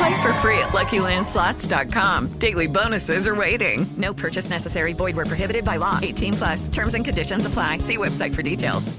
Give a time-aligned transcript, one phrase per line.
[0.00, 2.28] Play for free at LuckyLandSlots.com.
[2.38, 3.86] Daily bonuses are waiting.
[3.98, 4.94] No purchase necessary.
[4.94, 5.98] Void where prohibited by law.
[6.00, 6.68] 18 plus.
[6.68, 7.78] Terms and conditions apply.
[7.78, 8.98] See website for details.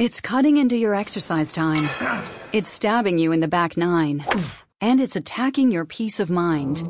[0.00, 1.88] It's cutting into your exercise time.
[2.52, 4.24] It's stabbing you in the back nine.
[4.80, 6.82] And it's attacking your peace of mind.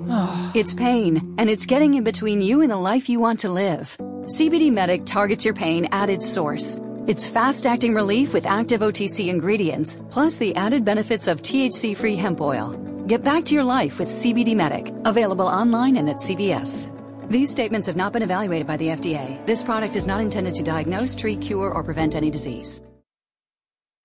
[0.54, 3.94] It's pain, and it's getting in between you and the life you want to live.
[3.98, 6.80] CBD Medic targets your pain at its source.
[7.06, 12.16] It's fast acting relief with active OTC ingredients, plus the added benefits of THC free
[12.16, 12.89] hemp oil.
[13.10, 16.92] Get back to your life with CBD Medic, available online and at CVS.
[17.28, 19.44] These statements have not been evaluated by the FDA.
[19.46, 22.82] This product is not intended to diagnose, treat, cure, or prevent any disease.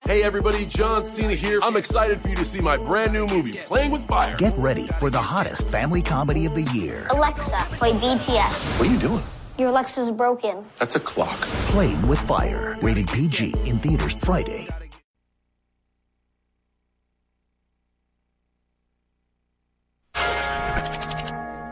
[0.08, 1.60] Hey everybody, John Cena here.
[1.62, 4.38] I'm excited for you to see my brand new movie, Playing with Fire.
[4.38, 7.06] Get ready for the hottest family comedy of the year.
[7.12, 8.80] Alexa, play BTS.
[8.80, 9.24] What are you doing?
[9.60, 10.66] Your Alexa's broken.
[10.80, 11.38] That's a clock.
[11.70, 12.76] Playing with Fire.
[12.82, 14.68] Rated PG in theaters Friday.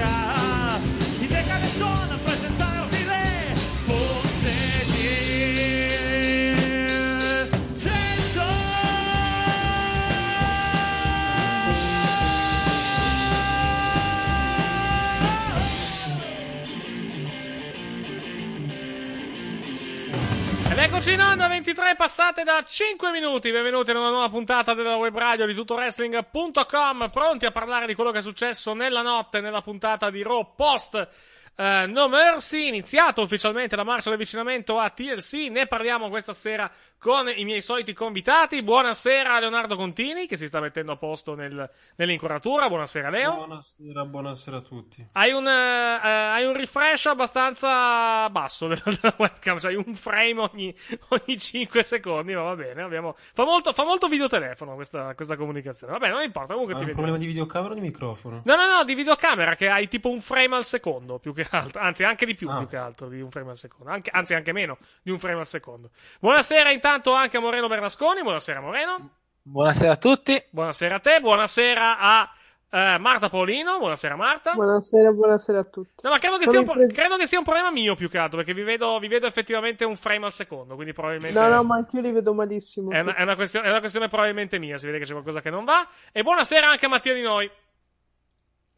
[0.00, 0.39] Yeah.
[21.00, 23.50] Eccoci in onda 23 passate da 5 minuti.
[23.50, 27.08] Benvenuti in una nuova puntata della web radio di tutowrestling.com.
[27.10, 31.08] Pronti a parlare di quello che è successo nella notte nella puntata di Raw Post
[31.56, 32.68] eh, No Mercy.
[32.68, 35.48] Iniziato ufficialmente la marcia d'avvicinamento a TLC.
[35.48, 38.62] Ne parliamo questa sera con i miei soliti convitati.
[38.62, 42.68] Buonasera a Leonardo Contini che si sta mettendo a posto nel- nell'inquadratura.
[42.68, 43.36] Buonasera Leo.
[43.36, 45.08] Buonasera, buonasera a tutti.
[45.12, 50.74] Hai un, eh, hai un refresh abbastanza basso della, della webcam, cioè un frame ogni,
[51.08, 52.82] ogni 5 secondi, ma va bene.
[52.82, 53.16] Abbiamo...
[53.16, 55.94] Fa, molto, fa molto videotelefono questa, questa comunicazione.
[55.94, 57.08] Va bene, non importa, comunque Hai ti un vediamo.
[57.12, 58.42] problema di videocamera o di microfono?
[58.44, 61.80] No, no, no, di videocamera che hai tipo un frame al secondo, più che altro.
[61.80, 62.58] Anzi, anche di più, Ah.
[62.58, 63.90] più che altro di un frame al secondo.
[63.90, 65.92] Anche- anzi, anche meno di un frame al secondo.
[66.20, 68.22] Buonasera intanto anche a Moreno Bernasconi.
[68.22, 69.10] Buonasera Moreno.
[69.42, 70.42] Buonasera a tutti.
[70.50, 71.20] Buonasera a te.
[71.20, 72.30] Buonasera a
[72.68, 73.78] eh, Marta Paolino.
[73.78, 74.54] Buonasera Marta.
[74.54, 76.02] Buonasera, buonasera a tutti.
[76.02, 78.18] No, ma credo che, sia un, pro- credo che sia un problema mio più che
[78.18, 81.38] altro, perché vi vedo, vi vedo effettivamente un frame al secondo, quindi probabilmente...
[81.38, 82.90] No, no, ma anch'io li vedo malissimo.
[82.90, 85.40] È una, è una questione, è una questione probabilmente mia, si vede che c'è qualcosa
[85.40, 85.86] che non va.
[86.10, 87.48] E buonasera anche a Mattia di noi.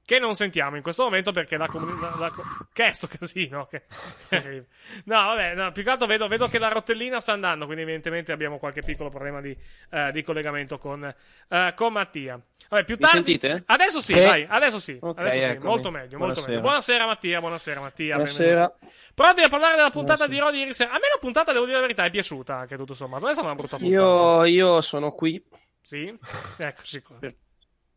[0.05, 2.31] Che non sentiamo in questo momento perché la comunità.
[2.73, 3.67] Che è sto casino?
[3.67, 3.85] Che...
[5.05, 8.33] no, vabbè, no, più che altro vedo, vedo, che la rotellina sta andando, quindi evidentemente
[8.33, 9.57] abbiamo qualche piccolo problema di,
[9.91, 11.03] uh, di collegamento con,
[11.49, 12.41] uh, con, Mattia.
[12.69, 13.19] Vabbè, più tardi.
[13.19, 13.63] Mi sentite?
[13.67, 14.25] Adesso sì, che...
[14.25, 14.99] vai, adesso sì.
[15.01, 15.67] Okay, adesso sì.
[15.67, 16.47] Molto meglio, molto buonasera.
[16.49, 16.61] meglio.
[16.61, 18.15] Buonasera Mattia, buonasera Mattia.
[18.17, 18.75] Buonasera.
[19.15, 20.29] Pronti a parlare della puntata buonasera.
[20.29, 20.91] di Rodi ieri sera.
[20.91, 23.23] A me la puntata, devo dire la verità, è piaciuta anche tutto sommato.
[23.23, 24.03] Non è stata una brutta puntata.
[24.03, 25.43] Io, io sono qui.
[25.83, 26.17] Sì?
[26.59, 27.17] Eccoci qua.
[27.19, 27.35] Per,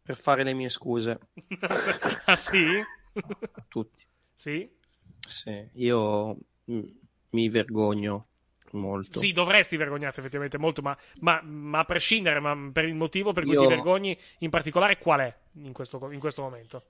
[0.05, 1.19] per fare le mie scuse.
[2.25, 2.79] ah sì?
[3.51, 4.05] A tutti.
[4.35, 4.69] Sì?
[5.17, 8.27] Sì, io mi vergogno
[8.73, 9.17] molto.
[9.17, 13.45] Sì, dovresti vergognarti effettivamente molto, ma, ma, ma, a prescindere, ma per il motivo per
[13.45, 16.83] cui Io- ti vergogni in particolare qual è in questo, in questo momento?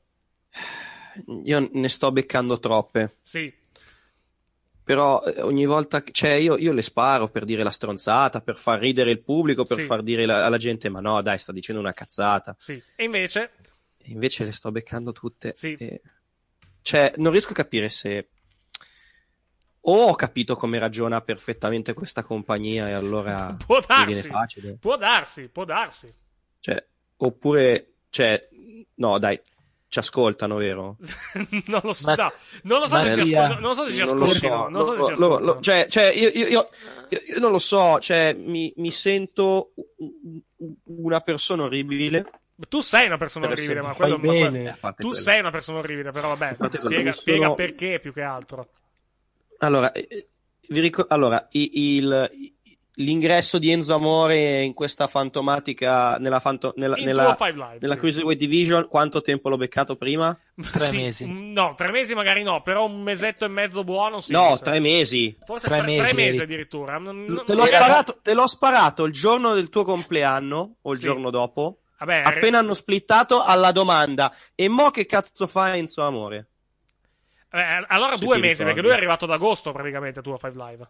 [1.45, 3.15] Io ne sto beccando troppe.
[3.21, 3.53] Sì,
[4.85, 6.11] Però eh, ogni volta che.
[6.13, 9.77] Cioè, io, io le sparo per dire la stronzata, per far ridere il pubblico, per
[9.79, 9.83] Sì.
[9.83, 12.55] far dire la- alla gente: ma no, dai, sta dicendo una cazzata.
[12.59, 12.81] sì.
[12.95, 13.51] E invece,
[13.97, 15.53] E invece le sto beccando tutte.
[15.55, 15.73] Sì.
[15.73, 16.01] e-
[16.83, 18.29] Cioè, non riesco a capire se.
[19.87, 24.77] O ho capito come ragiona perfettamente questa compagnia e allora può mi viene darsi, facile.
[24.79, 26.13] può darsi, può darsi.
[26.59, 26.83] Cioè,
[27.17, 28.39] oppure, cioè,
[28.95, 29.39] no, dai,
[29.95, 30.97] ci ascoltano, vero?
[31.67, 32.33] non lo so, Ma- no,
[32.63, 34.69] non lo so se ci Maria- ascoltano, non so se ci Non lo so, ascoltano,
[34.69, 35.59] non so se ci ascoltano.
[35.61, 36.69] cioè, cioè, io, io- io-
[37.09, 39.71] io- io non lo so, cioè, mi, mi sento
[40.85, 42.25] una persona orribile.
[42.67, 44.49] Tu sei una persona Per orribile, ma quello, ma bene.
[44.49, 45.23] quello- A parte tu quello.
[45.23, 48.69] sei una persona orribile, però vabbè, spiega, spiega sono- perché più che altro.
[49.59, 50.27] Allora, eh,
[50.69, 52.53] vi ricor- allora il-
[52.95, 57.99] l'ingresso di Enzo Amore in questa fantomatica, nella, fanto- nella, nella, Live, nella sì.
[57.99, 60.37] Cruiserweight Division, quanto tempo l'ho beccato prima?
[60.75, 64.31] Sì, mm, No, tre mesi magari no, però un mesetto e mezzo buono sì.
[64.31, 65.35] no, tre mesi.
[65.43, 66.97] Forse Tre tre, mesi, tre mesi addirittura.
[66.97, 70.97] Non- non- Te l'ho, sparato, te l'ho sparato il giorno del tuo compleanno o il
[70.97, 71.03] Sì.
[71.05, 71.79] giorno dopo.
[71.99, 76.47] Vabbè, appena hanno splittato alla domanda e mo che cazzo fa Enzo Amore?
[77.51, 78.63] eh, allora Se due mesi, ricordi.
[78.65, 80.89] perché lui è arrivato ad agosto praticamente a tuo Five Live.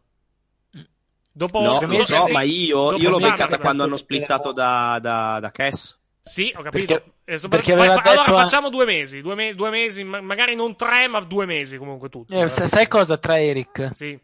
[1.38, 5.38] Dopo, no, lo so, sì, ma io, io l'ho beccata quando hanno splittato da, da,
[5.42, 5.98] da Cass.
[6.22, 6.94] Sì, ho capito.
[6.94, 9.70] Perché- Eh, perché fa- aveva fa- allora detto a- facciamo due mesi, due, me- due
[9.70, 12.34] mesi, ma- magari non tre, ma due mesi comunque tutti.
[12.34, 13.90] Eh, sa- sai cosa tra Eric?
[13.94, 14.18] Sì.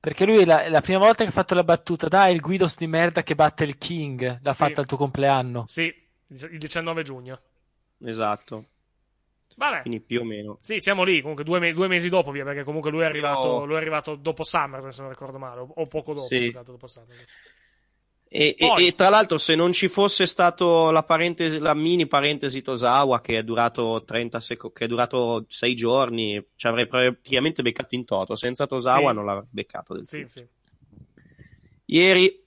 [0.00, 2.88] Perché lui la, la prima volta che ha fatto la battuta, dai, il Guidos di
[2.88, 4.64] merda che batte il King, l'ha Sì.
[4.64, 5.62] fatta al tuo compleanno.
[5.68, 5.84] Sì,
[6.26, 7.38] il 19 giugno.
[8.04, 8.64] Esatto.
[9.56, 9.80] Vabbè.
[9.82, 10.58] Quindi più o meno.
[10.60, 13.64] Sì, siamo lì, comunque due, me- due mesi dopo, via, perché comunque lui è arrivato,
[13.64, 16.26] lui è arrivato dopo Summer, se non ricordo male, o, o poco dopo.
[16.26, 16.50] Sì.
[16.64, 17.16] dopo Summer.
[18.34, 22.62] E, e- e tra l'altro, se non ci fosse stato la, parentesi, la mini parentesi
[22.62, 27.94] Tosawa che è durato 30 secondi, che è durato 6 giorni, ci avrei praticamente beccato
[27.94, 28.34] in toto.
[28.34, 29.14] Senza Tosawa Sì.
[29.14, 30.30] non l'avrei beccato del Sì, tutto.
[30.30, 30.46] sì.
[31.86, 32.41] Ieri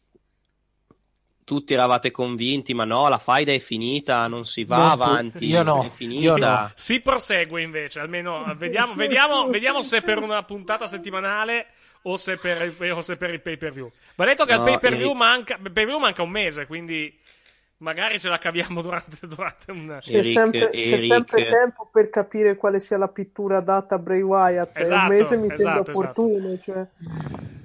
[1.45, 5.63] tutti eravate convinti, ma no, la faida è finita, non si va Non avanti, io
[5.63, 6.21] no, è finita.
[6.23, 6.71] io no.
[6.75, 11.67] Si prosegue invece, almeno vediamo, vediamo, vediamo se per una puntata settimanale
[12.07, 13.89] o se per, il- o se per il pay per view.
[14.15, 17.15] Va detto che al No, pay per view Eric- manca, pay-per-view manca un mese, quindi
[17.85, 19.99] magari ce la caviamo durante, durante un.
[20.01, 24.75] C'è, sempre, c'è sempre tempo per capire quale sia la pittura data a Bray Wyatt.
[24.75, 25.99] Esatto, un mese mi esatto, sembra esatto.
[25.99, 26.57] opportuno.
[26.57, 26.87] Cioè.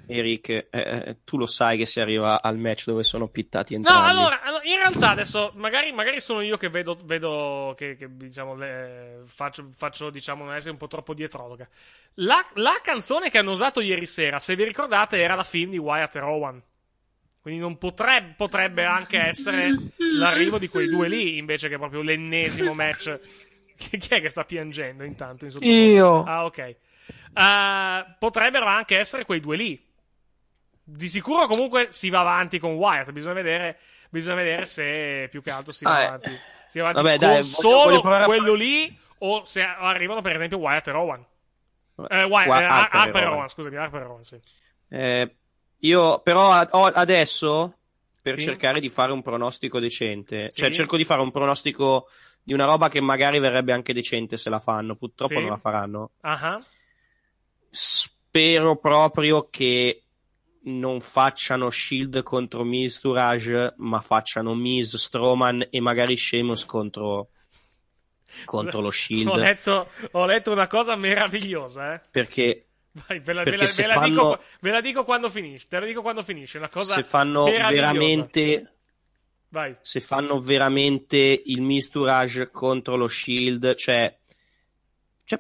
[0.06, 3.78] Eric, eh, eh, tu lo sai che si arriva al match dove sono pittati No,
[3.78, 4.10] entrambi.
[4.10, 8.54] allora, allora, in realtà adesso magari, magari sono io che vedo, vedo che, che, diciamo,
[8.56, 11.66] le- faccio, faccio diciamo, un po' troppo dietrologa.
[12.14, 15.78] La, la canzone che hanno usato ieri sera, se vi ricordate, era la film di
[15.78, 16.62] Wyatt e Rowan.
[17.40, 22.74] Quindi non potrebbe, potrebbe anche essere l'arrivo di quei due lì, invece che proprio l'ennesimo
[22.74, 23.18] match.
[23.80, 25.46] Chi è che sta piangendo intanto?
[25.46, 25.80] In sottofondo?
[25.82, 26.22] Io.
[26.24, 26.58] Ah, ok.
[26.58, 29.88] Eh, potrebbero anche essere quei due lì.
[30.82, 33.10] Di sicuro comunque si va avanti con Wyatt.
[33.12, 33.78] Bisogna vedere,
[34.10, 36.04] bisogna vedere se più che altro si va Ah, eh.
[36.06, 36.30] avanti.
[36.68, 39.62] Si va avanti Vabbè, con dai, voglio- solo voglio a quello fare- lì o se
[39.62, 41.26] arrivano per esempio Wyatt e Rowan.
[42.08, 43.30] Eh, Wyatt, Wa- eh, Harper e Harper e Rowan.
[43.32, 44.40] Rowan, scusami, Harper e Rowan, sì.
[44.90, 45.36] Eh,
[45.80, 47.74] io però adesso
[48.22, 48.42] per Sì.
[48.42, 50.60] cercare di fare un pronostico decente, Sì.
[50.60, 52.08] cioè cerco di fare un pronostico
[52.42, 55.40] di una roba che magari verrebbe anche decente se la fanno, purtroppo Sì.
[55.40, 56.10] non la faranno.
[56.20, 56.58] Ah.
[57.68, 60.04] Spero proprio che
[60.62, 67.30] non facciano Shield contro Miz Tourage, ma facciano Miz Strowman e magari Sheamus contro
[68.44, 69.28] contro lo Shield.
[69.28, 72.00] Ho letto, ho letto una cosa meravigliosa, eh.
[72.10, 75.66] Perché Vai, ve la, ve la- ve la fanno- dico, ve la dico quando finisce.
[75.68, 76.58] Te la dico quando finisce.
[76.58, 78.74] Una cosa se fanno veramente
[79.50, 79.76] Vai.
[79.80, 84.16] se fanno veramente il Mistourage contro lo Shield, cioè,
[85.24, 85.38] cioè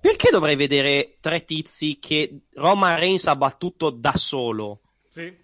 [0.00, 4.82] perché dovrei vedere tre tizi che Roman Reigns ha battuto da solo?
[5.08, 5.34] Sì.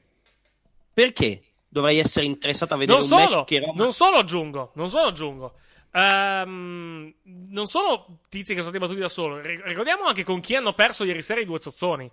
[0.94, 4.72] Perché dovrei essere interessato a vedere Non un match solo, che Roman non solo aggiungo,
[4.76, 5.54] non solo aggiungo.
[5.94, 7.12] Ehm,
[7.50, 9.40] non sono tizi che sono stati battuti da solo.
[9.40, 12.10] Ri- Ricordiamo anche con chi hanno perso ieri sera i due zozzoni.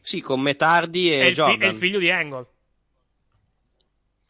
[0.00, 1.60] Sì, con Metardi e È il, fi- Jordan.
[1.62, 2.46] è il figlio di Angle.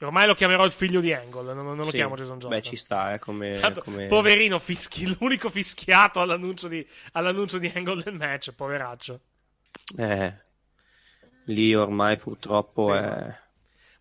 [0.01, 1.93] Ormai lo chiamerò il figlio di Angle, non, non lo Sì.
[1.93, 2.59] chiamo Jason Jordan.
[2.59, 3.59] Beh, ci sta, eh, come...
[3.61, 9.21] Tanto, come- Poverino, fischi- l'unico fischiato all'annuncio di, all'annuncio di Angle del match, poveraccio.
[9.97, 10.35] Eh,
[11.47, 12.93] lì ormai purtroppo Sì.
[12.93, 13.39] è...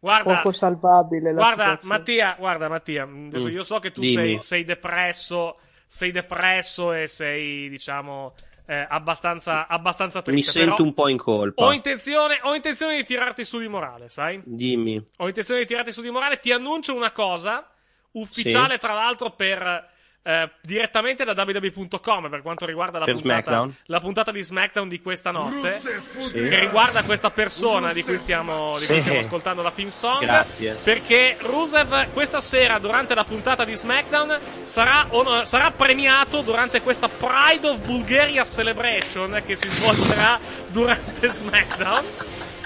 [0.05, 1.97] Guarda, Poco salvabile la guarda situazione.
[1.97, 3.51] Mattia, guarda Mattia, adesso Mm.
[3.53, 5.57] io so che tu sei, sei depresso,
[5.88, 8.33] sei depresso e sei, diciamo,
[8.67, 10.51] eh, abbastanza, abbastanza Mi triste.
[10.51, 11.63] sento però un po' in colpa.
[11.63, 14.39] ho intenzione, ho intenzione di tirarti su di morale, sai?
[14.45, 15.03] Dimmi.
[15.17, 16.39] Ho intenzione di tirarti su di morale.
[16.39, 17.67] Ti annuncio una cosa
[18.12, 18.79] ufficiale, Sì.
[18.79, 19.93] tra l'altro, per.
[20.27, 25.29] Eh, direttamente da www.com per quanto riguarda la puntata, la puntata di SmackDown di questa
[25.29, 26.34] notte Sì.
[26.34, 29.01] che riguarda questa persona di cui stiamo, di cui Sì.
[29.01, 30.77] stiamo ascoltando la theme song Grazie.
[30.82, 37.08] perché Rusev questa sera durante la puntata di SmackDown sarà, on- sarà premiato durante questa
[37.08, 40.39] Pride of Bulgaria Celebration che si svolgerà
[40.70, 42.03] durante SmackDown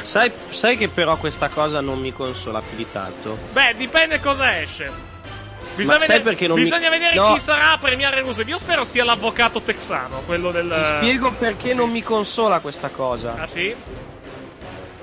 [0.01, 3.37] Sai, sai che però questa cosa non mi consola più di tanto?
[3.51, 4.89] Beh, dipende cosa esce.
[5.75, 7.33] Bisogna Ma sai vedere, perché non mi- bisogna vedere No.
[7.33, 8.47] chi sarà a premiare Rusev.
[8.47, 10.71] Io spero sia l'avvocato texano, quello del.
[10.81, 13.35] Ti spiego perché non mi consola questa cosa.
[13.37, 13.73] Ah, sì?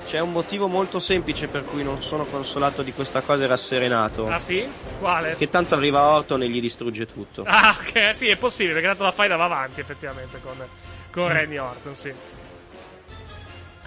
[0.04, 4.28] C'è un motivo molto semplice per cui non sono consolato di questa cosa e rasserenato.
[4.28, 4.64] Ah, sì?
[5.00, 5.34] Quale?
[5.36, 7.42] Che tanto arriva Orton e gli distrugge tutto.
[7.44, 11.10] Ah, ok, sì, è possibile, perché tanto la fai da va avanti, effettivamente, con, Mm.
[11.10, 12.12] con Randy Orton, sì.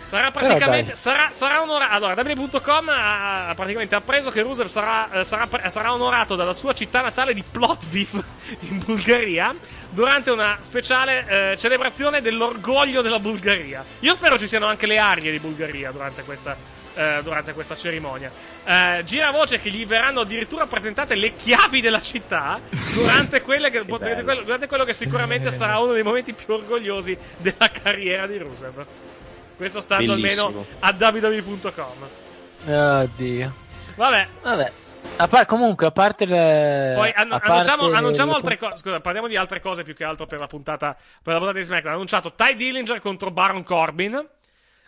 [0.09, 0.95] Sarà praticamente.
[0.95, 1.93] Sarà, sarà onorato.
[1.93, 6.73] Allora, www.com ha, ha praticamente appreso che Rusev sarà, eh, sarà, sarà onorato dalla sua
[6.73, 8.23] città natale di Plovdiv,
[8.69, 9.55] in Bulgaria,
[9.91, 13.85] durante una speciale eh, celebrazione dell'orgoglio della Bulgaria.
[13.99, 16.57] Io spero ci siano anche le arie di Bulgaria durante questa,
[16.95, 18.31] eh, durante questa cerimonia.
[18.65, 22.59] Eh, gira voce che gli verranno addirittura presentate le chiavi della città
[22.93, 27.15] durante, quelle che- durante quello, durante quello che sicuramente sarà uno dei momenti più orgogliosi
[27.37, 28.85] della carriera di Rusev.
[29.59, 30.45] Questo stando Bellissimo.
[30.45, 32.07] almeno a www.com.
[32.73, 33.53] Oddio.
[33.95, 34.71] Vabbè, Vabbè.
[35.17, 36.93] A par- comunque, a parte le.
[36.95, 38.77] poi annu- parte annunciamo, annunciamo le- altre cose.
[38.77, 41.65] Scusa, parliamo di altre cose più che altro per la puntata, per la puntata di
[41.65, 41.91] SmackDown.
[41.91, 44.11] Ha annunciato Ty Dillinger contro Baron Corbin.
[44.13, 44.25] Mhm,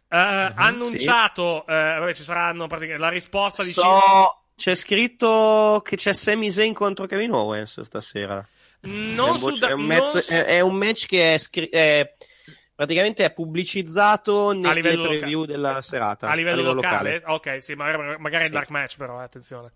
[0.10, 6.14] ha annunciato, eh, vabbè, ci saranno praticamente la risposta di So, c'è scritto che c'è
[6.14, 8.46] Sami Zayn contro Kevin Owens stasera.
[8.84, 11.34] Non è, su un, da- è un non mezzo- su- è- è un match che
[11.34, 12.14] è, scri- è-
[12.82, 16.28] praticamente è pubblicizzato nelle livello loca- preview della serata.
[16.30, 17.22] a livello, locale?
[17.26, 19.72] Ok, sì, magari, magari è il dark match, però, eh, attenzione.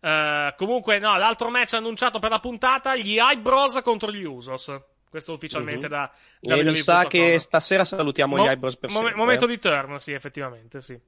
[0.00, 4.74] Eh, comunque, no, l'altro match annunciato per la puntata: gli Eyebrows contro gli Usos.
[5.10, 5.92] Questo ufficialmente Mhm.
[5.92, 9.18] da, E mi sa che stasera salutiamo Mo- gli eyebrows per mom- sempre.
[9.18, 10.98] Momento di turn, sì, effettivamente, sì.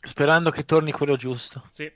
[0.00, 1.62] Sperando che torni quello giusto.
[1.70, 1.90] Sì.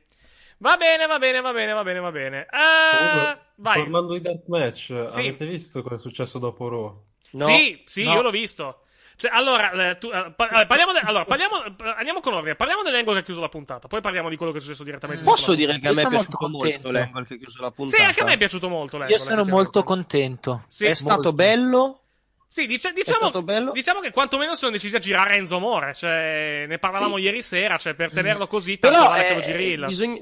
[0.59, 2.41] Va bene, va bene, va bene, va bene, va bene.
[2.43, 3.83] Eh, Comunque, vai.
[3.83, 5.21] Tornando ai Dark Match, Sì.
[5.21, 7.03] avete visto cosa è successo dopo Raw?
[7.33, 8.15] Sì, sì, No.
[8.15, 8.83] io l'ho visto.
[9.17, 12.55] Cioè, allora, eh, tu- eh, eh, parliamo, de- allora, parliamo, eh, andiamo con ordine.
[12.57, 13.87] Parliamo dell'angle che ha chiuso la puntata.
[13.87, 15.23] Poi parliamo di quello che è successo direttamente.
[15.25, 17.99] Posso dire che a me è Io piaciuto molto molto, che ha chiuso la puntata.
[17.99, 18.97] Sì, anche a me è piaciuto molto.
[18.97, 20.65] Io l'angle, sono molto contento.
[20.69, 20.87] Sì.
[20.87, 21.33] È stato Molto.
[21.35, 22.01] bello.
[22.47, 23.73] Sì, È diciamo, stato bello.
[23.73, 25.95] diciamo che quantomeno sono decisi a girare Enzo Amore.
[25.95, 27.23] Cioè, ne parlavamo Sì.
[27.23, 27.77] ieri sera.
[27.77, 30.19] Cioè, per tenerlo così, tanto Però vale che lo eh, giri bisogna...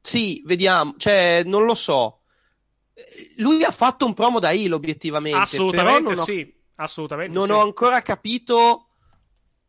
[0.00, 0.94] Sì, vediamo.
[0.96, 2.21] Cioè, non lo so.
[3.36, 5.38] Lui ha fatto un promo da heel, obiettivamente.
[5.38, 6.60] Assolutamente ho- sì.
[6.76, 7.52] Assolutamente Non sì.
[7.52, 8.86] ho ancora capito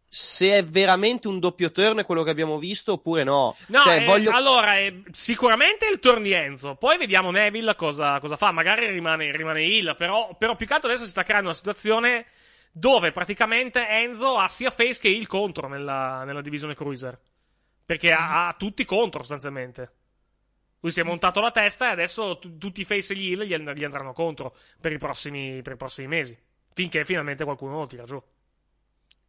[0.07, 3.55] se è veramente un doppio turn quello che abbiamo visto oppure no.
[3.67, 4.31] No, cioè, eh, voglio...
[4.31, 6.75] allora, eh, sicuramente il turn di Enzo.
[6.75, 8.51] Poi vediamo Neville cosa, cosa fa.
[8.51, 9.95] Magari rimane, rimane Hill.
[9.97, 12.27] Però, però più che altro adesso si sta creando una situazione
[12.71, 17.19] dove praticamente Enzo ha sia face che Hill contro nella, nella divisione cruiser.
[17.85, 19.91] Perché ha, ha tutti contro sostanzialmente.
[20.83, 23.43] Lui si è montato la testa e adesso tu- tutti i face e gli Hill
[23.43, 26.37] gli, and- gli andranno contro per i, prossimi, per i prossimi mesi.
[26.73, 28.21] Finché finalmente qualcuno lo tira giù.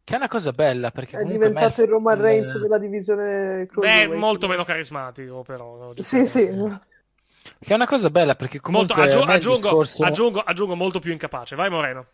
[0.03, 3.67] Che è una cosa bella perché È diventato me- il Roman eh, Reigns della divisione
[3.73, 5.93] Beh, molto meno carismatico, però.
[5.95, 6.45] Sì, sì.
[6.45, 10.39] Che è una cosa bella perché Molto, comunque aggiu- a me il aggiungo, discorso- aggiungo,
[10.41, 11.55] aggiungo molto più incapace.
[11.55, 12.05] Vai, Moreno.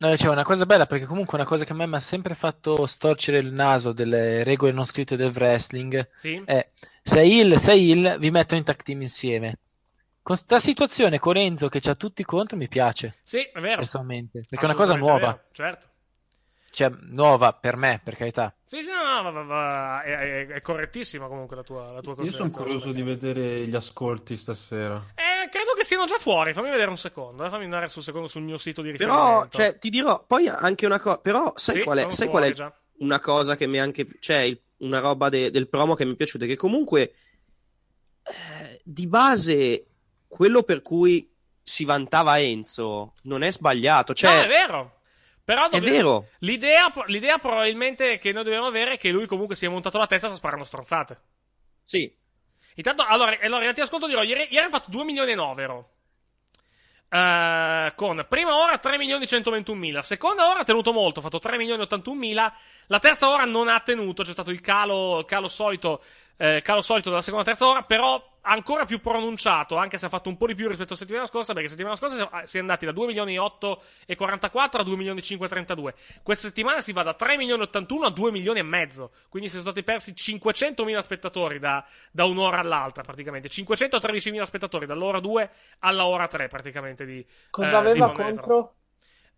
[0.00, 2.34] No, dicevo, una cosa bella perché comunque una cosa che a me mi ha sempre
[2.34, 6.40] fatto storcere il naso delle regole non scritte del wrestling Sì.
[6.44, 6.68] è
[7.08, 9.58] sei il, sei il, vi metto in tag team insieme.
[10.22, 13.76] Con sta situazione con Enzo che c'ha tutti contro mi piace, Sì, è vero.
[13.76, 15.86] personalmente, perché è una cosa nuova, vero, certo.
[16.70, 18.54] cioè nuova per me, per carità.
[18.66, 22.00] Sì, sì, no, no, va- va- va- è, è- è correttissima comunque la tua, la
[22.02, 25.02] tua Io sono curioso di vedere gli ascolti stasera.
[25.14, 26.52] Eh, credo che siano già fuori.
[26.52, 27.46] Fammi vedere un secondo.
[27.46, 29.56] eh, Fammi andare sul, secondo, sul mio sito di Però, riferimento.
[29.56, 32.52] cioè, ti dirò, poi anche una cosa, però sai Sì, qual è, sai qual è
[32.52, 32.70] già.
[32.98, 36.12] una cosa che mi è anche, cioè, il- una roba de- del promo che mi
[36.12, 37.14] è piaciuta, che comunque,
[38.24, 39.86] eh, di base,
[40.26, 41.30] quello per cui
[41.62, 44.14] si vantava Enzo non è sbagliato.
[44.14, 45.00] Cioè, No, è vero.
[45.44, 46.28] Però È dobbiamo- vero.
[46.40, 50.06] L'idea, l'idea probabilmente che noi dobbiamo avere è che lui comunque si è montato la
[50.06, 51.20] testa e sta sparando stronzate.
[51.82, 52.14] Sì.
[52.74, 55.90] Intanto, allora, allora attività ascolto dirò, ieri, ieri hanno fatto 2 milioni e 9 euro.
[57.10, 61.38] Eh, con prima ora 3 milioni 121 mila, seconda ora ha tenuto molto, ha fatto
[61.38, 62.52] 3 milioni 81 mila,
[62.86, 66.02] la terza ora non ha tenuto, c'è stato il calo, calo solito,
[66.36, 70.08] eh, calo solito della seconda e terza ora, però ancora più pronunciato, anche se ha
[70.08, 72.86] fatto un po' di più rispetto alla settimana scorsa, perché settimana scorsa si è andati
[72.86, 75.94] da 2 milioni 8 e 44 a 2 milioni 5 e 32.
[76.22, 79.58] Questa settimana si va da 3 milioni 81 a 2 milioni e mezzo, quindi si
[79.58, 85.20] sono stati persi 500 mila spettatori da, da un'ora all'altra praticamente, 513 mila spettatori dall'ora
[85.20, 88.77] 2 alla ora 3 praticamente di Cosa eh, aveva contro?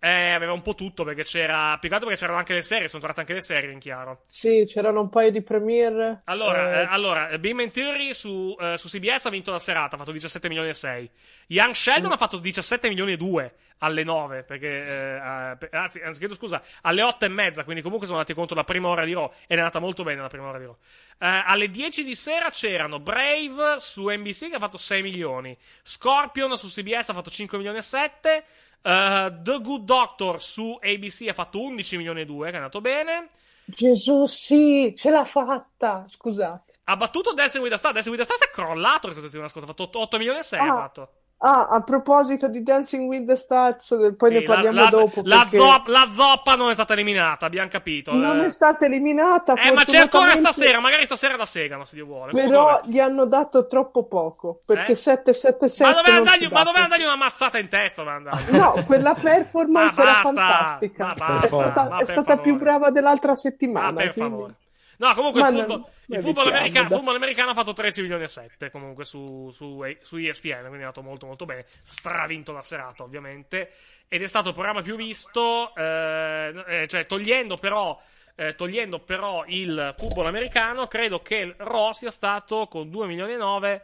[0.01, 1.77] Eh, aveva un po' tutto perché c'era.
[1.79, 4.25] Più che altro perché c'erano anche le serie, sono tornate anche le serie in chiaro.
[4.29, 6.23] Sì, c'erano un paio di premiere.
[6.25, 9.97] Allora, Eh, eh, allora Big Man Theory su, eh, su CBS ha vinto la serata,
[9.97, 11.11] ha fatto 17 milioni e 6.
[11.49, 16.19] Young Sheldon ha fatto 17 milioni e 2 alle 9, perché, eh, eh, anzi, anzi,
[16.19, 19.15] chiedo scusa, alle 8 e mezza, quindi comunque sono andati contro la prima ora di
[19.15, 20.77] Raw, ed è andata molto bene la prima ora di Raw.
[21.19, 26.57] Eh, alle 10 di sera c'erano Brave su NBC che ha fatto 6 milioni, Scorpion
[26.59, 28.45] su CBS ha fatto 5 milioni e 7,
[28.83, 32.81] eh, The Good Doctor su ABC ha fatto 11 milioni e 2, che è andato
[32.81, 33.31] bene.
[33.65, 36.07] Gesù, sì, ce l'ha fatta.
[36.09, 36.79] Scusate.
[36.85, 37.95] Ha battuto Dancing with the Stars.
[37.95, 39.71] Dancing with the Stars è crollato questa settimana scorsa.
[39.71, 40.59] Ha fatto 8 milioni e 6.
[40.59, 40.65] Ah.
[40.65, 41.13] Ha fatto.
[41.43, 44.91] Ah, a proposito di Dancing with the Stars, eh, poi Sì, ne parliamo la, la-
[44.91, 45.23] dopo.
[45.25, 48.13] La, perché zop- la zoppa non è stata eliminata, abbiamo capito.
[48.13, 48.45] non eh.
[48.45, 49.55] è stata eliminata.
[49.55, 50.81] Eh, ma c'è ancora stasera.
[50.81, 52.33] Magari stasera la segano, se Dio vuole.
[52.33, 54.61] Però gli hanno dato troppo poco.
[54.67, 54.97] Perché Eh?
[54.97, 58.03] 777 Ma doveva dargli, ma doveva dargli una mazzata in testa.
[58.03, 61.05] No, quella performance Ma era basta, fantastica.
[61.05, 63.93] ma è basta, stata, ma è stata più brava dell'altra settimana.
[63.95, 64.55] per quindi- favore.
[65.01, 66.97] No, comunque il non- football, il evitiamo, football americano, dai.
[66.99, 70.83] football americano ha fatto 13 milioni e 7 comunque su, su, su ESPN, quindi è
[70.83, 71.65] andato molto molto bene.
[71.83, 73.73] Stravinto la serata, ovviamente.
[74.09, 77.99] Ed è stato il programma più visto, eh, eh, cioè togliendo però,
[78.35, 83.33] eh, togliendo però il football americano, credo che il Raw sia stato con 2 milioni
[83.33, 83.83] e 9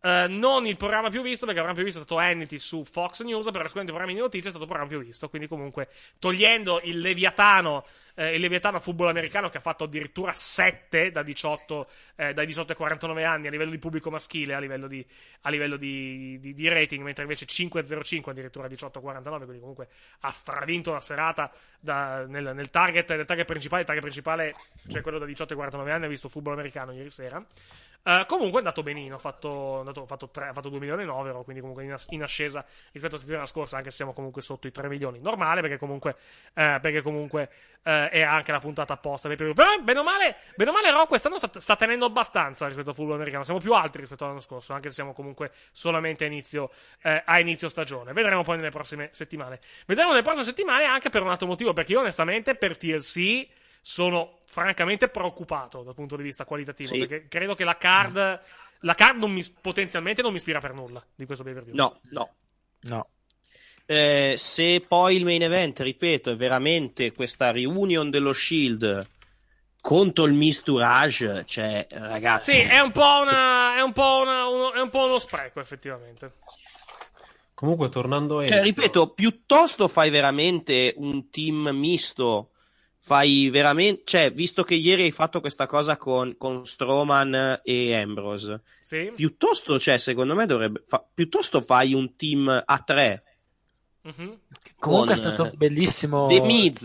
[0.00, 2.84] eh, non il programma più visto, perché il programma più visto è stato Hannity su
[2.84, 5.28] Fox News, però sicuramente il programma di notizie è stato il programma più visto.
[5.28, 7.84] Quindi, comunque, togliendo il Leviatano,
[8.18, 12.72] eh, il Leviatano football americano che ha fatto addirittura 7 da 18, eh, dai 18
[12.72, 15.06] ai 49 anni a livello di pubblico maschile, a livello di,
[15.42, 19.88] a livello di, di- di rating, mentre invece 5-0-5 addirittura 18-49, quindi comunque
[20.20, 23.82] ha stravinto la serata da- nel, nel target, nel target principale.
[23.82, 24.54] Il target principale,
[24.88, 27.44] cioè quello da 18 ai 49 anni, ha visto football americano ieri sera.
[28.00, 31.04] Eh, comunque è andato benino, ha fatto, andato- fatto, tre- ha fatto 2 milioni e
[31.04, 34.12] 9 euro, quindi comunque in, as- in ascesa rispetto alla settimana scorsa, anche se siamo
[34.14, 35.20] comunque sotto i 3 milioni.
[35.20, 36.16] Normale, perché comunque,
[36.54, 37.50] eh, perché comunque
[37.88, 39.34] eh, è anche la puntata apposta.
[39.34, 42.94] Però, bene o male, bene o male Raw quest'anno sta, sta tenendo abbastanza rispetto al
[42.94, 43.44] football americano.
[43.44, 46.70] Siamo più alti rispetto all'anno scorso, anche se siamo comunque solamente a inizio,
[47.02, 48.12] eh, a inizio stagione.
[48.12, 49.58] Vedremo poi nelle prossime settimane.
[49.86, 53.48] Vedremo nelle prossime settimane anche per un altro motivo, perché io onestamente per TLC
[53.80, 56.98] sono francamente preoccupato dal punto di vista qualitativo, Sì.
[57.06, 58.40] perché credo che la card,
[58.80, 61.74] la card non mi, potenzialmente non mi ispira per nulla di questo pay per view.
[61.74, 62.34] No, no.
[62.80, 63.08] No.
[63.90, 69.06] Eh, se poi il main event, ripeto, è veramente questa reunion dello Shield
[69.80, 74.72] contro il Mistourage, cioè, ragazzi, Sì, è un po', una, è un po' una- uno,
[74.74, 76.34] è un po' uno spreco, effettivamente.
[77.54, 82.50] Comunque, tornando a Cioè, Enzo, ripeto, piuttosto fai veramente un team misto.
[83.00, 88.60] Fai veramente, cioè, visto che ieri hai fatto questa cosa con, con Strowman e Ambrose,
[88.82, 89.10] Sì.
[89.14, 93.22] piuttosto, cioè, secondo me dovrebbe, fa- piuttosto fai un team a tre.
[94.02, 94.40] Mhm.
[94.78, 96.26] Comunque è stato eh, bellissimo.
[96.26, 96.84] The Miz,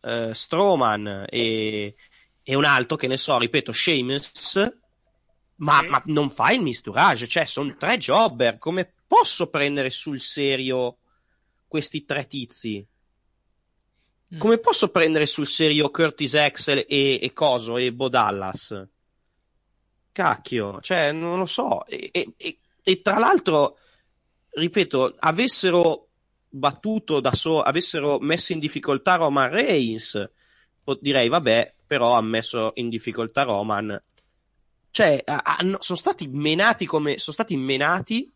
[0.00, 1.94] eh, Strowman e,
[2.42, 4.72] e un altro che ne so, ripeto, Sheamus,
[5.56, 5.86] ma, Sì.
[5.86, 10.96] ma non fai il misturage, cioè sono tre jobber, come posso prendere sul serio
[11.68, 12.84] questi tre tizi?
[14.34, 14.38] Mm.
[14.38, 18.88] Come posso prendere sul serio Curtis Axel e, e Coso e Bo Dallas?
[20.10, 21.84] Cacchio, cioè non lo so.
[21.86, 23.78] E, e- e- e tra l'altro,
[24.50, 26.03] ripeto, avessero
[26.56, 30.30] battuto da solo, avessero messo in difficoltà Roman Reigns,
[31.00, 34.00] direi vabbè, però ha messo in difficoltà Roman.
[34.90, 38.32] Cioè, ha- hanno- sono stati menati come sono stati menati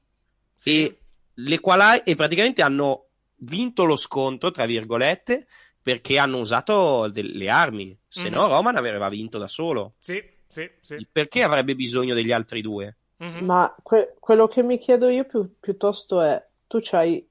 [0.64, 0.98] e,
[1.34, 3.06] le quali, e praticamente hanno
[3.42, 5.46] vinto lo scontro, tra virgolette,
[5.80, 7.96] perché hanno usato delle armi.
[8.08, 8.34] Se Mhm.
[8.34, 9.94] no, Roman avrebbe vinto da solo.
[10.00, 11.06] Sì, sì, sì.
[11.10, 12.96] Perché avrebbe bisogno degli altri due?
[13.18, 13.44] Mhm.
[13.44, 17.24] Ma que- quello che mi chiedo io più- piuttosto è, tu c'hai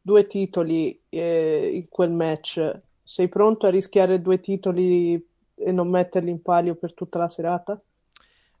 [0.00, 5.14] due titoli eh, in quel match, sei pronto a rischiare due titoli
[5.54, 7.80] e non metterli in palio per tutta la serata?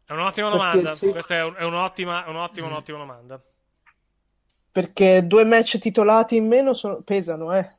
[0.04, 0.90] È un'ottima Per domanda.
[0.92, 1.10] TLC?
[1.10, 3.42] Questa è, un- è un'ottima, un'ottima, un'ottima domanda.
[4.70, 7.70] Perché due match titolati in meno sono- pesano, eh.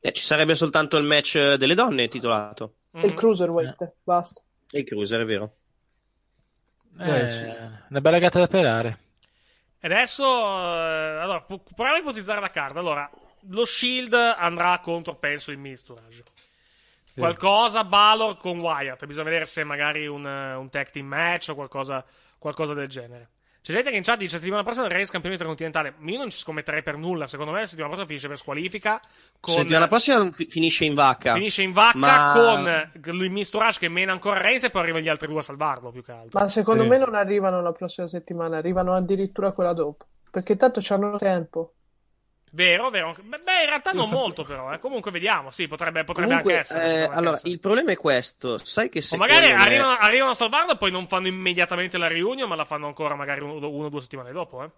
[0.00, 2.74] Eh, ci sarebbe soltanto il match delle donne titolato.
[2.92, 4.40] E il cruiserweight, basta.
[4.70, 5.56] E il cruiser, è vero.
[6.98, 7.44] Eh, Eh, sì.
[7.90, 8.98] Una bella gatta da pelare.
[9.82, 12.78] Adesso, eh, allora, pu- proviamo a ipotizzare la carta.
[12.78, 13.10] Allora,
[13.48, 16.22] lo Shield andrà contro, penso, il Misturage.
[17.14, 19.04] Qualcosa, Balor con Wyatt.
[19.04, 22.04] Bisogna vedere se magari un, un tag team match o qualcosa,
[22.38, 23.28] qualcosa del genere.
[23.62, 25.94] C'è gente che in chat dice settimana prossima Reigns campione intercontinentale.
[26.04, 27.28] Io non ci scommetterei per nulla.
[27.28, 29.00] Secondo me la settimana prossima finisce per squalifica.
[29.38, 31.34] Con, Settimana prossima fi- finisce in vacca.
[31.34, 35.08] finisce in vacca Ma- con il Misturage che mena ancora Reigns e poi arrivano gli
[35.08, 36.40] altri due a salvarlo più che altro.
[36.40, 36.88] Ma secondo Sì.
[36.88, 40.06] me non arrivano la prossima settimana, arrivano addirittura quella dopo.
[40.28, 41.74] Perché tanto c'hanno tempo.
[42.54, 43.14] Vero, vero.
[43.22, 44.72] Beh, in realtà non molto, però.
[44.74, 44.78] Eh.
[44.78, 45.50] Comunque, vediamo.
[45.50, 46.80] Sì, potrebbe, potrebbe Comunque, anche essere.
[46.84, 47.50] eh, potrebbe allora, essere.
[47.50, 48.58] il problema è questo.
[48.58, 49.60] Sai che O secondo magari me...
[49.60, 53.14] arrivano, arrivano a salvarlo e poi non fanno immediatamente la reunion, ma la fanno ancora
[53.14, 54.62] magari uno o due settimane dopo.
[54.64, 54.70] Eh.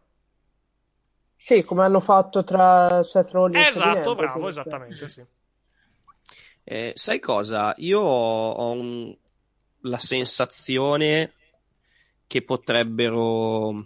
[1.34, 4.60] Sì, come hanno fatto tra Seth Rollins e Esatto, bravo, Ambrose.
[4.60, 5.24] esattamente, sì.
[6.62, 7.74] Eh, sai cosa?
[7.78, 9.14] Io ho, ho un-
[9.80, 11.32] la sensazione
[12.26, 13.84] che potrebbero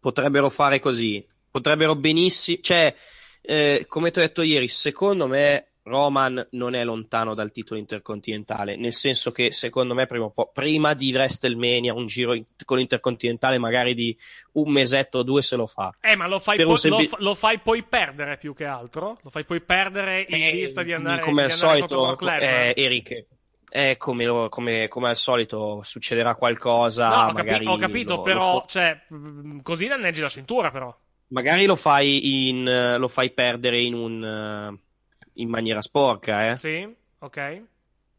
[0.00, 1.26] potrebbero fare così.
[1.56, 2.94] Potrebbero benissimo, cioè,
[3.40, 8.76] eh, come ti ho detto ieri, secondo me Roman non è lontano dal titolo intercontinentale,
[8.76, 13.56] nel senso che secondo me prima, po- prima di WrestleMania un giro in- con l'intercontinentale
[13.56, 14.14] magari di
[14.52, 15.94] un mesetto o due se lo fa.
[16.02, 19.16] Eh, ma lo fai, un semplice- lo, lo fai poi perdere più che altro?
[19.22, 23.24] Lo fai poi perdere in vista di andare, come di al solito, eh, Eric,
[23.70, 27.08] eh, come, lo- come- come al solito succederà qualcosa.
[27.08, 30.94] No, ho, capi- ho capito, però, cioè, mh, così danneggi la cintura, però.
[31.28, 34.78] Magari lo fai, in, eh, lo fai perdere in, un, eh,
[35.34, 36.58] in maniera sporca, eh?
[36.58, 37.62] Sì, ok.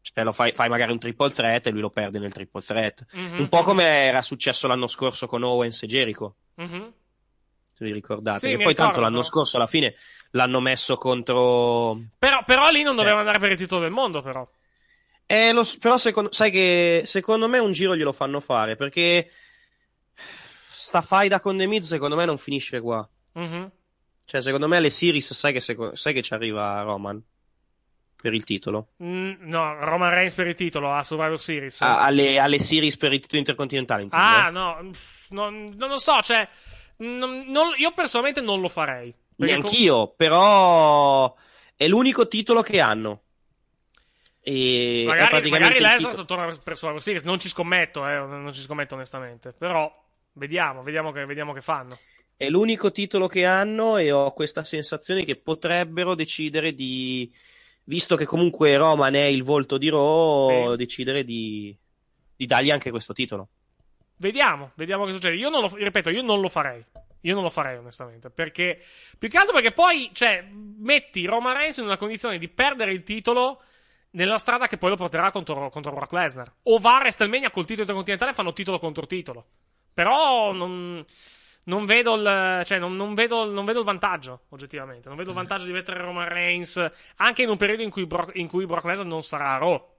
[0.00, 3.04] Cioè, lo fai, fai magari un triple threat e lui lo perde nel triple threat.
[3.12, 3.64] Mhm, un po' mhm.
[3.64, 6.36] come era successo l'anno scorso con Owens e Jericho.
[6.54, 6.92] Mhm.
[7.74, 9.28] Se vi ricordate, Sì, mi poi tanto ricordo, l'anno però.
[9.28, 9.94] scorso alla fine
[10.30, 12.00] l'hanno messo contro.
[12.18, 13.18] Però, però lì non doveva Eh.
[13.20, 14.48] andare per il titolo del mondo, però.
[15.26, 19.30] Eh, lo però secondo, sai che secondo me un giro glielo fanno fare perché
[20.78, 23.06] sta faida con The Miz secondo me non finisce qua.
[23.32, 23.70] Mhm.
[24.24, 27.22] Cioè, secondo me alle Series sai che, seco- sai che ci arriva Roman
[28.20, 28.88] per il titolo.
[29.02, 31.80] Mm, no, Roman Reigns per il titolo a Survivor Series.
[31.80, 34.02] Ah, alle, alle Series per il titolo intercontinentale.
[34.02, 34.90] intendi, Ah, no,
[35.30, 36.46] non, non lo so, cioè,
[36.98, 39.14] non- non- io personalmente non lo farei.
[39.36, 41.34] Neanch'io, però
[41.76, 43.22] è l'unico titolo che hanno.
[44.40, 48.52] E com- magari, magari Lesnar titolo- torna per Survivor Series, non ci scommetto, eh, non
[48.52, 49.52] ci scommetto onestamente.
[49.52, 49.90] Però,
[50.38, 51.98] vediamo, vediamo che, vediamo che fanno.
[52.34, 57.30] È l'unico titolo che hanno e ho questa sensazione che potrebbero decidere di,
[57.84, 61.76] visto che comunque Roman è il volto di Raw, decidere di,
[62.36, 63.48] di dargli anche questo titolo.
[64.16, 65.36] Vediamo, vediamo che succede.
[65.36, 66.84] Io non lo, ripeto, io non lo farei.
[67.22, 68.30] Io non lo farei, onestamente.
[68.30, 68.80] Perché,
[69.18, 73.02] più che altro perché poi, cioè, metti Roman Reigns in una condizione di perdere il
[73.02, 73.62] titolo
[74.10, 76.52] nella strada che poi lo porterà contro, contro Brock Lesnar.
[76.64, 79.46] O va a WrestleMania col titolo intercontinentale e fanno titolo contro titolo.
[79.98, 81.04] Però non,
[81.64, 85.08] non vedo il, cioè, non, non vedo, non vedo il vantaggio, oggettivamente.
[85.08, 88.36] Non vedo il vantaggio di mettere Roman Reigns anche in un periodo in cui Brock,
[88.36, 89.94] in cui Brock Lesnar non sarà a Raw.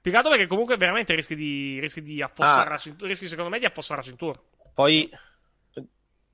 [0.00, 2.72] Più perché comunque veramente rischi di, rischi di affossare Ah.
[2.72, 3.06] la cintura.
[3.06, 4.40] Rischi secondo me di affossare la cintura.
[4.72, 5.10] Poi,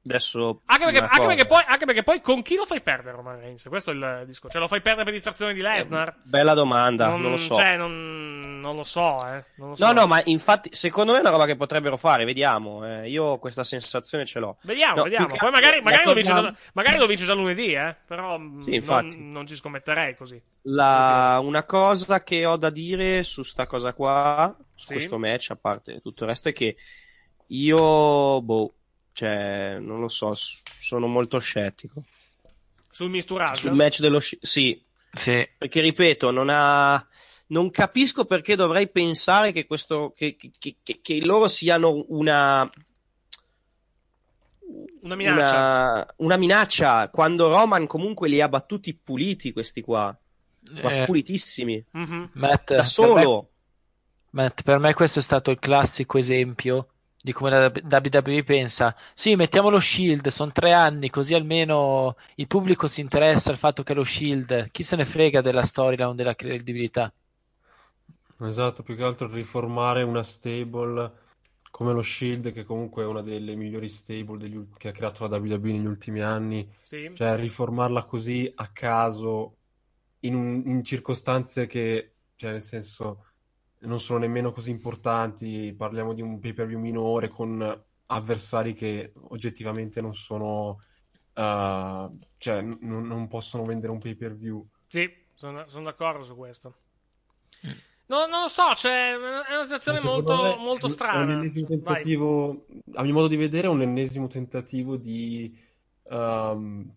[0.07, 0.63] adesso.
[0.67, 3.65] Anche perché, anche, perché poi, anche perché poi con chi lo fai perdere Roman Reigns?
[3.69, 4.53] Questo è il discorso.
[4.53, 6.17] Cioè lo fai perdere per distrazione di Lesnar?
[6.23, 7.55] Bella domanda, non, lo so.
[7.55, 9.45] Cioè, non, non lo so, eh.
[9.57, 9.87] Non lo so.
[9.87, 12.85] No, no, ma infatti, secondo me è una roba che potrebbero fare, vediamo.
[12.87, 14.57] eh, io questa sensazione ce l'ho.
[14.63, 15.35] Vediamo, No, vediamo.
[15.37, 17.97] Poi magari, magari, lo vince già, magari lo vince già lunedì, eh.
[18.07, 20.41] Però mm, Sì, non, non ci scommetterei così.
[20.63, 24.93] La- una cosa che ho da dire su sta cosa qua, su Sì.
[24.95, 26.77] questo match, a parte tutto il resto, è che
[27.49, 28.75] io, boh,
[29.17, 30.35] cioè, non lo so,
[30.79, 32.05] sono molto scettico.
[32.91, 33.55] Sul misturage.
[33.57, 34.79] Sul match dello sci- sì.
[35.11, 37.03] Perché ripeto, non ha.
[37.49, 40.13] Non capisco perché dovrei pensare che questo.
[40.15, 42.69] che, che- che- che loro siano una.
[45.03, 45.55] Una minaccia.
[45.55, 50.15] Una, una minaccia quando Roman comunque li ha battuti puliti questi qua.
[50.83, 51.05] Ma Eh.
[51.07, 51.83] pulitissimi.
[51.93, 52.31] Mhm.
[52.35, 53.41] Matt, Da per solo.
[54.33, 56.89] me- Matt, per me questo è stato il classico esempio
[57.27, 62.47] di come la WWE pensa, sì, mettiamo lo Shield, sono tre anni, così almeno il
[62.47, 66.09] pubblico si interessa al fatto che è lo Shield, chi se ne frega della storia
[66.09, 67.13] o della credibilità.
[68.39, 71.25] Esatto, più che altro riformare una stable
[71.73, 75.37] come lo Shield, che comunque è una delle migliori stable degli che ha creato la
[75.37, 76.65] WWE negli ultimi anni.
[76.81, 77.11] Sì.
[77.13, 79.57] Cioè, riformarla così a caso,
[80.21, 83.26] in, un- in circostanze che, cioè, nel senso,
[83.81, 85.75] non sono nemmeno così importanti.
[85.77, 90.79] Parliamo di un pay-per-view minore con avversari che oggettivamente non sono,
[91.35, 94.67] eh, cioè n- non possono vendere un pay per view.
[94.89, 96.75] Sì, sono, sono d'accordo su questo.
[98.09, 101.33] No, non lo so, cioè, è una situazione molto, me molto è un strana.
[101.33, 102.07] ennesimo Vai.
[102.07, 105.59] tentativo, a mio modo di vedere, è un ennesimo tentativo di
[106.05, 106.95] ehm,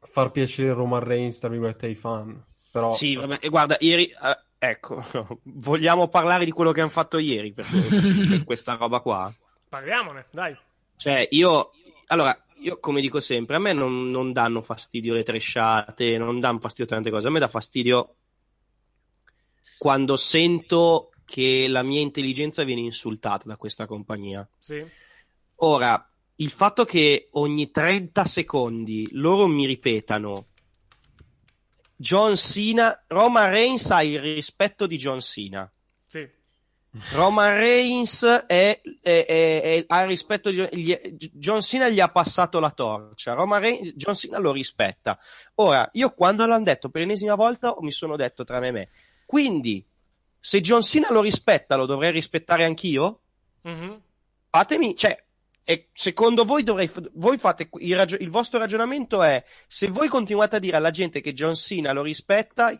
[0.00, 2.44] far piacere Roman Reigns, tra virgolette, ai fan.
[2.72, 5.04] Però, Sì, vabbè, e guarda, ieri, eh, ecco,
[5.44, 9.32] vogliamo parlare di quello che hanno fatto ieri per, per questa roba qua?
[9.68, 10.56] Parliamone, dai.
[10.96, 11.70] Cioè, io,
[12.08, 16.58] allora, io come dico sempre, a me non, non danno fastidio le tresciate, non danno
[16.58, 18.14] fastidio tante cose, a me dà fastidio
[19.78, 24.48] quando sento che la mia intelligenza viene insultata da questa compagnia.
[24.58, 24.84] Sì.
[25.56, 30.46] Ora, il fatto che ogni 30 secondi loro mi ripetano
[32.00, 35.68] John Cena, Roman Reigns ha il rispetto di John Cena.
[36.06, 36.26] Sì.
[37.12, 42.60] Roman Reigns è, è- è- ha il rispetto di gli- John Cena gli ha passato
[42.60, 43.32] la torcia.
[43.34, 45.18] Roman Reigns, John Cena lo rispetta.
[45.56, 48.88] Ora, io quando l'hanno detto per l'ennesima volta mi sono detto tra me e me.
[49.26, 49.84] Quindi,
[50.38, 53.20] se John Cena lo rispetta, lo dovrei rispettare anch'io?
[53.62, 54.00] Mhm.
[54.50, 55.20] Fatemi, cioè,
[55.70, 60.56] e secondo voi dovrei, voi fate il, ragio- il vostro ragionamento è se voi continuate
[60.56, 62.72] a dire alla gente che John Cena lo rispetta,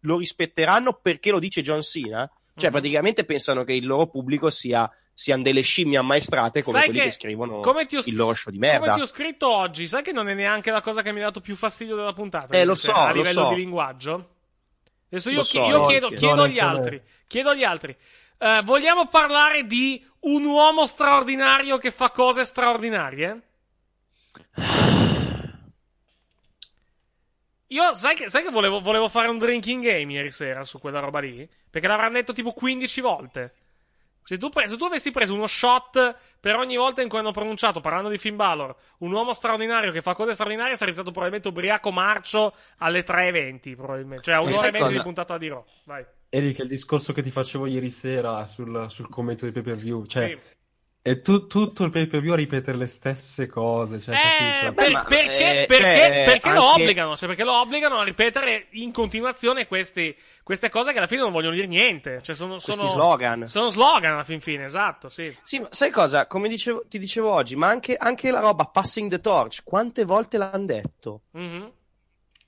[0.00, 2.28] lo rispetteranno perché lo dice John Cena?
[2.56, 2.74] Cioè, Mhm.
[2.74, 7.04] praticamente pensano che il loro pubblico sia, siano delle scimmie ammaestrate come Sai quelli che,
[7.06, 8.92] che- scrivono come ti ho- il loro show di Come merda.
[8.94, 11.40] ti ho scritto oggi, sai che non è neanche la cosa che mi ha dato
[11.40, 12.56] più fastidio della puntata?
[12.58, 13.48] Eh, lo so, a lo livello so.
[13.50, 14.30] di linguaggio.
[15.10, 17.96] Adesso io, so, io no, chiedo, chiedo no, agli altri, chiedo agli altri.
[18.38, 23.42] eh, vogliamo parlare di un uomo straordinario che fa cose straordinarie?
[27.68, 31.00] Io, sai che, sai che volevo, volevo fare un drinking game ieri sera su quella
[31.00, 31.48] roba lì?
[31.70, 33.54] Perché l'avranno detto tipo 15 volte.
[34.24, 37.32] Se tu, pre- se tu avessi preso uno shot per ogni volta in cui hanno
[37.32, 41.48] pronunciato, parlando di Finn Balor, un uomo straordinario che fa cose straordinarie, sarei stato probabilmente
[41.48, 44.22] ubriaco marcio alle 3.20, probabilmente.
[44.22, 45.64] Cioè, a un'ora e venti di puntata di Raw.
[45.84, 46.04] Vai.
[46.34, 50.06] Eric, il discorso che ti facevo ieri sera sul, sul commento dei pay per view,
[50.06, 50.38] cioè, Sì.
[51.02, 54.14] è tu- tutto il pay per view a ripetere le stesse cose, cioè,
[54.64, 57.16] Eh, per- ma, perché, eh, perché- cioè, perché lo anche- obbligano?
[57.18, 61.32] Cioè, perché lo obbligano a ripetere in continuazione questi- queste cose che alla fine non
[61.32, 62.20] vogliono dire niente.
[62.22, 63.46] Cioè, sono, sono slogan.
[63.46, 65.36] Sono slogan alla fin fine, esatto, sì.
[65.42, 66.26] Sì, ma sai cosa?
[66.26, 70.38] Come dicevo- ti dicevo oggi, ma anche, anche la roba passing the torch, quante volte
[70.38, 71.24] l'hanno detto?
[71.32, 71.72] Mhm.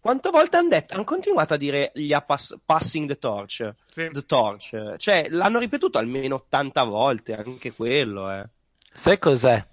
[0.04, 0.92] Quante volte hanno detto?
[0.92, 3.72] Hanno continuato a dire gli ha pass- passing the torch.
[3.86, 4.10] Sì.
[4.12, 4.96] The torch.
[4.98, 8.44] Cioè, l'hanno ripetuto almeno 80 volte, anche quello, eh.
[8.92, 9.66] Sai cos'è?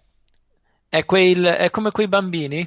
[0.88, 2.66] È, quel, è come quei bambini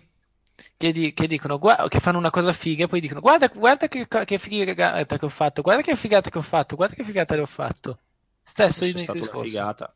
[0.77, 3.89] che, di- che dicono, gua- che fanno una cosa figa e poi dicono, guarda, guarda
[3.89, 7.35] che, che figata che ho fatto, guarda che figata che ho fatto, guarda che figata
[7.35, 7.99] che ho fatto.
[8.43, 9.49] Stesso Fosse identico stata una discorso.
[9.49, 9.95] figata.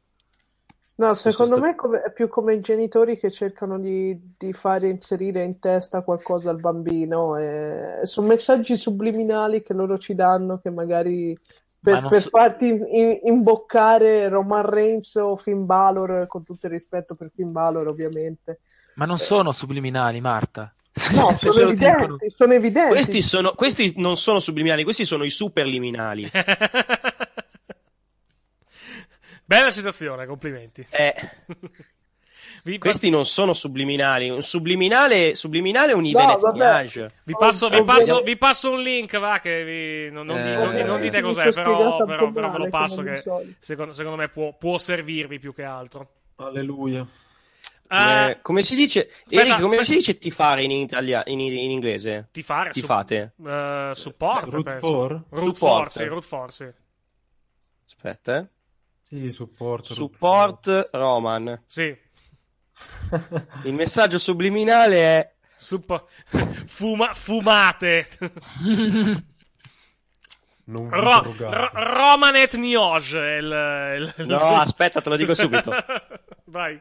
[0.98, 4.52] No, secondo sta- me è come- è più come i genitori che cercano di, di
[4.52, 7.37] fare inserire in testa qualcosa al bambino.
[7.37, 8.00] E...
[8.02, 11.38] Sono messaggi subliminali che loro ci danno che magari
[11.80, 16.66] Ma per, non per so- farti in- imboccare Roman Reigns o Finn Balor, con tutto
[16.66, 18.61] il rispetto per Finn Balor ovviamente.
[18.94, 20.74] Ma non sono subliminali, Marta.
[21.12, 21.70] No, sono dicono-
[22.16, 22.90] evidenti, sono evidenti.
[22.90, 26.28] Questi, sono, questi non sono subliminali, questi sono i superliminali.
[29.48, 30.87] Bella citazione, complimenti.
[30.90, 31.14] Eh,
[32.64, 34.28] Vi, questi non sono subliminali.
[34.28, 36.56] Un subliminale, subliminale è un No, vabbè.
[36.56, 37.11] Niage.
[37.24, 40.74] vi passo, vi, passo, vi passo un link, va, che vi, non, non Eh, non
[40.74, 43.22] di- non dite mi cos'è, però, però, però ve lo passo che
[43.58, 46.12] secondo, secondo me può, può servirvi più che altro.
[46.37, 47.06] Alleluia.
[47.87, 49.84] Come, Eh, come si dice, aspetta, Eric, come aspetta.
[49.84, 52.28] si dice tifare in, Italia, in, in inglese?
[52.32, 53.32] Ti fare Ti su- fate?
[53.46, 54.87] eh, support, Root penso.
[54.87, 55.11] for?
[55.30, 55.82] Root Support.
[55.82, 56.66] for, sì, root for, sì.
[57.87, 58.46] Aspetta, eh.
[59.09, 59.94] Sì, supporto.
[59.94, 61.62] Support Roman.
[61.66, 61.85] Sì.
[63.64, 66.09] Il messaggio subliminale è Suppo-
[66.66, 68.07] Fuma- fumate.
[70.68, 71.57] Non Ro- drogate.
[71.57, 75.73] Ro- Romanet Nioge è il, il- No, aspetta, te lo dico subito.
[76.44, 76.79] Vai.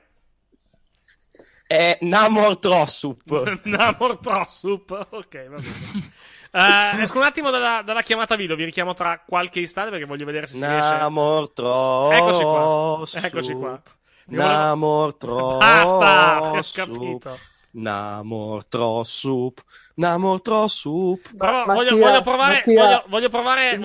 [1.66, 3.62] è Namor Trossup.
[3.64, 5.08] Namor Trossup.
[5.12, 6.12] Ok, va bene.
[6.58, 10.26] Eh, esco un attimo dalla, dalla chiamata video, vi richiamo tra qualche istante perché voglio
[10.26, 10.98] vedere se si riesce.
[10.98, 12.14] Namor Trossup.
[12.14, 13.28] Eccoci qua.
[13.28, 13.82] Eccoci qua.
[14.26, 15.58] Volevo- Namor Trossup.
[15.60, 17.38] Basta, ho capito.
[17.72, 19.60] Namor Trossup.
[19.96, 21.36] Namor Trossup.
[21.38, 22.54] Però Mattia, voglio, voglio provare.
[22.56, 23.78] Mattia, voglio, voglio provare.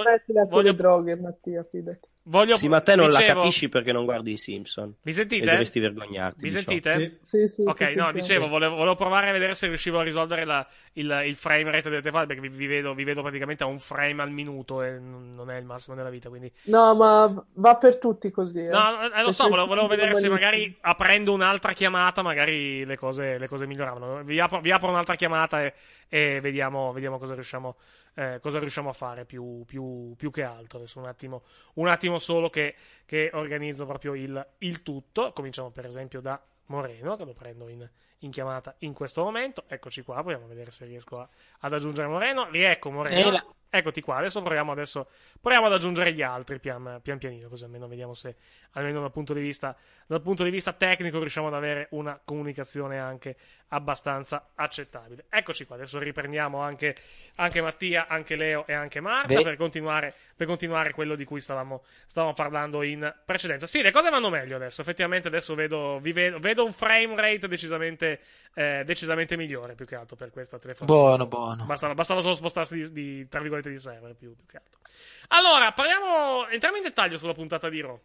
[0.49, 2.09] Voglio- le droghe, Mattia, fidati.
[2.25, 4.95] Voglio, Sì, ma te non dicevo- la capisci perché non guardi i Simpson.
[5.03, 5.43] Mi sentite?
[5.45, 6.45] E dovresti vergognarti.
[6.45, 6.63] Mi di ciò.
[6.63, 7.19] sentite?
[7.23, 8.51] Sì, sì, Ok, sì, no, sì, dicevo, sì.
[8.51, 12.01] volevo, volevo provare a vedere se riuscivo a risolvere la- il, il frame rate delle
[12.01, 15.51] telefonate perché vi, vi vedo, vi vedo praticamente a un frame al minuto e non
[15.51, 16.51] è il massimo della vita, quindi...
[16.65, 18.61] No, ma va per tutti così.
[18.65, 18.69] Eh.
[18.69, 23.39] No, eh, lo so, volevo, volevo vedere se magari aprendo un'altra chiamata magari le cose,
[23.39, 24.23] le cose miglioravano.
[24.25, 25.75] Vi apro, vi apro un'altra chiamata e,
[26.09, 27.77] e vediamo, vediamo cosa riusciamo,
[28.14, 30.79] eh, cosa riusciamo a fare più, più- più che altro.
[30.79, 31.42] Adesso un attimo,
[31.75, 35.33] un attimo solo che, che organizzo proprio il, il tutto.
[35.33, 37.88] Cominciamo per esempio da Moreno, che lo prendo in,
[38.23, 39.65] in chiamata in questo momento.
[39.69, 41.29] Eccoci qua, proviamo a vedere se riesco a-
[41.61, 42.49] ad aggiungere Moreno.
[42.51, 43.31] Riecco Moreno.
[43.31, 45.09] La- Eccoti qua, adesso proviamo, adesso
[45.41, 48.37] proviamo ad aggiungere gli altri pian, pian pianino, così almeno vediamo se,
[48.73, 49.75] almeno dal punto di vista,
[50.07, 53.35] dal punto di vista tecnico, riusciamo ad avere una comunicazione anche
[53.69, 55.25] abbastanza accettabile.
[55.31, 56.95] Eccoci qua, adesso riprendiamo anche,
[57.37, 61.83] anche Mattia, anche Leo e anche Marta per continuare, per continuare quello di cui stavamo,
[62.07, 63.67] stavamo parlando in precedenza.
[63.67, 68.12] Sì, le cose vanno meglio adesso, effettivamente adesso vedo, vedo, vedo un frame rate decisamente,
[68.55, 70.92] eh, decisamente migliore più che altro per questa telefonata.
[70.98, 71.64] Buono, buono.
[71.64, 74.81] Bastava, bastava solo spostarsi di, di, tra virgolette di server più, più che altro.
[75.29, 77.98] Allora, parliamo, entriamo in dettaglio sulla puntata di Raw.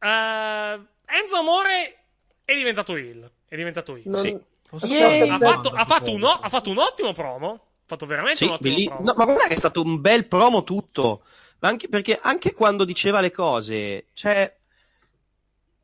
[0.00, 1.98] Eh, Enzo Amore
[2.44, 3.30] è diventato il.
[3.46, 4.02] È diventato il.
[4.04, 4.38] Non- Sì.
[4.70, 7.50] Aspetta, Ha fatto, ha fatto un, ha fatto un ottimo promo.
[7.52, 9.04] Ha fatto veramente Sì, un ottimo belli- promo.
[9.04, 11.22] no, ma guarda che è stato un bel promo tutto.
[11.60, 14.54] Ma anche perché anche quando diceva le cose, cioè.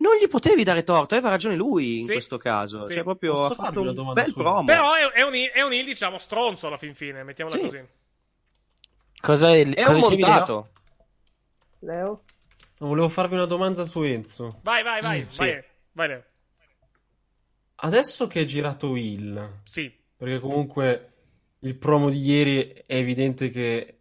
[0.05, 2.83] Non gli potevi dare torto, aveva ragione lui in Sì, questo caso.
[2.83, 2.93] sì.
[2.93, 4.65] Cioè, proprio Posso ha farvi fatto una un domanda bel su- promo.
[4.65, 7.63] Però è, è un, è un heel, diciamo, stronzo alla fin fine, mettiamola Sì.
[7.63, 7.89] così.
[9.21, 10.09] Cosa è, È cosa un Leo?
[10.11, 10.69] montato.
[11.79, 12.23] Leo?
[12.79, 14.61] No, volevo farvi una domanda su Enzo.
[14.63, 15.23] Vai, vai, vai.
[15.23, 15.39] Mm, sì.
[15.39, 16.25] vai, vai, Leo.
[17.77, 19.91] Adesso che è girato Will, Sì.
[20.17, 21.13] perché comunque
[21.61, 24.01] il promo di ieri è evidente che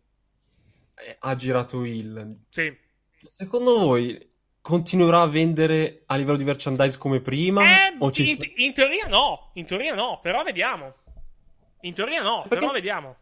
[1.20, 2.40] ha girato Will.
[2.50, 2.76] Sì.
[3.26, 4.32] Secondo voi
[4.64, 7.64] continuerà a vendere a livello di merchandise come prima?
[7.64, 9.50] Eh, o ci in, in teoria no.
[9.56, 10.94] In teoria no, però vediamo.
[11.82, 13.16] In teoria no, perché- però vediamo.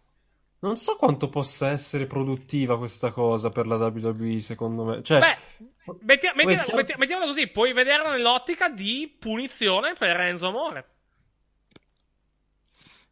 [0.60, 5.02] Non so quanto possa essere produttiva questa cosa per la WWE, secondo me.
[5.02, 10.86] Cioè, Beh, mettiamola, chiaro- metti- mettiamola così, puoi vederla nell'ottica di punizione per Renzo Amore.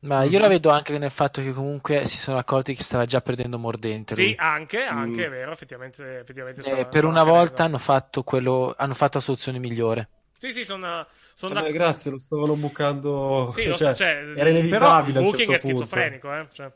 [0.01, 3.21] Ma io la vedo anche nel fatto che comunque si sono accorti che stava già
[3.21, 4.13] perdendo mordente.
[4.15, 5.25] Sì, anche, anche, Mm.
[5.25, 7.39] è vero, effettivamente, effettivamente Eh, stava- per stava una cadendo.
[7.39, 10.09] volta hanno fatto quello, hanno fatto la soluzione migliore.
[10.37, 13.49] Sì, sì, sono sono d'ac- grazie, lo stavano bucando.
[13.51, 15.79] Sì, cioè, so, cioè, era inevitabile a un Booking certo è punto.
[15.85, 16.47] schizofrenico, eh.
[16.53, 16.71] Cioè.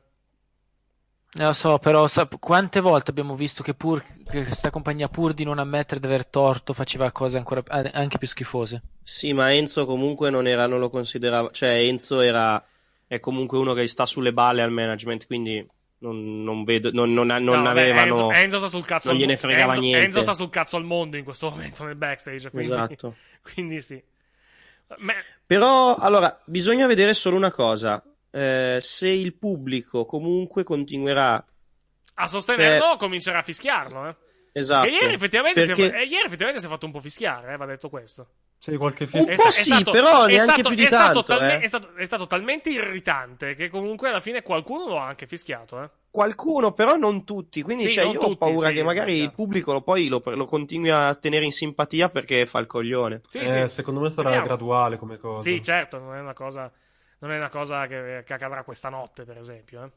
[1.36, 5.34] Non lo so, però sa- quante volte abbiamo visto che pur che questa compagnia pur
[5.34, 8.82] di non ammettere di aver torto faceva cose ancora eh, anche più schifose.
[9.02, 12.64] Sì, ma Enzo comunque non era, non lo considerava, cioè Enzo era,
[13.08, 15.66] è comunque uno che sta sulle balle al management, quindi
[16.00, 19.38] non, non vedo, non, non, non No, avevano, Enzo, Enzo sta sul cazzo non gliene
[19.38, 20.06] fregava Enzo, niente.
[20.06, 23.16] Enzo sta sul cazzo al mondo in questo momento nel backstage, quindi, Esatto.
[23.42, 24.02] quindi sì.
[24.98, 25.14] Ma-
[25.46, 31.44] Però, allora, bisogna vedere solo una cosa, eh, se il pubblico comunque continuerà,
[32.16, 34.16] a sostenerlo Cioè- comincerà a fischiarlo, eh.
[34.54, 37.00] Esatto, Che ieri effettivamente, si perché- è, eh, ieri effettivamente si è fatto un po'
[37.02, 38.28] fischiare, eh, va detto questo.
[38.64, 39.36] Sì, qualche Un fiesta.
[39.36, 41.60] po' sì, però neanche più di è stato tanto, talme- eh.
[41.60, 45.84] è, stato, è stato talmente irritante che comunque alla fine qualcuno lo ha anche fischiato,
[45.84, 45.90] eh.
[46.10, 47.62] qualcuno, però non tutti.
[47.62, 50.22] Quindi Sì, cioè, io ho tutti, paura sì, che magari il pubblico lo, poi lo,
[50.24, 53.20] lo continui a tenere in simpatia perché fa il coglione.
[53.28, 53.74] Sì, Eh, sì.
[53.76, 54.48] secondo me sarà Vediamo.
[54.48, 55.44] graduale come cosa.
[55.50, 56.72] Sì, certo, non è una cosa,
[57.20, 59.92] non è una cosa che, che accadrà questa notte, per esempio.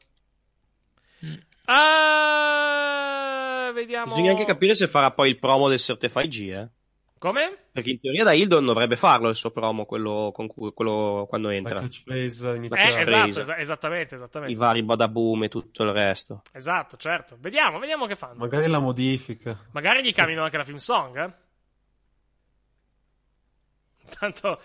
[1.21, 1.39] Eh.
[2.37, 4.07] Ah, vediamo.
[4.07, 6.69] Bisogna anche capire se farà poi il promo del Certified G, eh.
[7.19, 7.69] Come?
[7.71, 11.47] Perché in teoria da Hildon dovrebbe farlo il suo promo, quello, con cui- quello quando
[11.47, 11.79] La entra.
[11.79, 12.89] catchphrase Eh, iniziale.
[12.91, 12.99] Sì.
[12.99, 14.53] esatto, esa- esattamente, esattamente.
[14.53, 16.43] I vari badaboom e tutto il resto.
[16.53, 17.35] Esatto, certo.
[17.39, 18.35] Vediamo, vediamo che fanno.
[18.35, 19.57] Magari la modifica.
[19.71, 21.33] Magari gli cambiano anche la film song, eh?
[24.19, 24.59] Tanto,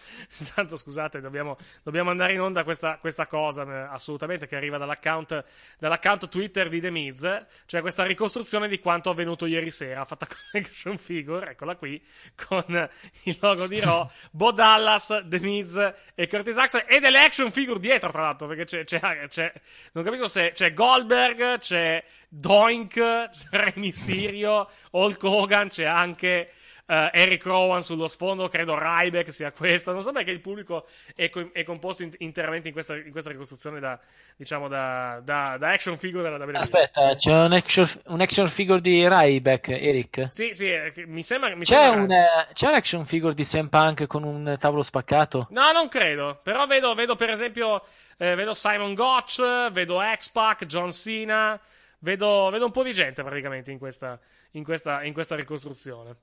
[0.54, 5.44] tanto scusate, dobbiamo, dobbiamo andare in onda questa, questa cosa eh, assolutamente che arriva dall'account,
[5.78, 10.36] dall'account Twitter di The Miz, cioè questa ricostruzione di quanto avvenuto ieri sera, fatta con
[10.52, 12.02] l'action figure, eccola qui,
[12.46, 12.88] con
[13.24, 17.78] il logo di Raw, Bo Dallas, The Miz e Curtis Axel e delle action figure
[17.78, 19.52] dietro, tra l'altro, perché c'è, c'è, c'è-
[19.92, 26.52] non capisco se c'è Goldberg, c'è Doink, c'è Re Mysterio, Hulk Hogan, c'è anche
[26.92, 29.92] eh, Eric Rowan sullo sfondo, credo Ryback sia questa.
[29.92, 33.30] Non so perché il pubblico è, co- è composto in- interamente in questa, in questa
[33.30, 33.98] ricostruzione da,
[34.36, 36.58] diciamo, da, da, da action figure della WWE.
[36.58, 40.26] Aspetta, c'è un action, un action figure di Ryback, Eric.
[40.30, 43.44] Sì, sì, eh, mi sembra, mi C'è sembra- un, eh, c'è un action figure di
[43.44, 45.46] CM Punk con un tavolo spaccato?
[45.50, 46.40] No, non credo.
[46.42, 47.82] Però vedo, vedo per esempio,
[48.18, 51.58] eh, vedo Simon Gotch, vedo X-Pac, John Cena.
[52.00, 54.18] Vedo, vedo un po' di gente praticamente in questa,
[54.52, 56.16] in questa, in questa ricostruzione.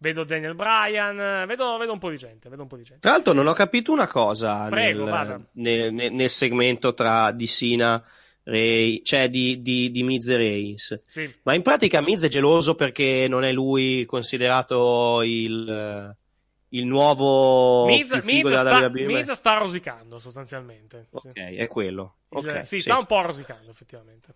[0.00, 3.00] Vedo Daniel Bryan, vedo, vedo un po' di gente, vedo un po' di gente.
[3.00, 8.00] Tra l'altro non ho capito una cosa Prego, nel, nel- nel segmento tra di Sina,
[8.44, 11.02] Ray, cioè di, di, di Miz e Reigns.
[11.04, 11.34] Sì.
[11.42, 16.16] Ma in pratica Miz è geloso perché non è lui considerato il,
[16.68, 18.88] il nuovo Miz, Miz della sta?
[18.90, 21.08] Miz sta rosicando sostanzialmente.
[21.10, 21.26] Sì.
[21.26, 22.18] Ok, è quello.
[22.30, 22.80] Il- Ok, sì, sì.
[22.82, 24.32] sta un po' rosicando effettivamente.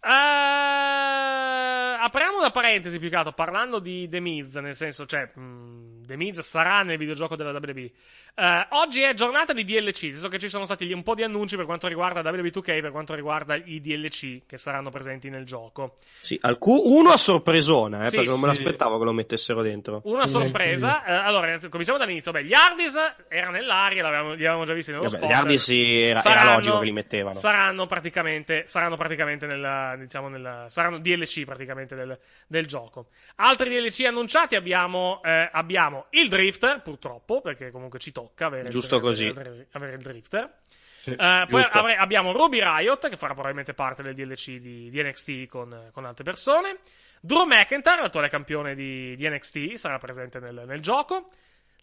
[0.00, 5.97] Eh, apriamo una parentesi più che altro parlando di The Miz, nel senso, cioè, mh,
[6.08, 7.90] The Miz sarà nel videogioco della WWE.
[8.34, 11.54] Eh, oggi è giornata di DLC, so che ci sono stati un po' di annunci
[11.56, 15.96] per quanto riguarda WWE 2K, per quanto riguarda i DLC che saranno presenti nel gioco.
[16.20, 18.62] Sì, alcu- uno a sorpresona, eh, Sì, perché non me sì.
[18.62, 20.00] l'aspettavo che lo mettessero dentro.
[20.04, 22.32] Una sorpresa, eh, allora cominciamo dall'inizio.
[22.32, 22.94] Beh, gli Hardys
[23.28, 25.28] era nell'aria, li avevamo già visti nello Vabbè, spot.
[25.28, 27.38] gli Hardy sì, era, era logico che li mettevano.
[27.38, 33.08] Saranno praticamente, saranno praticamente nella, diciamo nella, saranno DLC praticamente del, del gioco.
[33.36, 38.96] Altri DLC annunciati abbiamo, eh, abbiamo il Drifter, purtroppo, perché comunque ci tocca avere, Giusto
[38.96, 39.26] il, così.
[39.26, 40.54] avere- avere il Drifter.
[41.00, 41.16] Sì, Eh,
[41.48, 41.78] poi giusto.
[41.78, 46.04] avre- abbiamo Ruby Riot, che farà probabilmente parte del DLC di, di NXT con, con
[46.04, 46.78] altre persone.
[47.20, 51.26] Drew McIntyre, l'attuale campione di, di NXT, sarà presente nel, nel gioco.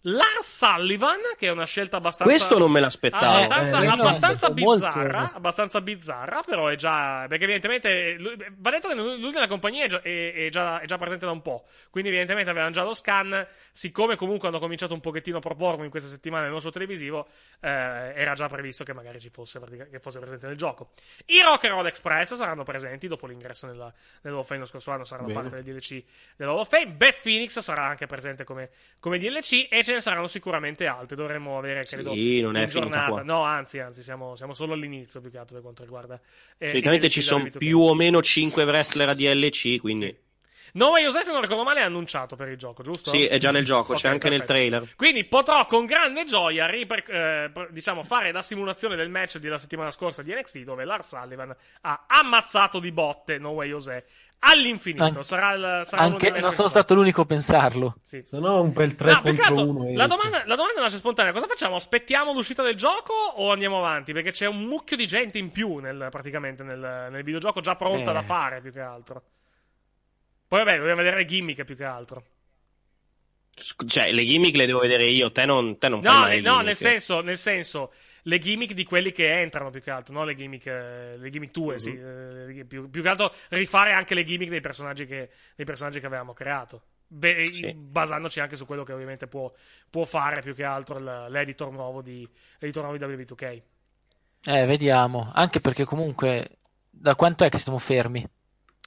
[0.08, 2.32] Lars Sullivan, che è una scelta abbastanza.
[2.32, 3.24] Questo non me l'aspettavo.
[3.38, 7.26] Abbastanza, Eh, abbastanza no, molto- bizzarra, abbastanza bizzarra, però è già.
[7.28, 8.14] Perché evidentemente.
[8.18, 11.24] Lui, va detto che lui nella compagnia è già, è- è già- è già presente
[11.26, 11.64] da un po'.
[11.90, 13.46] Quindi, evidentemente, avevano già lo scan.
[13.72, 17.26] Siccome comunque hanno cominciato un pochettino a proporlo in queste settimane nel nostro televisivo,
[17.60, 20.90] eh, era già previsto che magari ci fosse, che fosse presente nel gioco.
[21.26, 23.92] I Rock and Roll Express saranno presenti dopo l'ingresso nella,
[24.22, 25.40] nell'Hall of Fame lo scorso anno, saranno Bene.
[25.40, 26.02] parte del DLC
[26.36, 26.86] dell'Hall of Fame.
[26.92, 31.16] Beth Phoenix sarà anche presente come, come DLC e ce ne saranno sicuramente altri.
[31.16, 33.10] Dovremmo avere, credo, Sì, non è giornata.
[33.10, 33.22] qua.
[33.22, 36.20] No, anzi, anzi, siamo, siamo solo all'inizio più che altro per quanto riguarda.
[36.58, 40.24] eh, Solitamente ci sono più o meno 5 wrestler a DLC, quindi
[40.72, 43.08] No Way Jose, se non ricordo male, è annunciato per il gioco, giusto?
[43.10, 44.52] sì, è già nel gioco, c'è Ok, anche nel perfetto.
[44.78, 44.94] trailer.
[44.96, 49.90] Quindi potrò con grande gioia riper- eh, diciamo, fare la simulazione del match della settimana
[49.90, 54.04] scorsa di NXT dove Lars Sullivan ha ammazzato di botte No Way Jose
[54.40, 55.04] all'infinito.
[55.04, 57.96] Anche- sarà il, sarà Anche, non sono stato l'unico a pensarlo.
[58.02, 58.22] Sì.
[58.24, 59.96] Se no un bel 3 No, altro, 1.
[59.96, 61.76] la, domanda, la domanda nasce spontanea: cosa facciamo?
[61.76, 64.12] Aspettiamo l'uscita del gioco o andiamo avanti?
[64.12, 68.10] Perché c'è un mucchio di gente in più nel, praticamente nel, nel videogioco già pronta
[68.10, 68.14] Eh.
[68.14, 69.22] da fare più che altro.
[70.48, 72.24] Poi vabbè, dobbiamo vedere le gimmick più che altro.
[73.86, 76.42] Cioè, le gimmick le devo vedere io, te non, te non fai No, le no
[76.42, 76.64] gimmick.
[76.66, 77.92] nel, senso, nel senso,
[78.26, 80.24] le gimmick di quelli che entrano più che altro, no?
[80.24, 81.92] Le gimmick, eh, le gimmick tue, sì.
[81.92, 82.58] Mhm.
[82.58, 86.06] eh, più, più che altro rifare anche le gimmick dei personaggi che, dei personaggi che
[86.06, 86.82] avevamo creato.
[87.08, 87.72] Beh, Sì.
[87.72, 89.52] basandoci anche su quello che ovviamente può,
[89.88, 90.98] può fare più che altro
[91.28, 93.62] l'editor nuovo di, l'editor nuovo di WWE2K.
[94.44, 95.30] Eh, vediamo.
[95.32, 96.58] Anche perché comunque,
[96.90, 98.26] da quanto è che stiamo fermi?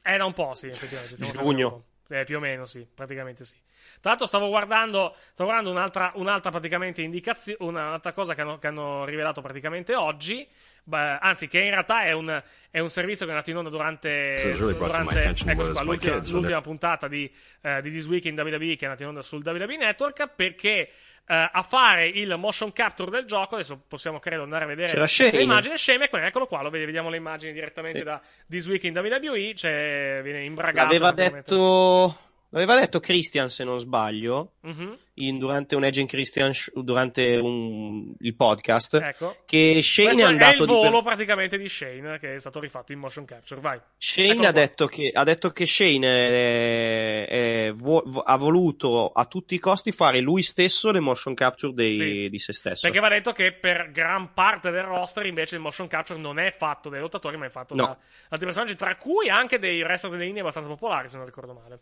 [0.03, 1.15] Eh, da un po', sì, effettivamente.
[1.15, 1.83] Giugno.
[2.09, 3.57] Eh, più o meno, sì, praticamente sì.
[3.99, 8.67] Tra l'altro stavo guardando, stavo guardando un'altra, un'altra praticamente indicazione, un'altra cosa che hanno, che
[8.67, 10.47] hanno rivelato praticamente oggi.
[10.83, 13.69] Beh, anzi, che in realtà è un, è un servizio che è andato in onda
[13.69, 17.31] durante, So really durante ecco qua, l'ultima, kids, l'ultima puntata di,
[17.61, 20.89] eh, di This Week in WWE che è andata in onda sul WWE Network perché
[21.27, 25.31] eh, a fare il motion capture del gioco, adesso possiamo credo andare a vedere Shane.
[25.31, 28.05] le immagini sceme, ecco, eccolo qua, lo vedi- vediamo le immagini direttamente Sì.
[28.05, 28.19] da
[28.49, 30.87] This Week in WWE, c'è, viene imbragato.
[30.87, 31.51] L'aveva praticamente.
[31.51, 32.17] detto,
[32.49, 34.97] l'aveva detto Christian, se non sbaglio, Mhm.
[35.15, 39.35] in- durante un in Christian, sh- durante un- il podcast, Ecco.
[39.45, 42.59] che Shane Questo è andato il di per- volo praticamente di Shane che è stato
[42.59, 43.59] rifatto in motion capture.
[43.61, 43.79] Vai.
[43.97, 47.27] Shane Eccolo ha detto, che, ha detto che Shane è-
[47.67, 51.73] è- vo- vo- ha voluto a tutti i costi fare lui stesso le motion capture
[51.73, 52.27] dei- Sì.
[52.29, 52.81] di se stesso.
[52.87, 56.51] Perché va detto che per gran parte del roster invece il motion capture non è
[56.51, 57.83] fatto dai lottatori, ma è fatto No.
[57.85, 57.97] da
[58.29, 61.79] altri personaggi, tra cui anche dei wrestler delle linee abbastanza popolari, se non ricordo male.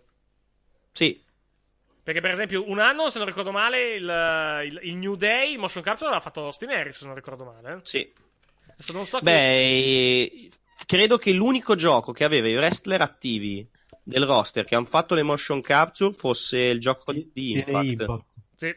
[0.97, 1.21] Sì,
[2.07, 5.59] Perché, per esempio, un anno, se non ricordo male, il, il- il New Day, il
[5.59, 7.73] motion capture l'ha fatto Austin Harris, se non ricordo male.
[7.73, 7.79] eh.
[7.81, 8.09] sì.
[8.71, 10.49] Adesso non so Beh,
[10.85, 13.67] credo che l'unico gioco che aveva i wrestler attivi
[14.03, 17.83] del roster che hanno fatto le motion capture fosse il gioco di Impact.
[17.99, 18.33] Impact.
[18.55, 18.75] Sì.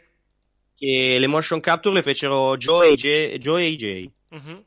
[0.74, 3.36] Che le motion capture le fecero Joe e AJ.
[3.38, 4.10] Joe e AJ.
[4.30, 4.64] Mhm.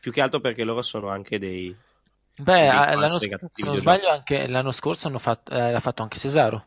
[0.00, 1.72] Più che altro perché loro sono anche dei.
[2.36, 3.76] Beh, dei eh, l'anno, se non videogioco.
[3.76, 6.66] sbaglio, anche l'anno scorso hanno fatto, eh, l'ha fatto anche Cesaro.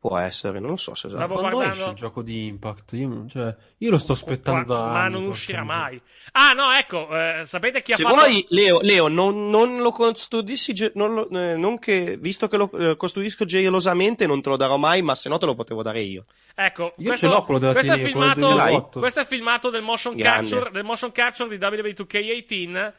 [0.00, 2.92] Può essere, non lo so se Stavo Quando guardando- esce il gioco di Impact?
[2.92, 6.00] Io, cioè, io lo sto aspettando Qua- da ma non uscirà mai.
[6.32, 8.14] Ah, no, ecco, eh, sapete chi ha Se fatto.
[8.14, 12.70] vuoi, Leo, Leo non, non lo custodissi, non lo- eh, non che, visto che lo
[12.78, 15.98] eh, custodisco gelosamente, non te lo darò mai, ma se no te lo potevo dare
[16.00, 16.22] io.
[16.54, 18.98] Ecco, Io questo, ce l'ho quello della questo, è quello del filmato, 2008.
[19.00, 20.48] questo è filmato del motion, Grande.
[20.48, 22.92] capture, del motion capture di WWE 2K18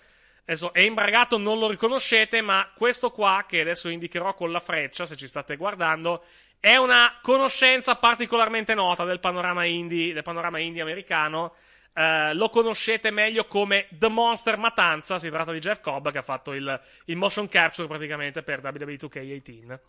[0.49, 5.05] adesso è imbragato, non lo riconoscete, ma questo qua, che adesso indicherò con la freccia,
[5.05, 6.23] se ci state guardando,
[6.59, 11.53] è una conoscenza particolarmente nota del panorama indie, del panorama indie americano.
[11.93, 15.19] Eh, lo conoscete meglio come The Monster Matanza.
[15.19, 18.95] Si tratta di Jeff Cobb che ha fatto il, il motion capture praticamente per WWE
[18.95, 19.79] 2K18.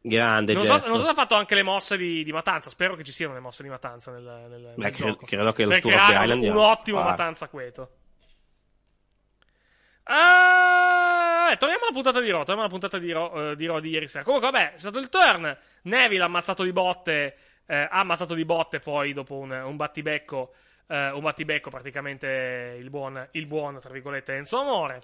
[0.00, 0.82] Grande Non Jeff.
[0.82, 2.70] so, non so se ha fatto anche le mosse di, di Matanza.
[2.70, 5.26] Spero che ci siano le mosse di Matanza nel, nel, Beh, nel cre- gioco.
[5.26, 7.02] credo che lo per tour of the Island un, un ottimo.
[7.02, 7.90] Matanza Queto.
[10.08, 10.85] Ah,
[11.50, 12.38] eh, torniamo alla puntata di Raw.
[12.40, 14.24] Torniamo alla puntata di Raw, eh, di Raw di ieri sera.
[14.24, 15.56] Comunque, vabbè, è stato il turn.
[15.82, 17.36] Neville ha ammazzato di botte.
[17.66, 20.52] eh, ha ammazzato di botte poi dopo un, un battibecco.
[20.88, 25.02] eh, un battibecco praticamente il buon, il buon, tra virgolette, Enzo Amore.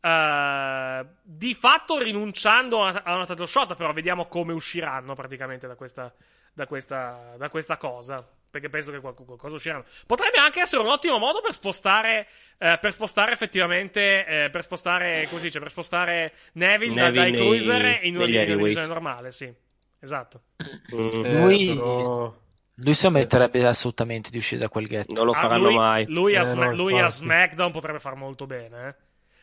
[0.00, 5.74] Eh, di fatto rinunciando a, a una title shot, però vediamo come usciranno praticamente da
[5.74, 6.12] questa,
[6.52, 8.26] da questa, da questa cosa.
[8.50, 9.84] Perché penso che qualc- qualcosa usciranno.
[10.06, 12.26] Potrebbe anche essere un ottimo modo per spostare,
[12.58, 17.20] eh, per spostare effettivamente, eh, per spostare, come si dice, per spostare Neville, da- Neville
[17.22, 19.52] dai nei- cruiser in una, in una divisione normale, sì.
[20.00, 20.42] Esatto.
[20.94, 21.24] Mm.
[21.24, 22.34] Eh, Lui, però-
[22.76, 25.12] lui si meriterebbe assolutamente di uscire da quel ghetto.
[25.14, 26.06] Non lo Ah, faranno lui, mai.
[26.06, 27.08] Lui, a, Eh, Sma- lui a.
[27.08, 28.94] SmackDown potrebbe far molto bene, eh.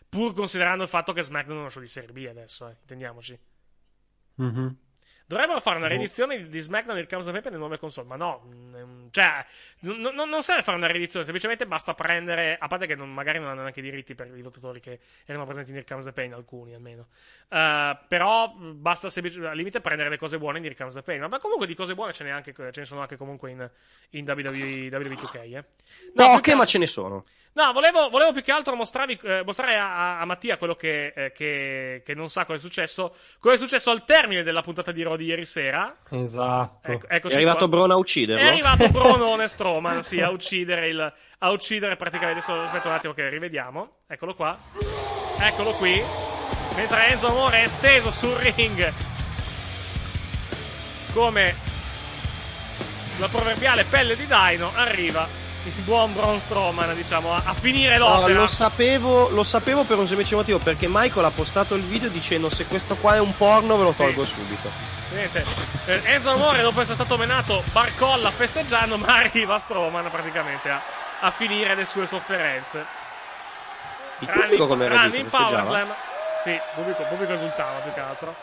[0.10, 2.76] Pur considerando il fatto che SmackDown è uno show di Serie B adesso, eh.
[2.82, 3.38] Intendiamoci.
[4.36, 4.76] Mhm.
[5.28, 5.94] Dovrebbero fare una Boh.
[5.94, 9.46] riedizione di- SmackDown del Comes of Pepe nelle nuove console, ma no, mm, cioè,
[9.86, 13.40] n- n- non serve fare una riedizione, semplicemente basta prendere, a parte che non- magari
[13.40, 16.34] non hanno neanche i diritti per i lottatori che erano presenti nel Comes of Pain,
[16.34, 17.08] alcuni almeno,
[17.50, 21.40] Eh, però basta semplicemente, al limite prendere le cose buone di Comes of Pain, ma
[21.40, 23.70] comunque di cose buone ce ne, anche, ce ne sono anche comunque in,
[24.12, 25.64] in WWE, WWE 2K, eh.
[26.16, 27.26] No, Poche, che- ma ce ne sono.
[27.54, 31.14] No, volevo, volevo più che altro mostrarvi, eh, mostrare a, a- a Mattia quello che,
[31.16, 33.16] eh, che, che non sa cosa è successo.
[33.40, 35.96] Cosa è successo al termine della puntata di Raw di ieri sera.
[36.10, 36.92] Esatto.
[37.08, 37.68] Ecco, È arrivato qua.
[37.70, 38.44] Braun a ucciderlo.
[38.44, 39.48] È arrivato Bronone
[39.80, 41.14] Strowman, sì, a uccidere il.
[41.40, 42.40] A uccidere praticamente.
[42.40, 43.98] Adesso aspetta un attimo che rivediamo.
[44.08, 44.58] Eccolo qua.
[45.40, 46.02] Eccolo qui.
[46.76, 48.94] Mentre Enzo Amore è steso sul ring.
[51.14, 51.56] Come
[53.18, 55.26] la proverbiale pelle di Dino, arriva
[55.64, 58.40] il buon Braun Strowman, diciamo, a, a finire No, l'opera.
[58.42, 62.50] lo sapevo, lo sapevo per un semplice motivo, perché Michael ha postato il video dicendo
[62.50, 64.70] se questo qua è un porno ve lo tolgo subito.
[65.16, 65.46] Niente,
[65.86, 70.82] eh, Enzo Amore dopo essere stato menato barcolla festeggiando, ma arriva Strowman praticamente a,
[71.22, 72.86] a finire le sue sofferenze.
[74.20, 75.64] Il pubblico come era detto, Power?
[75.64, 75.96] Slam.
[76.38, 78.36] Sì, pubblico, pubblico esultava più che altro.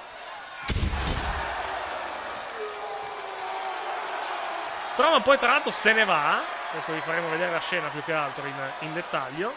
[4.93, 6.41] Strowman poi tra l'altro se ne va.
[6.73, 9.53] Adesso vi faremo vedere la scena più che altro in, in dettaglio.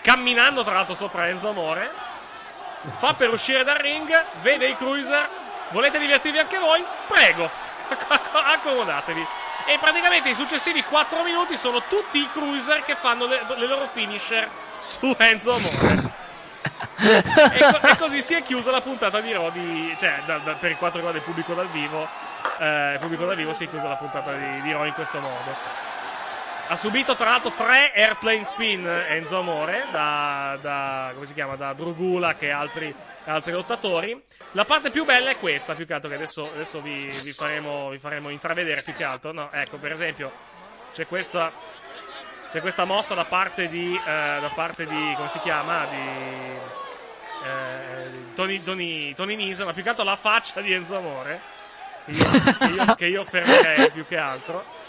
[0.00, 2.11] Camminando tra l'altro sopra Enzo Amore.
[2.96, 5.28] Fa per uscire dal ring, vede i cruiser.
[5.70, 6.84] Volete divertirvi anche voi?
[7.06, 7.48] Prego,
[8.54, 9.26] accomodatevi.
[9.66, 13.88] E praticamente i successivi 4 minuti sono tutti i cruiser che fanno le, le loro
[13.92, 16.10] finisher su Enzo Amore.
[16.96, 20.54] e, co- e così si è chiusa la puntata di Raw di- cioè da- da-
[20.54, 22.06] per quanto riguarda il pubblico dal vivo
[22.58, 25.56] eh, pubblico dal vivo si è chiusa la puntata di, di Raw in questo modo
[26.68, 31.72] ha subito tra l'altro tre airplane spin Enzo Amore da, da come si chiama da
[31.72, 32.94] Drugula e altri,
[33.24, 34.20] altri lottatori.
[34.52, 37.90] La parte più bella è questa più che altro che adesso, adesso vi, vi faremo,
[37.90, 39.32] vi faremo intravedere più che altro.
[39.32, 40.32] No, ecco per esempio
[40.92, 41.52] c'è questa
[42.50, 45.96] c'è questa mossa da parte di eh, da parte di come si chiama di
[47.44, 51.40] eh, Tony, Tony, Tony Nese ma più che altro la faccia di Enzo Amore
[52.04, 54.80] che io, che io, che io fermerei più che altro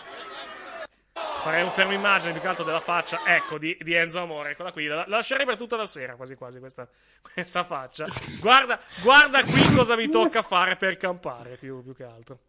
[1.43, 4.51] farei un fermo immagine più che altro della faccia ecco di, di Enzo Amore.
[4.51, 6.87] Eccola qui la, la lascerei per tutta la sera quasi quasi questa,
[7.21, 8.07] questa faccia.
[8.39, 12.39] Guarda, guarda qui cosa mi tocca fare per campare più, più che altro.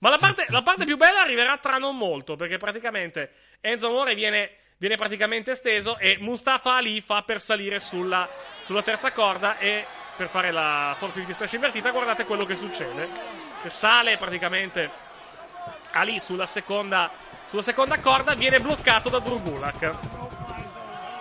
[0.00, 3.30] Ma la parte, la parte più bella arriverà tra non molto, perché praticamente
[3.62, 8.28] Enzo Amore viene, viene praticamente steso e Mustafa Ali fa per salire sulla,
[8.60, 13.08] sulla terza corda e per fare la 450 splash invertita, guardate quello che succede.
[13.64, 14.90] Sale praticamente
[15.92, 17.10] Ali sulla seconda,
[17.54, 19.94] sulla seconda corda, viene bloccato da Drugulak.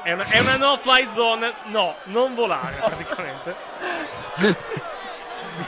[0.02, 3.56] È una, è una no-fly zone, no, non volare praticamente.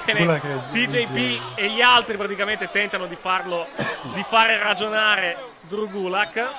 [0.06, 0.40] Viene-
[0.72, 3.68] TJP e gli altri praticamente tentano di farlo,
[4.14, 6.50] di fare ragionare Drugulak.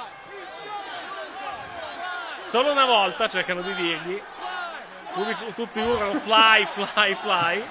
[2.45, 4.23] Solo una volta cercano di dirgli.
[5.15, 7.69] Tutti- Tutti urlano fly, fly, fly.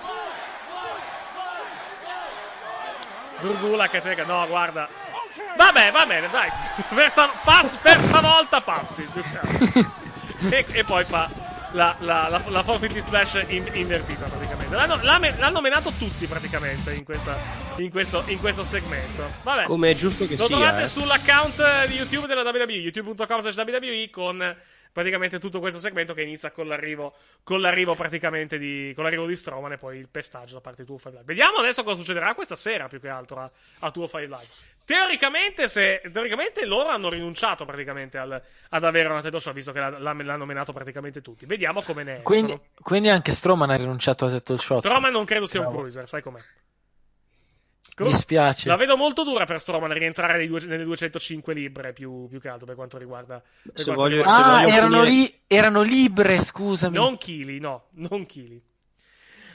[3.40, 5.05] Drugulak cerca, no, guarda.
[5.56, 6.50] Vabbè, va bene, dai.
[6.94, 9.08] Per, sta, pass- per stavolta passi.
[10.50, 11.30] E, e poi fa
[11.72, 14.76] la, la, la, la 450 splash in- invertita praticamente.
[14.76, 17.38] L'hanno, l'hanno menato tutti praticamente in, questa,
[17.78, 19.30] in, questo, in questo segmento.
[19.44, 19.64] Vabbè.
[19.64, 20.56] Come è giusto che Lo sia.
[20.56, 20.86] trovate eh.
[20.88, 24.56] sull'account di YouTube della WWE, youtube.com WWE con
[24.92, 29.36] praticamente tutto questo segmento che inizia con l'arrivo, con l'arrivo praticamente di, con l'arrivo di
[29.36, 31.26] Strowman e poi il pestaggio da parte di Tuo Five Live.
[31.26, 34.48] Vediamo adesso cosa succederà questa sera più che altro a, a Tuo Five Live.
[34.86, 39.98] Teoricamente, se, teoricamente loro hanno rinunciato praticamente al, ad avere una shot, visto che l'ha-
[40.14, 41.46] l'hanno menato praticamente tutti.
[41.48, 42.24] Vediamo come ne escono.
[42.46, 44.78] Quindi, quindi anche Strowman ha rinunciato a title shot.
[44.78, 45.80] Strowman non credo sia un Bravo.
[45.82, 46.40] cruiser, sai com'è.
[47.98, 48.68] Mi spiace.
[48.68, 52.50] La vedo molto dura per Strowman rientrare nei due- nelle 205 libbre più, più che
[52.50, 53.40] altro per quanto riguarda.
[53.42, 56.94] per Se quanto voglio- riguarda- Ah, voglio erano, punire- lì, erano libre, scusami.
[56.96, 58.62] Non chili, no, non chili.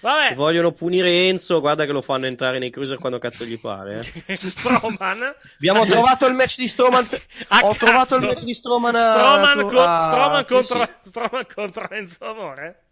[0.00, 3.58] Vabbè, Se vogliono punire Enzo, guarda che lo fanno entrare nei cruiser quando cazzo gli
[3.60, 4.00] pare.
[4.26, 4.36] eh.
[4.48, 5.34] Strowman.
[5.56, 7.06] Abbiamo trovato il match di Strowman.
[7.48, 7.84] A Ho cazzo.
[7.84, 8.94] trovato il match di Strowman.
[8.94, 11.08] a- Strowman, tu- co- a- Strowman sì, contro, sì.
[11.08, 12.82] Strowman contro Enzo Amore?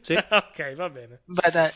[0.00, 0.14] Sì.
[0.16, 1.20] ok, va bene.
[1.24, 1.70] Beh, dai.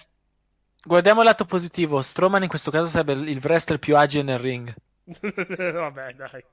[0.83, 2.01] Guardiamo il lato positivo.
[2.01, 4.75] Strowman in questo caso sarebbe il wrestler più agile nel ring.
[5.05, 6.45] Vabbè, dai.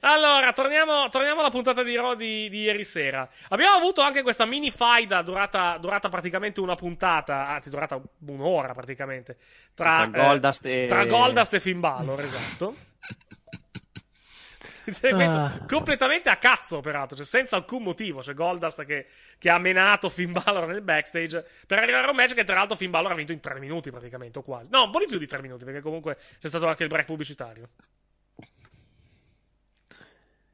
[0.00, 3.28] Allora, torniamo, torniamo alla puntata di Raw di, di ieri sera.
[3.48, 9.36] Abbiamo avuto anche questa mini faida durata, durata praticamente una puntata, anzi, durata un'ora praticamente.
[9.74, 12.76] Tra, Tra Goldust eh, e- tra Goldust e Finn Balor, esatto.
[14.90, 15.64] Segmento Ah.
[15.68, 18.20] completamente a cazzo, peraltro, cioè senza alcun motivo.
[18.22, 19.06] C'è Goldust che,
[19.38, 22.76] che ha menato Finn Balor nel backstage per arrivare a un match che, tra l'altro,
[22.76, 24.68] Finn Balor ha vinto in tre minuti praticamente, o quasi.
[24.70, 27.06] No, un po' di più di tre minuti, perché comunque c'è stato anche il break
[27.06, 27.68] pubblicitario.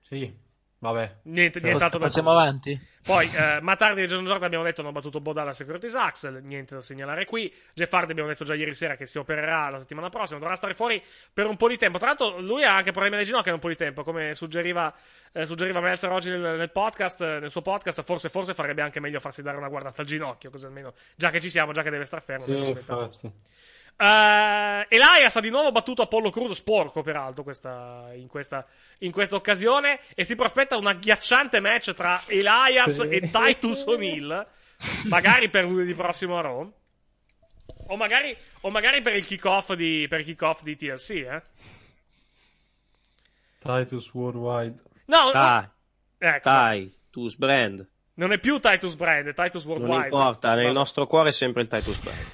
[0.09, 0.32] Sì,
[0.78, 1.16] vabbè.
[1.24, 2.80] Niente, Cioè, nient'altro da Passiamo avanti?
[3.02, 6.80] Poi, eh, Matardi e Jason Jordan abbiamo detto hanno battuto Bodala Securities Axel, niente da
[6.80, 7.52] segnalare qui.
[7.74, 10.74] Jeff Hardy abbiamo detto già ieri sera che si opererà la settimana prossima, dovrà stare
[10.74, 11.02] fuori
[11.32, 11.98] per un po' di tempo.
[11.98, 14.94] Tra l'altro lui ha anche problemi alle ginocchia da un po' di tempo, come suggeriva,
[15.32, 19.00] eh, suggeriva Meltzer oggi nel, nel podcast, eh, nel suo podcast, forse, forse farebbe anche
[19.00, 21.90] meglio farsi dare una guardata al ginocchio, così almeno, già che ci siamo, già che
[21.90, 22.44] deve stare fermo.
[22.44, 23.32] Sì, infatti.
[23.99, 28.66] Eh, Elias ha di nuovo battuto Apollo Cruz, sporco peraltro, questa, in, questa,
[28.99, 30.01] in questa occasione.
[30.14, 33.09] E si prospetta un agghiacciante match tra Elias Sì.
[33.09, 34.47] e Titus O'Neill.
[35.05, 36.72] Magari per lunedì prossimo a Raw.
[37.88, 41.42] O magari, o magari per il kick-off di, per il kick-off di TLC, eh?
[43.59, 44.82] Titus Worldwide.
[45.07, 45.64] No, Dai,
[46.18, 47.88] ecco, dai, Tus Brand.
[48.14, 50.05] non è più Titus Brand, è Titus Non Worldwide.
[50.07, 52.26] importa, nel nostro cuore è sempre il Titus Brand.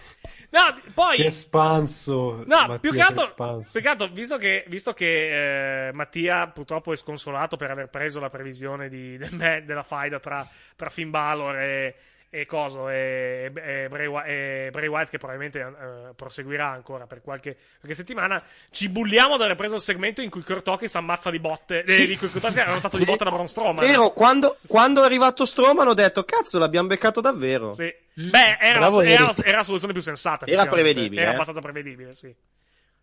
[0.52, 1.16] No, poi.
[1.16, 2.44] Si è espanso.
[2.46, 3.70] No, Mattia, più che altro, espanso.
[3.72, 8.20] più che altro, visto che, visto che eh, Mattia purtroppo è sconsolato per aver preso
[8.20, 10.46] la previsione di, del me- della faida tra,
[10.76, 11.96] tra Finn Balor e,
[12.34, 17.58] e Coso e, e Bray, e Bray Wyatt, che probabilmente eh, proseguirà ancora per qualche,
[17.78, 21.84] qualche settimana, ci bulliamo aver preso il segmento in cui Kurt Hawkins ammazza di botte,
[21.84, 22.06] eh, Sì.
[22.06, 23.84] di cui Kurt Hawkins hanno fatto di botte da Braun Strowman.
[23.84, 27.74] Vero, quando, quando è arrivato Strowman ho detto, cazzo, l'abbiamo beccato davvero.
[27.74, 27.94] Sì.
[28.14, 30.46] Beh, era, Bravo, la, era, era la soluzione più sensata.
[30.46, 31.34] Era prevedibile, Era eh.
[31.34, 32.34] abbastanza prevedibile, sì.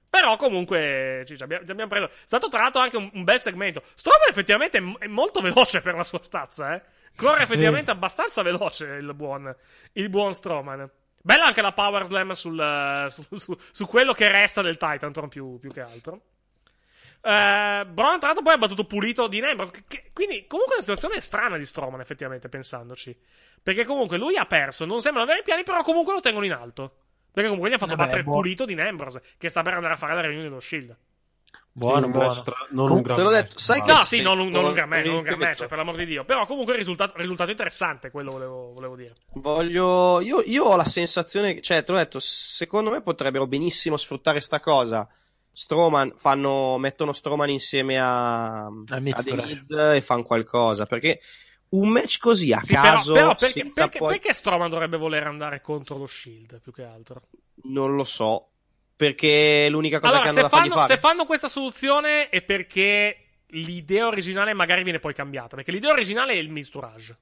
[0.09, 2.07] Però comunque ci, ci abbiamo, ci abbiamo preso.
[2.07, 3.83] È stato tra l'altro anche un, un bel segmento.
[3.93, 6.81] Strowman effettivamente è, m- è molto veloce per la sua stazza, eh.
[7.19, 9.53] Corre effettivamente abbastanza veloce il buon,
[9.93, 10.89] il buon Strowman.
[11.21, 15.59] Bella anche la Power Slam sul, su, su- su quello che resta del Titantron più,
[15.59, 16.21] più che altro.
[17.21, 21.57] Eh, Braun, tra l'altro, poi ha battuto pulito di che- quindi, comunque, una situazione strana
[21.57, 23.17] di Strowman, effettivamente, pensandoci.
[23.61, 24.85] Perché, comunque, lui ha perso.
[24.85, 26.95] Non sembrano avere i piani, però, comunque, lo tengono in alto.
[27.33, 29.93] Perché, comunque, gli ha fatto Vabbè, battere buo- pulito di Ambrose, che sta per andare
[29.93, 30.95] a fare la riunione dello Shield.
[31.79, 32.41] Buono, Sì, buono.
[32.43, 34.49] tra- non Com- un gran te l'ho match, detto, sai che- No, sì, non, un-
[34.49, 36.25] non un gran match, non un gran match, per l'amor di Dio.
[36.25, 39.13] Però, comunque, risultato, risultato interessante, quello volevo, volevo dire.
[39.33, 40.19] Voglio.
[40.19, 41.61] Io, io ho la sensazione.
[41.61, 45.07] Cioè, te l'ho detto, secondo me potrebbero benissimo sfruttare sta cosa.
[45.51, 49.43] Strowman fanno, mettono Strowman insieme a, a The però.
[49.45, 50.85] Miz e fanno qualcosa.
[50.85, 51.19] Perché
[51.69, 53.13] un match così a Sì, però, caso.
[53.13, 56.83] però perché, senza perché, poi- perché Strowman dovrebbe voler andare contro lo Shield, più che
[56.83, 57.21] altro?
[57.63, 58.48] Non lo so.
[58.99, 60.93] Perché è l'unica cosa allora, che hanno se da fanno, fare.
[60.93, 65.55] se fanno questa soluzione è perché l'idea originale magari viene poi cambiata.
[65.55, 67.17] Perché l'idea originale è il misturage.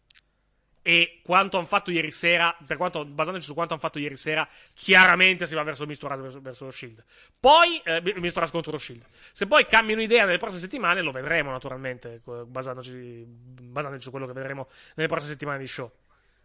[0.81, 4.47] E quanto hanno fatto ieri sera, per quanto, basandoci su quanto hanno fatto ieri sera,
[4.73, 7.03] chiaramente si va verso il misturage verso, verso lo Shield.
[7.39, 9.05] Poi, eh, il misturage contro lo Shield.
[9.31, 14.33] Se poi cambiano idea nelle prossime settimane, lo vedremo naturalmente, basandoci, basandoci su quello che
[14.33, 15.91] vedremo nelle prossime settimane di show.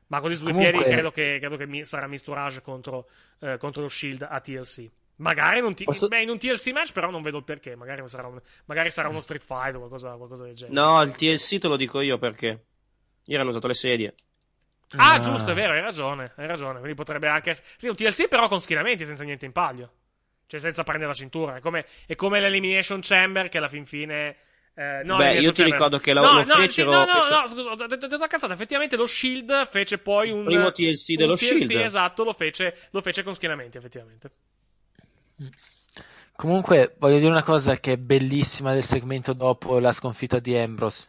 [0.08, 3.08] Ma così su due Comunque- piedi credo che, credo che mi- sarà misturage contro,
[3.40, 4.90] eh, contro lo Shield a TLC.
[5.22, 7.76] Magari in un, T- Posso- beh, in un TLC match, però non vedo il perché.
[7.76, 10.74] Magari sarà, un- magari sarà uno Street Fight o qualcosa, qualcosa del genere.
[10.74, 12.64] No, il TLC te lo dico io perché.
[13.26, 14.14] Ieri hanno usato le sedie.
[14.96, 15.18] Ah, Ah.
[15.20, 16.32] giusto, è vero, hai ragione.
[16.36, 16.78] Hai ragione.
[16.78, 17.66] Quindi potrebbe anche essere.
[17.76, 19.92] Sì, un TLC, però con schienamenti senza niente in palio.
[20.46, 21.56] Cioè, senza prendere la cintura.
[21.56, 24.36] È come, è come l'Elimination Chamber che alla fin fine.
[24.74, 27.04] eh, no, Beh, io ti Chamber- ricordo che lo- no, lo no, sì, fecero- no,
[27.04, 28.54] no, fece- no, scusa, ho detto una cazzata.
[28.54, 30.44] Effettivamente lo Shield fece poi un.
[30.44, 31.80] primo TLC un dello TLC, Shield.
[31.84, 34.30] esatto, lo fece, lo fece con schienamenti, effettivamente.
[36.36, 41.08] Comunque, voglio dire una cosa che è bellissima del segmento dopo la sconfitta di Ambrose.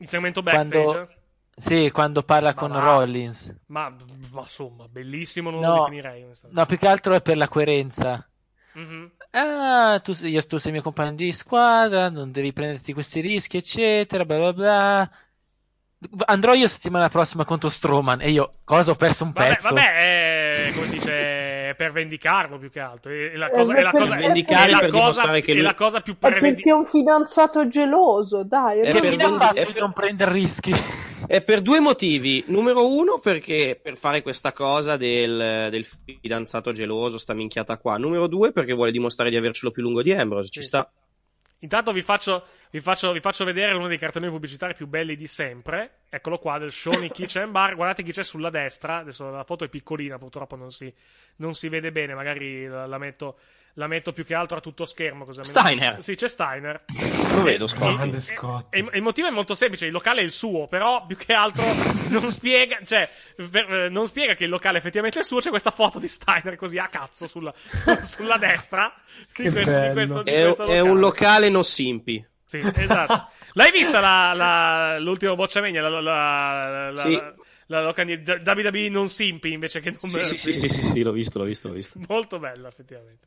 [0.00, 0.96] Il segmento backstage?
[0.96, 1.08] Quando...
[1.56, 2.80] Sì, quando parla con va.
[2.80, 3.54] Rollins.
[3.66, 3.90] Ma,
[4.32, 6.24] ma insomma, bellissimo non No, lo definirei.
[6.52, 8.26] no, più che altro è per la coerenza.
[8.74, 9.10] Mhm.
[9.32, 13.56] Ah, tu, sei- io, tu sei mio compagno di squadra, non devi prenderti questi rischi,
[13.58, 15.10] eccetera, bla bla bla.
[16.26, 19.74] Andrò io settimana prossima contro Strowman e io, cosa, ho perso un Vabbè, pezzo?
[19.74, 21.10] vabbè, è, come si dice,
[21.78, 23.12] per vendicarlo più che altro.
[23.12, 25.52] È la cosa, Eh, è la per cosa, vendicare, è la per cosa, dimostrare che
[25.52, 28.80] è lui- la cosa più È prevendi- perché è un fidanzato geloso, dai.
[28.80, 30.74] È non- per vendi- è non prendere rischi.
[31.26, 32.42] È per due motivi.
[32.48, 35.86] Numero uno, perché per fare questa cosa del, del
[36.20, 37.96] fidanzato geloso, sta minchiata qua.
[37.96, 40.48] Numero due, perché vuole dimostrare di avercelo più lungo di Ambrose.
[40.50, 40.90] Ci sta.
[41.60, 45.26] Intanto vi faccio, vi, faccio, vi faccio vedere uno dei cartoni pubblicitari più belli di
[45.26, 46.02] sempre.
[46.08, 47.74] Eccolo qua, del Shawnee Kitchen Bar.
[47.74, 48.98] Guardate chi c'è sulla destra.
[48.98, 50.92] Adesso la foto è piccolina, purtroppo non si,
[51.36, 52.14] non si vede bene.
[52.14, 53.38] Magari la, la metto,
[53.78, 55.24] la metto più che altro a tutto schermo.
[55.24, 56.02] Almeno- Steiner.
[56.02, 56.84] Sì, c'è Steiner.
[57.32, 57.94] Lo vedo, Scott.
[57.96, 58.74] Grande Scott.
[58.74, 61.32] E, e il motivo è molto semplice: il locale è il suo, però più che
[61.32, 61.64] altro
[62.08, 63.08] non spiega, cioè,
[63.50, 65.38] per- eh, non spiega che il locale effettivamente è il suo.
[65.38, 67.54] C'è questa foto di Steiner così a cazzo sulla,
[68.02, 68.92] sulla destra.
[69.36, 72.24] di questo- di questo- di È, è un locale no simpi.
[72.44, 73.30] Sì, esatto.
[73.52, 75.80] L'hai vista la, la, l'ultima bocciamegna?
[75.88, 77.20] La, la, la, Sì.
[77.66, 81.12] la, di WWE non simpi invece che non Sì, sì, sì, sì, sì, sì, l'ho
[81.12, 82.00] visto, l'ho visto, l'ho visto.
[82.08, 83.26] Molto bella, effettivamente.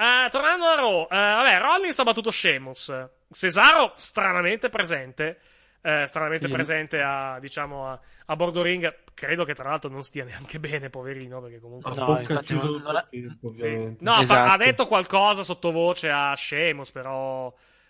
[0.00, 3.08] Eh, tornando a Raw, eh, vabbè, Rollins ha battuto Sheamus.
[3.30, 5.40] Cesaro stranamente presente.
[5.80, 6.52] eh, stranamente Sì.
[6.52, 8.94] presente a, diciamo, a, a bordo ring.
[9.14, 11.92] Credo che tra l'altro non stia neanche bene, poverino, perché comunque...
[11.94, 13.96] No, bocca infatti non- non Sì.
[14.00, 14.50] No, pa- Esatto.
[14.52, 17.48] ha detto qualcosa sottovoce a Sheamus, però,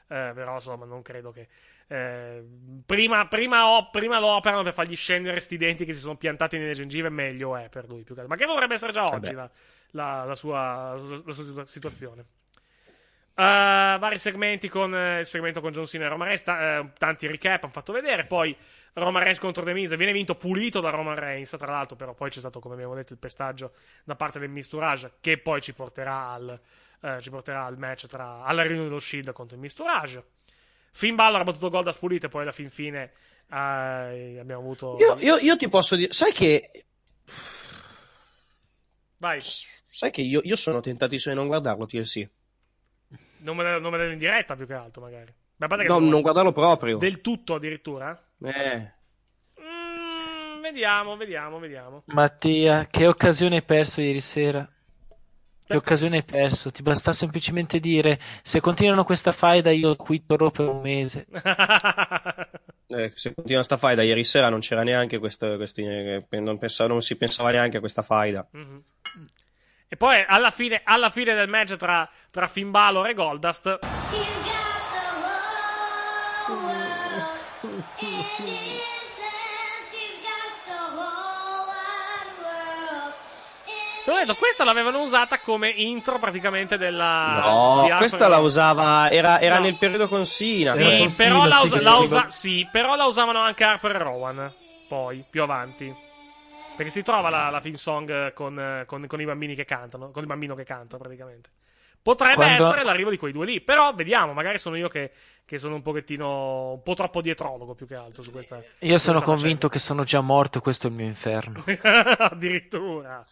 [0.09, 1.49] eh, però insomma, non credo che.
[1.89, 2.45] Eh,
[2.85, 6.59] prima, prima, o- prima lo operano per fargli scendere sti denti che si sono piantati
[6.59, 8.03] nelle gengive, meglio è per lui.
[8.03, 8.35] Più che altro.
[8.37, 9.37] Ma che dovrebbe essere già oggi beh.
[9.37, 9.51] la,
[9.93, 12.25] la- la sua, la sua situa- situazione.
[13.35, 16.93] Eh, vari segmenti con eh, il segmento con John Cena e Roman Reigns, ta- eh,
[16.99, 18.25] tanti recap hanno fatto vedere.
[18.27, 18.55] Poi
[18.95, 21.55] Roman Reigns contro The Miz viene vinto pulito da Roman Reigns.
[21.57, 23.73] Tra l'altro, però, poi c'è stato, come abbiamo detto, il pestaggio
[24.05, 26.61] da parte del Misturage che poi ci porterà al,
[27.01, 30.25] eh, ci porterà al match tra alla riunione dello Shield contro il Misturage.
[30.99, 33.13] Finn Balor ha battuto Gold a Pulito e poi alla fin fine
[33.49, 34.97] eh, abbiamo avuto.
[34.99, 36.87] Io, io, io ti posso dire, sai che,
[39.19, 42.29] Vai, sai che io, io sono tentatissimo di non guardarlo, TLC.
[43.39, 45.33] non me lo non me lo in diretta più che altro, magari.
[45.59, 46.99] Ma a parte che No, non- non guardarlo proprio.
[46.99, 48.21] Del tutto addirittura?
[48.43, 48.93] Eh.
[49.61, 52.03] Mm, vediamo, vediamo, vediamo.
[52.07, 54.69] Mattia, che occasione hai perso ieri sera?
[55.69, 56.71] Che occasione hai perso?
[56.71, 61.27] Ti basta semplicemente dire se continuano questa faida io quitto Raw per un mese.
[62.91, 66.91] Eh, se continua sta faida, ieri sera non c'era neanche questo, questi, eh, non, pensavo-
[66.91, 68.49] non si pensava neanche a questa faida.
[68.51, 68.83] Mhm.
[69.89, 73.79] E poi alla fine, alla fine del match tra, tra Finn Balor e Goldust.
[84.09, 87.43] Te l'ho detto, questa l'avevano usata come intro praticamente della.
[87.45, 89.65] No, di questa la usava, era, era No.
[89.65, 90.73] nel periodo con Sina.
[90.73, 93.99] Sì, con però, Cena, la, usa- la usa- sì, però la usavano anche Harper e
[93.99, 94.53] Rowan.
[94.89, 95.95] Poi, più avanti.
[96.75, 100.11] Perché si trova la, la film song con, con- con i bambini che cantano.
[100.11, 101.51] Con il bambino che canta, praticamente.
[102.03, 103.61] Potrebbe Quando- essere l'arrivo di quei due lì.
[103.61, 105.11] Però vediamo, magari sono io che,
[105.45, 106.73] che sono un pochettino.
[106.73, 108.57] un po' troppo dietrologo più che altro su questa.
[108.81, 111.63] Io sono questa convinto che sono già morto, questo è il mio inferno.
[112.19, 113.25] Addirittura.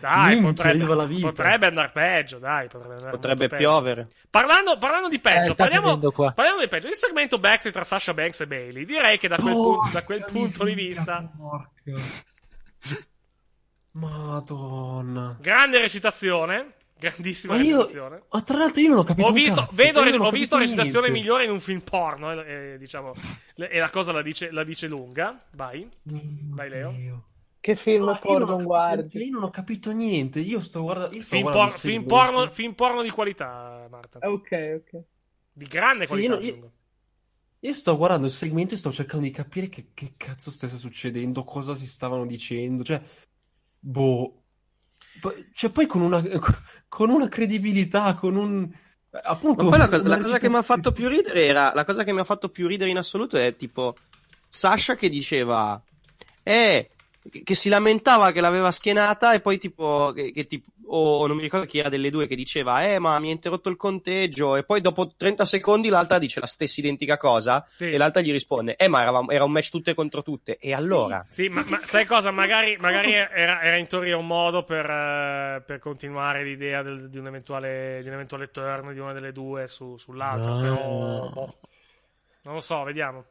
[0.00, 1.26] Dai, Minchia, potrebbe, viva la vita.
[1.28, 2.38] potrebbe andare peggio.
[2.38, 4.08] Dai, potrebbe andare Potrebbe piovere.
[4.30, 6.86] Parlando, parlando di Eh, peggio, sta parliamo, parliamo di peggio.
[6.88, 8.84] Il segmento backstage tra Sasha Banks e Bailey.
[8.84, 11.70] Direi che da quel, punto, da quel punto di vista, porca.
[13.92, 15.36] Madonna.
[15.40, 16.74] grande recitazione.
[17.02, 18.22] Grandissima Ma io, recitazione.
[18.30, 20.30] ma tra l'altro io non ho capito Ho visto, cazzo, vedo, cioè, io ho capito
[20.30, 21.10] visto recitazione niente.
[21.20, 22.30] migliore in un film porno.
[22.32, 23.12] E, e, diciamo,
[23.56, 25.36] e la cosa la dice, la dice lunga.
[25.54, 26.90] Vai, vai, Leo.
[26.92, 27.26] Dio.
[27.58, 29.24] Che film No, io porno non guardi?
[29.24, 30.38] Io non ho capito niente.
[30.40, 31.16] Io sto guardando.
[31.16, 34.18] Io sto Film, guardando por- il film porno, film porno di qualità, Marta.
[34.28, 35.02] Ok, ok.
[35.52, 36.72] Di grande Sì, io qualità, io- aggiungo.
[37.60, 41.44] Io sto guardando il segmento e sto cercando di capire che, che cazzo stesse succedendo,
[41.44, 42.82] cosa si stavano dicendo.
[42.84, 43.00] Cioè,
[43.78, 44.41] boh.
[45.52, 46.22] Cioè, poi con una,
[46.88, 48.68] con una credibilità, con un.
[49.24, 52.02] Appunto, la cosa, una la cosa che mi ha fatto più ridere era la cosa
[52.02, 53.94] che mi ha fatto più ridere in assoluto è tipo
[54.48, 55.78] Sasha che diceva
[56.42, 56.88] eh
[57.30, 61.36] che, che si lamentava che l'aveva schienata e poi tipo che, che tipo o non
[61.36, 64.56] mi ricordo chi era delle due che diceva eh ma mi ha interrotto il conteggio
[64.56, 67.90] e poi dopo 30 secondi l'altra dice la stessa identica cosa Sì.
[67.90, 71.24] e l'altra gli risponde eh ma eravamo- era un match tutte contro tutte e allora
[71.28, 72.30] Sì, ma, ma sai cosa?
[72.30, 77.16] Magari, magari era, era in teoria un modo per, eh, per continuare l'idea del- di,
[77.18, 80.50] un eventuale, di un eventuale turn di una delle due su- sull'altra.
[80.50, 80.60] No.
[80.60, 81.58] Però, boh.
[82.42, 83.24] Non lo so, vediamo.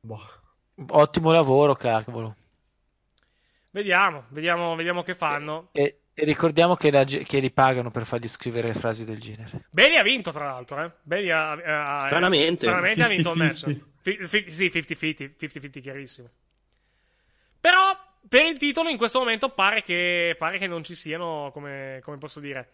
[0.00, 0.20] Boh.
[0.88, 2.36] Ottimo lavoro, cavolo.
[3.72, 5.70] Vediamo, vediamo, vediamo che fanno.
[5.72, 9.64] E, e ricordiamo che, la che li pagano per fargli scrivere frasi del genere.
[9.70, 10.84] Bailey ha vinto, tra l'altro.
[10.84, 10.90] Eh?
[11.02, 12.66] Bailey ha, ha- Stranamente.
[12.66, 13.42] stranamente ha vinto il 50-50.
[13.42, 13.78] match.
[14.02, 16.28] Fi- fi- sì, 50-50, 50-50 chiarissimo.
[17.58, 17.80] Però
[18.28, 22.18] per il titolo in questo momento pare che, pare che non ci siano, come, come
[22.18, 22.72] posso dire,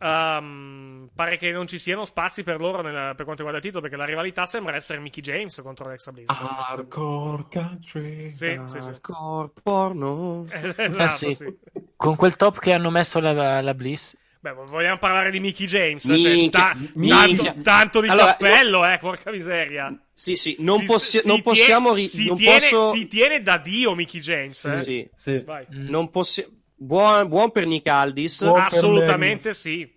[0.00, 3.80] ehm, pare che non ci siano spazi per loro nel- per quanto riguarda il titolo,
[3.82, 6.26] perché la rivalità sembra essere Mickey James contro Alexa Bliss.
[6.28, 8.30] Hardcore country.
[8.30, 8.88] Sì, sì, sì.
[8.88, 10.46] Hardcore porno.
[10.50, 11.32] esatto, Ah, sì.
[11.34, 11.54] sì.
[11.96, 14.16] Con quel top che hanno messo la, la Bliss.
[14.42, 16.02] Beh, vogliamo parlare di Mickey James?
[16.06, 16.76] Minchia, cioè, ta-
[17.06, 19.94] tanto, tanto di Allora, cappello, eh, porca miseria.
[20.14, 21.92] Sì, sì, non, Si- possi- si non possiamo...
[21.92, 22.88] ri- si, non tiene, posso...
[22.94, 24.64] si tiene da Dio Mickey James.
[24.64, 24.78] eh.
[24.78, 25.42] Sì, Sì.
[25.44, 25.66] Vai.
[25.68, 28.42] Non possi- buon, buon per Nick Aldis.
[28.42, 29.90] Buon- Assolutamente sì.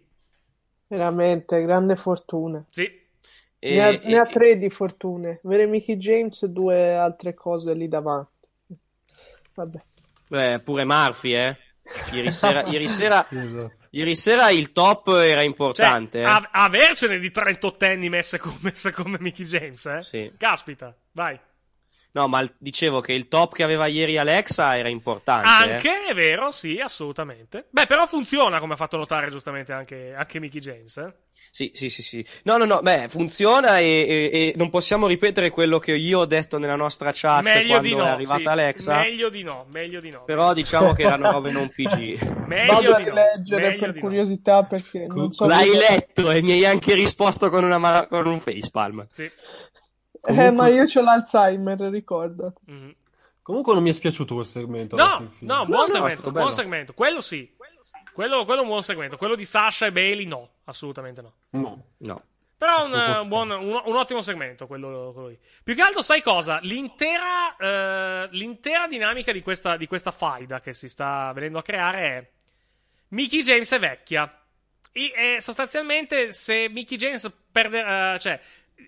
[0.87, 2.63] Veramente, grande fortuna.
[2.69, 2.83] Sì.
[3.59, 5.39] E- ne, ha, e- ne ha tre di fortune.
[5.43, 8.47] Avere Mickey James e due altre cose lì davanti.
[9.55, 9.79] Vabbè.
[10.29, 11.57] Beh, pure Murphy, eh.
[12.13, 13.87] Ieri sera, ieri sera, Sì, esatto.
[13.91, 16.19] ieri sera il top era Cioè, importante.
[16.19, 16.23] eh.
[16.23, 20.01] a- avercene di 38 anni messe come, messe come Mickey James, eh?
[20.01, 20.33] Sì.
[20.37, 21.39] Caspita, vai.
[22.15, 25.47] No, ma il- dicevo che il top che aveva ieri Alexa era importante.
[25.47, 25.73] eh.
[25.73, 27.65] Anche è vero, sì, assolutamente.
[27.71, 31.13] Beh, però funziona, come ha fatto notare giustamente anche, anche Mickey James, eh?
[31.49, 32.25] Sì, sì, sì, sì.
[32.43, 36.25] No, no, no, beh, funziona e, e- e non possiamo ripetere quello che io ho
[36.25, 38.05] detto nella nostra chat Meglio quando di no.
[38.05, 38.47] è arrivata sì.
[38.47, 38.99] Alexa.
[39.01, 40.23] Meglio di no, meglio di no.
[40.23, 42.21] Però diciamo che erano robe non PG.
[42.47, 43.09] Meglio Vado a di no.
[43.09, 44.05] rileggere meglio per di no.
[44.07, 48.39] curiosità perché non so L'hai letto e mi hai anche risposto con, una con un
[48.39, 49.07] facepalm.
[49.11, 49.29] Sì.
[50.25, 52.61] Eh, ma io ho l'Alzheimer, ricordati.
[52.65, 52.95] Mhm.
[53.41, 54.95] Comunque non mi è spiaciuto quel segmento.
[54.95, 56.93] No, no, buon no, segmento, buon segmento.
[56.93, 57.53] Quello sì.
[58.13, 59.17] Quello, quello è un buon segmento.
[59.17, 61.33] Quello di Sasha e Bailey no, assolutamente no.
[61.49, 61.85] No.
[61.97, 62.21] No.
[62.57, 65.39] Però un, un buon, un, un ottimo segmento quello, quello lì.
[65.61, 66.59] Più che altro, sai cosa?
[66.61, 71.99] L'intera, eh, l'intera dinamica di questa, di questa faida che si sta venendo a creare
[71.99, 72.29] è
[73.09, 74.41] Mickey James è vecchia.
[74.93, 78.39] E, e sostanzialmente, se Mickey James perde, eh, cioè,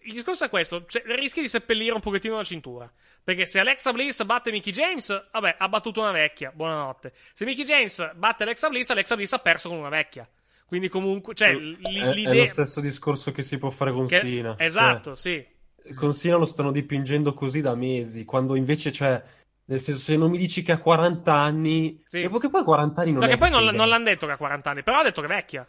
[0.03, 2.91] il discorso è questo: cioè, rischi di seppellire un pochettino la cintura.
[3.23, 7.13] Perché se Alexa Bliss batte Mickey James, vabbè, ha battuto una vecchia, buonanotte.
[7.33, 10.29] Se Mickey James batte Alexa Bliss, Alexa Bliss ha perso con una vecchia.
[10.67, 12.33] Quindi, comunque, cioè, l- È, è l'idea.
[12.35, 14.55] lo stesso discorso che si può fare con che- Sina.
[14.59, 15.43] Esatto, sì.
[15.83, 19.21] Cioè, con Sina lo stanno dipingendo così da mesi, quando invece, cioè,
[19.65, 22.21] nel senso, se non mi dici che ha 40 anni, Sì.
[22.21, 24.33] cioè, perché poi 40 anni non No, è che poi non, non l'hanno detto che
[24.33, 25.67] ha 40 anni, però ha detto che è vecchia.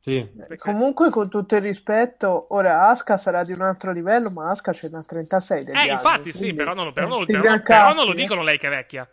[0.00, 0.26] Sì.
[0.58, 4.88] Comunque, con tutto il rispetto, ora Aska sarà di un altro livello, ma Aska c'è
[4.88, 8.06] da 36 degli Eh, anni, infatti, sì, però non, però non- però- però cazzi, non
[8.06, 8.16] lo eh.
[8.16, 9.08] dicono lei che è vecchia.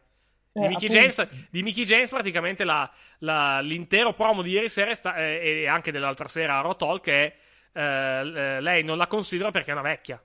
[0.51, 0.87] Di Eh, Mickey.
[0.87, 5.67] James, di Mickey James praticamente la- la- l'intero promo di ieri sera sta- eh, e
[5.67, 7.35] anche dell'altra sera a Talk è
[7.77, 10.21] eh, lei non la considera perché è una vecchia.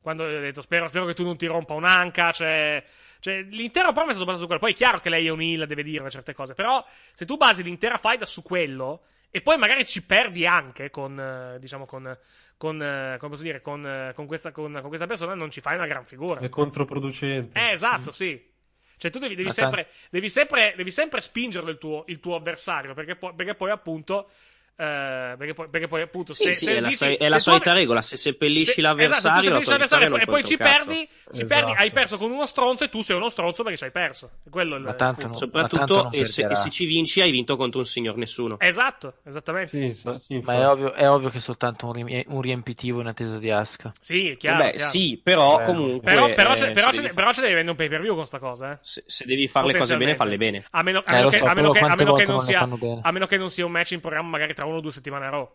[0.00, 2.82] Quando ho detto spero, spero che tu non ti rompa un'anca, cioè,
[3.20, 4.60] cioè, l'intero promo è stato basato su quello.
[4.62, 7.36] Poi è chiaro che lei è un heel, deve dire certe cose, però se tu
[7.36, 12.16] basi l'intera fight su quello e poi magari ci perdi anche con, eh, diciamo, con,
[12.56, 15.60] con, eh, come posso dire, con, eh, con questa, con, con questa persona, non ci
[15.60, 16.40] fai una gran figura.
[16.40, 17.58] È controproducente.
[17.58, 18.48] Eh, esatto, sì.
[18.96, 22.92] Cioè, tu devi, devi sempre, devi, sempre, devi sempre spingerlo il tuo, il tuo avversario,
[22.92, 24.28] perché poi, perché poi appunto.
[24.76, 26.34] eh, perché, poi, perché poi appunto.
[26.34, 28.02] Sì, se, sì, se è la, dici- soli- è se la solita regola.
[28.02, 31.64] Se seppellisci se- l'avversario, esatto, la seppellisci l'avversario e poi ci perdi, Esatto.
[31.66, 31.80] perdi.
[31.80, 34.30] Hai perso con uno stronzo e tu sei uno stronzo perché ci hai perso.
[34.50, 35.38] Quello è il Ma tanto punto.
[35.46, 35.50] no.
[35.52, 38.16] Ma tanto Soprattutto, non e se, e se ci vinci, hai vinto contro un signor
[38.16, 38.58] nessuno.
[38.58, 39.92] Esatto, esattamente.
[39.92, 43.06] Sì, sì, Ma è ovvio, è ovvio che è soltanto un, ri- un riempitivo in
[43.06, 43.92] attesa di Aska.
[44.00, 44.64] Sì, chiaro.
[44.64, 44.90] Beh, chiaro.
[44.90, 46.00] sì, però Eh, comunque.
[46.12, 48.14] Però, però, eh, ce, però, ce, devi, però ce devi vendere un pay per view
[48.16, 48.78] con sta cosa, eh.
[48.82, 50.64] se- se devi fare le cose bene, falle bene.
[50.70, 52.24] A meno, a meno lo che, so, a meno però che- a quante meno che
[52.24, 53.00] volte non non le sia, fanno bene?
[53.04, 55.26] a meno che non sia un match in programma magari tra uno o due settimane
[55.26, 55.50] a Raw.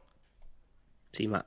[1.10, 1.44] Sì, ma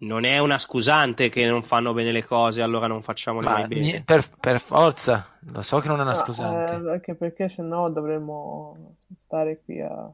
[0.00, 3.66] non è una scusante che non fanno bene le cose, allora non facciamole Ma mai
[3.68, 4.02] bene.
[4.04, 6.74] per, per forza, lo so che non è una Ah, scusante.
[6.74, 10.10] eh, anche perché sennò dovremmo stare qui a,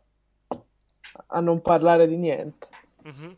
[1.29, 2.69] a non parlare di niente.
[3.05, 3.37] Mhm.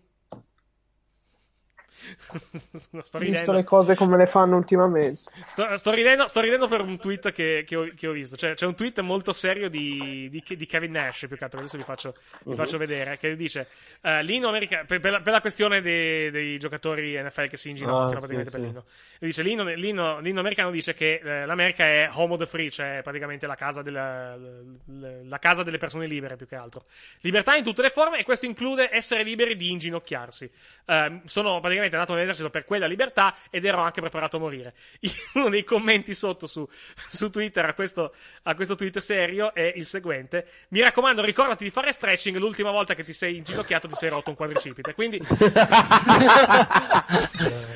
[2.73, 3.53] Sto Visto ridendo.
[3.53, 5.21] le cose come le fanno ultimamente.
[5.47, 8.37] Sto, sto ridendo, sto ridendo per un tweet che, che ho, che ho visto.
[8.37, 11.61] Cioè, c'è un tweet molto serio di, di, di Kevin Nash, più che altro.
[11.61, 12.57] Adesso vi faccio, vi Mhm.
[12.57, 13.17] faccio vedere.
[13.19, 13.69] Che dice:
[14.03, 14.85] eh, l'inno americano.
[14.87, 18.51] Per, per la, per la questione dei, dei giocatori NFL che si inginocchiano Ah, praticamente
[18.51, 18.67] sì, per sì.
[18.73, 18.85] l'inno.
[19.19, 22.71] E dice: l'inno, l'inno- l'inno americano dice che eh, l'America è home of the free,
[22.71, 26.85] cioè praticamente la casa, della, la, la casa delle persone libere, più che altro.
[27.21, 30.51] Libertà in tutte le forme, e questo include essere liberi di inginocchiarsi.
[30.87, 34.41] Eh, sono praticamente effettivamente è andato nell'esercito per quella libertà ed ero anche preparato a
[34.41, 34.75] morire.
[35.35, 36.69] Uno dei commenti sotto su,
[37.09, 41.71] su Twitter a questo, a questo tweet serio è il seguente: Mi raccomando, ricordati di
[41.71, 42.37] fare stretching.
[42.37, 44.95] L'ultima volta che ti sei inginocchiato ti sei rotto un quadricipite.
[44.95, 45.21] Quindi,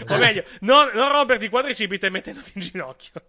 [0.09, 3.23] o meglio, non, non romperti il quadricipite mettendoti in ginocchio.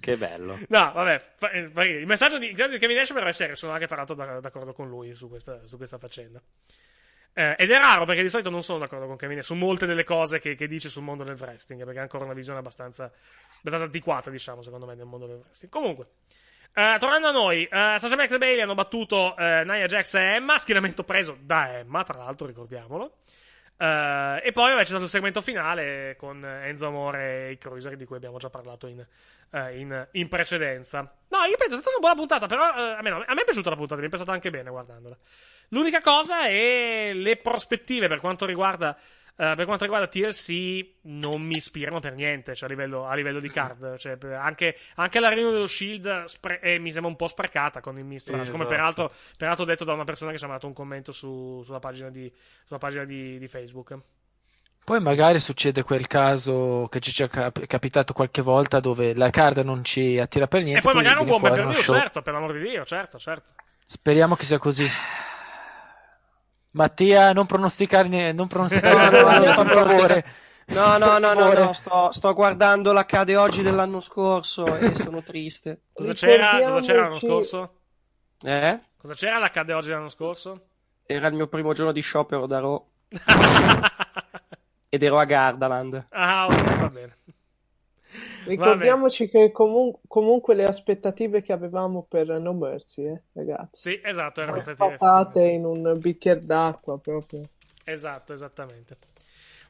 [0.00, 0.58] Che bello.
[0.68, 3.72] No, vabbè, fa- eh, fa il messaggio di, di Kevin Nash però è serio, sono
[3.72, 6.42] anche tra l'altro da- d'accordo con lui su questa, su questa faccenda.
[7.36, 10.04] Eh, ed è raro perché di solito non sono d'accordo con Nash su molte delle
[10.04, 13.84] cose che, che dice sul mondo del wrestling, perché ha ancora una visione abbastanza, abbastanza
[13.86, 15.72] antiquata, diciamo, secondo me, del mondo del wrestling.
[15.72, 16.06] Comunque,
[16.72, 20.20] eh, tornando a noi, eh, Sasha Banks e Bailey hanno battuto eh, Nia Jax e
[20.20, 23.16] Emma, schieramento preso da Emma, tra l'altro, ricordiamolo.
[23.76, 27.96] Eh, e poi vabbè, c'è stato il segmento finale con Enzo Amore e i Cruiser
[27.96, 29.04] di cui abbiamo già parlato in,
[29.50, 31.00] eh, in, in precedenza.
[31.00, 33.70] No, io penso è stata una buona puntata, però eh, almeno a me è piaciuta
[33.70, 35.16] la puntata, mi è passata anche bene guardandola.
[35.68, 38.96] L'unica cosa è le prospettive per quanto riguarda.
[39.36, 43.40] eh, per quanto riguarda TLC, non mi ispirano per niente, cioè a livello, a livello
[43.40, 43.96] di card.
[43.96, 47.98] Cioè, anche, anche la riunione dello Shield spre- eh, mi sembra un po' sprecata con
[47.98, 48.44] il misturaggio.
[48.44, 48.76] Sì, come esatto.
[48.76, 52.10] peraltro, peraltro detto da una persona che ci ha mandato un commento su- sulla pagina,
[52.10, 52.32] di,
[52.64, 53.98] sulla pagina di, di Facebook.
[54.84, 59.58] Poi magari succede quel caso che ci è cap- capitato qualche volta dove la card
[59.58, 60.78] non ci attira per niente.
[60.80, 61.96] E poi magari un buon per show.
[61.98, 63.50] certo, per l'amor di Dio, certo, certo.
[63.86, 64.86] Speriamo che sia così.
[66.74, 70.24] Mattia, non pronosticare, non pronosticare No, no, per favore.
[70.66, 75.82] No, no, no, no, no, sto, sto guardando l'accade oggi dell'anno scorso e sono triste.
[75.92, 77.74] Cosa c'era, cosa c'era l'anno scorso?
[78.42, 78.80] Eh?
[78.96, 80.66] Cosa c'era l'accade oggi l'anno scorso?
[81.04, 82.86] Era il mio primo giorno di sciopero da Raw.
[84.88, 86.06] Ed ero a Gardaland.
[86.10, 87.18] Ah, ok, va bene.
[88.44, 93.80] Ricordiamoci che comun- comunque le aspettative che avevamo per No Mercy, eh, ragazzi.
[93.82, 97.42] Sì, esatto, erano spatate in un bicchiere d'acqua proprio.
[97.84, 98.96] Esatto, esattamente.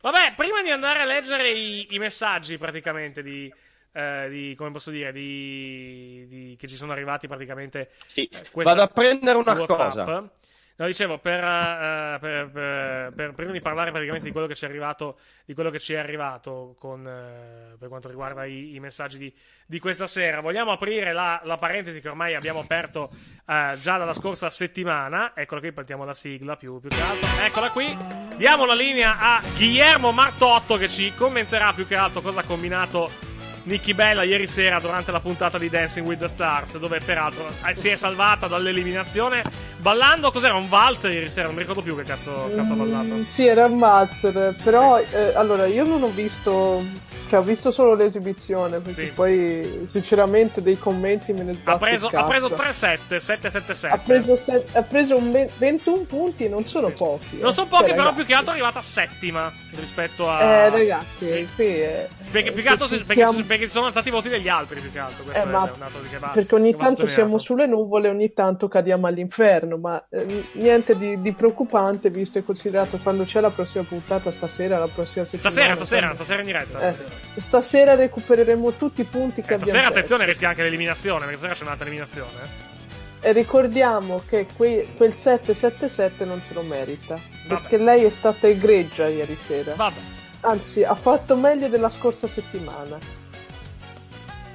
[0.00, 3.52] Vabbè, prima di andare a leggere i, i messaggi praticamente di,
[3.92, 7.90] eh, di- come posso dire, di, di- che ci sono arrivati praticamente.
[8.06, 10.30] Sì, eh, questa- vado a prendere una cosa.
[10.76, 14.64] No, dicevo, per, eh, per- per- per- prima di parlare praticamente di quello che ci
[14.64, 18.80] è arrivato, di quello che ci è arrivato con, eh, per quanto riguarda i, i
[18.80, 19.32] messaggi di,
[19.66, 23.08] di questa sera, vogliamo aprire la, la parentesi che ormai abbiamo aperto
[23.46, 25.30] eh, già dalla scorsa settimana.
[25.36, 27.28] Eccola qui, partiamo la sigla più, più che altro.
[27.44, 27.96] Eccola qui.
[28.34, 33.08] Diamo la linea a Guillermo Martotto che ci commenterà più che altro cosa ha combinato
[33.64, 37.74] Nicky Bella ieri sera durante la puntata di Dancing with the Stars, dove peraltro eh,
[37.74, 39.42] si è salvata dall'eliminazione
[39.78, 40.30] ballando.
[40.30, 41.46] Cos'era un valzer ieri sera?
[41.46, 43.14] Non mi ricordo più che cazzo, cazzo ha ballato.
[43.14, 46.84] Mm, sì, era un Mazzer, però eh, allora io non ho visto,
[47.28, 49.10] cioè ho visto solo l'esibizione, perché Sì.
[49.12, 52.86] poi sinceramente dei commenti me ne Ha sbatto preso, ha preso cazzo.
[52.86, 53.86] 3-7, 7-7-7.
[53.92, 57.38] Ha preso, se- ha preso un ve- 21 punti, non sono pochi.
[57.38, 57.52] Non eh.
[57.52, 60.42] sono pochi, Cioè, però ragazzi, più che altro è arrivata settima rispetto a.
[60.42, 64.28] Eh, ragazzi, è- Perché, più che se altro si- perché, perché sono alzati i voti
[64.28, 65.22] degli altri, più che altro.
[65.24, 65.68] Questo Eh, è ma
[66.10, 66.28] che va.
[66.28, 71.32] perché ogni tanto siamo sulle nuvole, ogni tanto cadiamo all'inferno, ma eh, niente di, di
[71.32, 75.50] preoccupante visto e considerato quando c'è la prossima puntata, stasera, la prossima settimana.
[75.50, 76.78] Stasera, stasera, stasera in diretta.
[76.88, 77.13] Eh, stasera.
[77.36, 81.64] Stasera recupereremo tutti i punti che abbiamo Stasera, attenzione, rischia anche l'eliminazione, perché stasera c'è
[81.64, 82.30] un'altra eliminazione.
[83.20, 83.28] eh.
[83.28, 89.06] E ricordiamo che que- quel 777 non se lo merita, perché lei è stata egregia
[89.08, 89.74] ieri sera.
[89.74, 89.98] Vabbè.
[90.40, 92.98] Anzi, ha fatto meglio della scorsa settimana.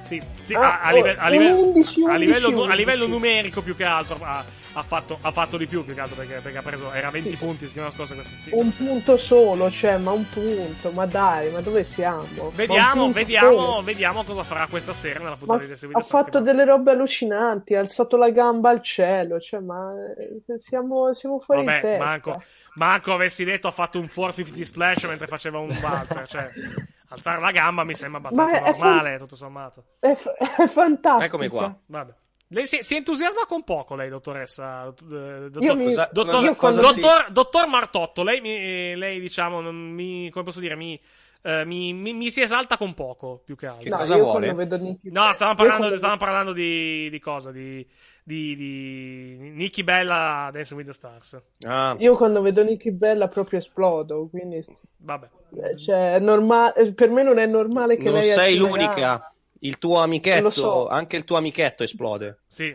[0.06, 2.70] Sì, sì, Ah, a, a live- oh, a live- 11, a livello, 11.
[2.70, 4.16] a livello numerico più che altro
[4.72, 7.36] ha, fatto, ha fatto di più più che altro perché, perché ha preso era 20
[7.36, 8.62] punti settimana scorsa questa settimana.
[8.62, 12.50] Un punto solo, cioè, ma un punto, ma dai, ma dove siamo?
[12.54, 13.82] Vediamo, vediamo, solo.
[13.82, 16.92] vediamo cosa farà questa sera nella Ma puntata di The Seguita ha fatto delle robe
[16.92, 21.80] allucinanti, ha alzato la gamba al cielo, cioè, ma eh, siamo, siamo fuori di Vabbè,
[21.80, 22.04] testa.
[22.04, 22.42] manco,
[22.74, 26.48] manco avessi detto ha fatto un 450 splash mentre faceva un valzer, cioè
[27.08, 29.84] alzare la gamba mi sembra abbastanza Ma è- è normale, tutto sommato.
[29.98, 31.24] È, f- è fantastico.
[31.24, 31.76] Eccomi qua.
[31.86, 32.12] Vabbè.
[32.52, 34.86] Lei si, si entusiasma con poco, lei, dottoressa.
[34.88, 34.92] eh,
[35.50, 39.76] Dottor, Io mi- Cosa- dottor, io quando dottor, dottor Martotto, lei, mi, lei diciamo, non
[39.76, 41.00] mi, come posso dire, mi,
[41.42, 43.84] eh, mi, mi- mi si esalta con poco, più che altro.
[43.84, 44.52] Che No, cosa io vuole?
[44.52, 47.52] Nicky No, stavamo parlando, quando- stavamo parlando di, di cosa?
[47.52, 47.86] Di,
[48.24, 51.40] di, di Nicky Bella Dancing with the Stars.
[51.68, 54.60] Ah, Io quando vedo Nicky Bella proprio esplodo, quindi
[54.96, 55.28] Vabbè.
[55.62, 58.68] eh, cioè, è norma- eh, per me non è normale che non lei sei accida-
[58.68, 59.32] l'unica.
[59.60, 60.88] Il tuo amichetto, so.
[60.88, 62.38] anche il tuo amichetto esplode.
[62.46, 62.74] Sì.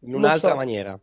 [0.00, 0.56] In un'altra so.
[0.56, 0.98] maniera.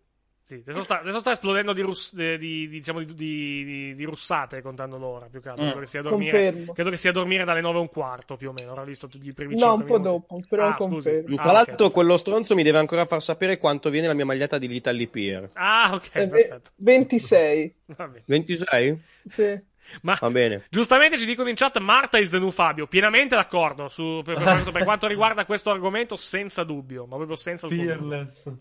[0.52, 4.04] Sì, adesso sta, adesso sta esplodendo di, rus- di- di- diciamo di, di- di- di
[4.04, 5.64] russate contando l'ora più che altro.
[5.64, 5.70] Mm.
[5.70, 8.36] Credo, che sia a dormire, credo che sia a dormire dalle 9 e un quarto
[8.36, 8.74] più o meno.
[8.74, 10.26] Ora visto tutti i primi No, 5 un po' minuti.
[10.28, 11.36] dopo, però ah, confermo.
[11.36, 14.58] Tra Ah, l'altro, quello stronzo mi deve ancora far sapere quanto viene la mia maglietta
[14.58, 15.50] di Little Pier.
[15.54, 16.72] Ah, ok, Eh, perfetto.
[16.76, 17.76] 26.
[17.96, 18.24] Va bene.
[18.26, 19.02] 26?
[19.26, 19.60] Sì.
[20.02, 20.66] Ma Va bene.
[20.70, 22.88] giustamente ci dicono in chat Marta is the new Fabio.
[22.88, 27.36] Pienamente d'accordo su, per, per quanto, per quanto riguarda questo argomento, senza dubbio, ma proprio
[27.36, 27.84] senza dubbio.
[27.86, 28.54] Fearless.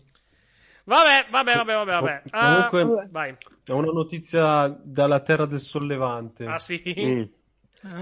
[0.83, 1.91] Vabbè, vabbè, vabbè, vabbè.
[1.91, 2.21] vabbè.
[2.31, 3.35] Ah, Comunque, vai.
[3.67, 6.45] ho una notizia dalla terra del sollevante.
[6.45, 6.81] Ah, sì?
[6.99, 7.23] Mm.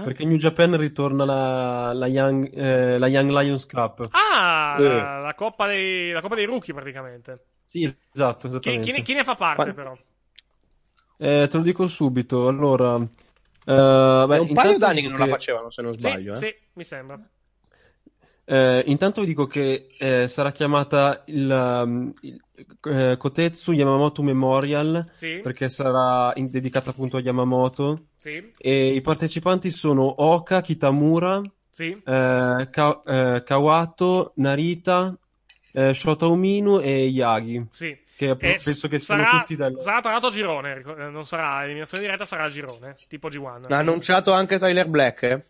[0.04, 4.08] Perché in New Japan ritorna la, la, Young, eh, la Young Lions Cup.
[4.10, 4.82] Ah, Eh.
[4.88, 7.44] la, la coppa dei, la coppa dei rookie praticamente.
[7.64, 9.96] Sì, esatto, Chi, chi ne, chi ne fa parte Qua- però?
[11.22, 12.48] Eh, te lo dico subito.
[12.48, 13.04] Allora, eh,
[14.26, 16.34] beh, È un paio d'anni che non la facevano, se non sbaglio.
[16.34, 16.48] sì, eh.
[16.48, 17.20] sì, mi sembra.
[18.46, 21.48] Eh, intanto vi dico che eh, sarà chiamata il,
[21.84, 22.36] um, il,
[22.88, 25.38] eh, Kotetsu Yamamoto Memorial Sì.
[25.40, 31.40] perché sarà in- dedicata appunto a Yamamoto Sì, e i partecipanti sono Oka, Kitamura,
[31.70, 31.90] sì.
[31.90, 35.16] eh, Ka- eh, Kawato, Narita,
[35.72, 37.96] eh, Shota Umino e Yagi Sì.
[38.36, 39.80] Che E penso che siano sarà, tutti dal...
[39.80, 43.72] sarà tra l'altro a girone, eh, non sarà eliminazione diretta, sarà a girone, tipo G1.
[43.72, 45.44] Ha annunciato anche Tyler Black, eh?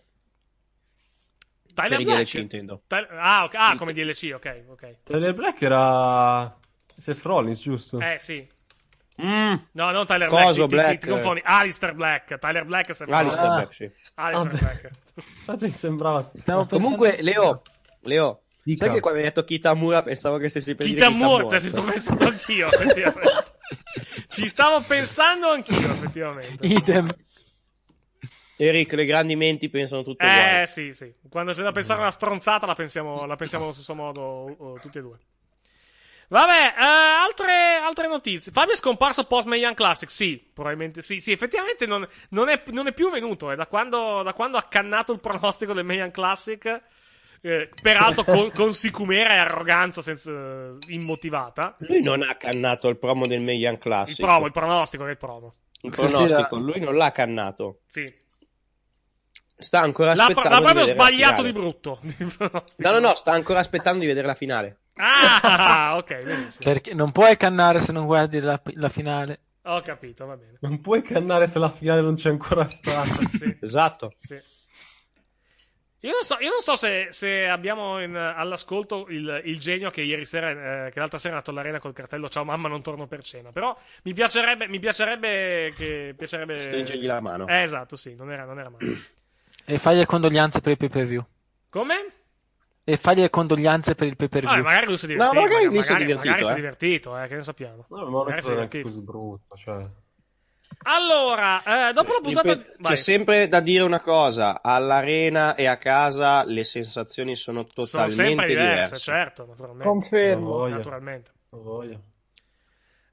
[1.74, 2.22] Tyler per Black?
[2.22, 2.82] DLC, intendo.
[2.86, 4.96] Tyler- ah, ok, ah, come DLC, ok, ok.
[5.04, 6.56] Tyler Black era
[6.96, 7.98] Seth Rollins, giusto?
[8.00, 8.46] Eh, sì.
[9.22, 9.54] Mm.
[9.72, 11.00] No, non Tyler Coso Black, ti- ti, Black.
[11.00, 11.40] ti confondi.
[11.44, 13.54] Alistair Black, Tyler Black è sempre Alistair Ah.
[13.54, 13.90] Black, sì.
[14.14, 14.58] Alistair Vabbè.
[14.58, 14.88] Black.
[15.38, 16.24] Infatti sembrava
[16.68, 17.62] Comunque, Leo,
[18.02, 18.42] Leo,
[18.72, 18.84] Dica.
[18.86, 21.60] sai che quando hai detto Kitamura pensavo che stessi per dire Kitamura, Kitamura.
[21.60, 23.44] ci sto pensando anch'io, effettivamente.
[24.28, 26.66] Ci stavo pensando anch'io, effettivamente.
[26.66, 27.08] Idem.
[28.56, 30.66] Eric, le grandi menti pensano tutte Eh, uguali.
[30.66, 31.14] sì, sì.
[31.30, 34.78] Quando c'è da pensare a una stronzata, la pensiamo, la pensiamo allo stesso modo, oh,
[34.80, 35.18] tutti e due.
[36.28, 37.52] Vabbè, eh, altre,
[37.82, 38.52] altre notizie.
[38.52, 40.08] Fabio è scomparso post Young Classic?
[40.10, 41.20] Sì, probabilmente sì.
[41.20, 43.50] Sì, effettivamente non, non è, non è più venuto.
[43.50, 46.82] È da quando, da quando ha cannato il pronostico del Young Classic.
[47.42, 50.30] Eh, peraltro con, con sicumera e arroganza senza,
[50.88, 51.76] immotivata.
[51.78, 54.24] Lui non ha cannato il promo del Il Classic.
[54.24, 55.54] promo, il pronostico che è il promo.
[55.82, 57.80] Il Sì, sì, pronostico, lui non l'ha cannato.
[57.86, 58.04] Sì.
[59.56, 62.00] Sta ancora L'ha, aspettando l'ha di proprio sbagliato di brutto.
[62.18, 62.36] il.
[62.78, 64.78] No, no, no, sta ancora aspettando di vedere la finale.
[64.94, 66.72] Ah, ok, benissimo.
[66.72, 69.40] Perché non puoi cannare se non guardi la, la finale.
[69.64, 70.56] Ho capito, va bene.
[70.60, 73.12] Non puoi cannare se la finale non c'è ancora stata.
[73.36, 73.56] Sì.
[73.60, 74.14] Esatto.
[74.22, 74.38] Sì.
[76.02, 80.00] Io non so, io non so se, se abbiamo in- all'ascolto il, il genio che
[80.00, 83.06] ieri sera, eh, che l'altra sera è andato all'arena col cartello Ciao mamma, non torno
[83.06, 83.52] per cena.
[83.52, 86.14] Però mi piacerebbe, mi piacerebbe che.
[86.16, 86.58] Piacerebbe...
[86.58, 87.46] Stringergli la mano.
[87.46, 88.86] Eh, esatto, sì, non era, non era male.
[89.66, 91.22] E fagli le condoglianze per il pay per view.
[91.68, 91.94] Come?
[92.82, 94.64] E fagli le condoglianze per il pay per Ah, view.
[94.64, 95.40] magari lui si è No, divertito.
[95.42, 96.56] magari lui si è magari- divertito, magari si è eh.
[96.56, 97.84] divertito, eh, che ne sappiamo.
[97.90, 98.86] No, ma non Magari è stato divertito.
[98.88, 99.54] così brutto.
[99.56, 99.86] Cioè.
[100.82, 102.54] Allora, eh, dopo la puntata.
[102.54, 102.64] Vai.
[102.80, 108.14] c'è sempre da dire una cosa: all'arena e a casa le sensazioni sono Sono totalmente
[108.14, 108.96] sempre diverse, diverse.
[108.96, 109.84] certo, naturalmente.
[109.88, 110.66] Confermo.
[110.68, 111.30] Naturalmente.
[111.50, 112.00] Ho voglia.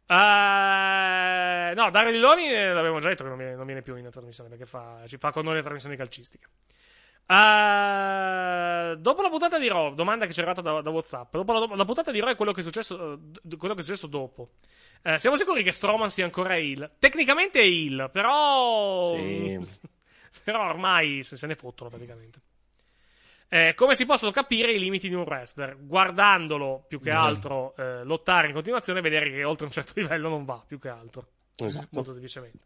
[0.10, 4.10] Eh, no, Dario Lilloni eh, l'abbiamo già detto che non viene, non viene più in
[4.10, 6.48] trasmissione perché fa, ci fa con noi le trasmissioni calcistiche.
[7.30, 11.36] Eh, dopo la puntata di Raw, domanda che ci è arrivata da, da WhatsApp.
[11.36, 13.84] Dopo la, la puntata di Raw è quello che è successo, eh, quello che è
[13.84, 14.48] successo dopo.
[15.02, 16.92] Eh, siamo sicuri che Strowman sia ancora heel?
[17.00, 19.16] Tecnicamente è heel, però.
[19.16, 19.60] Sì.
[20.44, 22.40] però ormai se, se ne fottono praticamente.
[23.50, 25.78] Eh, come si possono capire i limiti di un wrestler?
[25.80, 30.28] Guardandolo più che altro eh, lottare in continuazione e vedere che oltre un certo livello
[30.28, 31.28] non va più che altro.
[31.56, 31.88] Esatto.
[31.92, 32.60] Molto semplicemente.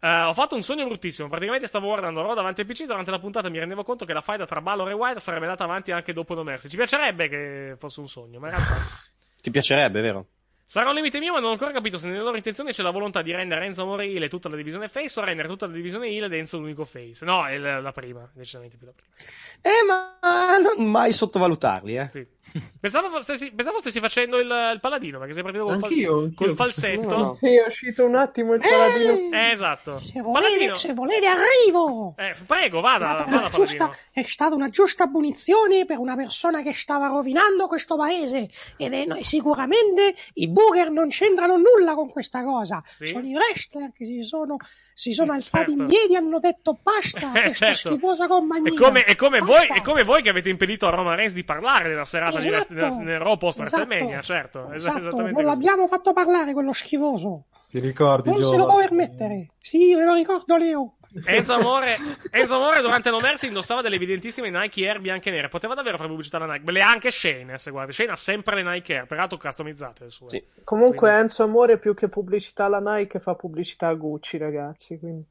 [0.00, 1.28] Eh, ho fatto un sogno bruttissimo.
[1.28, 2.86] Praticamente stavo guardando Raw davanti al PC.
[2.86, 5.64] Durante la puntata mi rendevo conto che la faida tra Balor e Wyatt sarebbe andata
[5.64, 6.68] avanti anche dopo No Mercy.
[6.68, 8.74] Ci piacerebbe che fosse un sogno, ma in realtà.
[9.40, 10.26] Ti piacerebbe, vero?
[10.72, 12.88] Sarà un limite mio, ma non ho ancora capito se nelle loro intenzioni c'è la
[12.88, 15.72] volontà di rendere Enzo Amore Hill e tutta la divisione face o rendere tutta la
[15.74, 17.26] divisione Hill ed Enzo l'unico face.
[17.26, 19.12] No, è la, la prima, decisamente più la prima.
[19.60, 22.08] Eh, ma non mai sottovalutarli, eh.
[22.10, 22.26] Sì.
[22.80, 26.34] Pensavo stessi, pensavo stessi facendo il, il paladino, perché sei partito col, fals- Anch'io, anch'io.
[26.46, 27.00] col falsetto.
[27.16, 27.32] No, no.
[27.34, 29.12] Sì, è uscito un attimo il paladino.
[29.36, 29.98] Eh, esatto.
[29.98, 32.14] Se volete, se volete arrivo!
[32.18, 36.16] Eh, prego, vada, È stata, vada una giusta, è stata una giusta punizione per una
[36.16, 41.94] persona che stava rovinando questo paese ed è, no, sicuramente i booger non c'entrano nulla
[41.94, 43.06] con questa cosa Sì.
[43.06, 44.56] sono i wrestler che si sono,
[44.94, 45.82] si sono alzati certo.
[45.82, 47.88] in piedi e hanno detto basta Eh, questa certo.
[47.90, 51.16] schifosa compagnia È come, è, come voi, è come voi che avete impedito a Roman
[51.16, 52.72] Reigns di parlare della serata di Esatto.
[52.74, 53.76] Wrest- nel, nel Raw post Esatto.
[53.82, 54.70] WrestleMania, certo.
[54.72, 55.44] Es- esatto, non così.
[55.46, 58.56] l'abbiamo fatto parlare quello schifoso Ti ricordi, non se Giova?
[58.56, 60.94] lo può permettere sì me lo ricordo Leo
[61.26, 61.98] Enzo Amore,
[62.30, 65.48] Enzo Amore durante No Mercy indossava delle evidentissime Nike Air bianche e nere.
[65.48, 66.70] Poteva davvero fare pubblicità alla Nike.
[66.70, 67.92] Le ha anche Shane, se guardi.
[67.92, 70.28] Shane ha sempre le Nike Air, peraltro customizzate le sue.
[70.28, 70.44] Sì.
[70.64, 74.98] Comunque Quindi- Enzo Amore più che pubblicità alla Nike fa pubblicità a Gucci, ragazzi.
[74.98, 75.24] Quindi...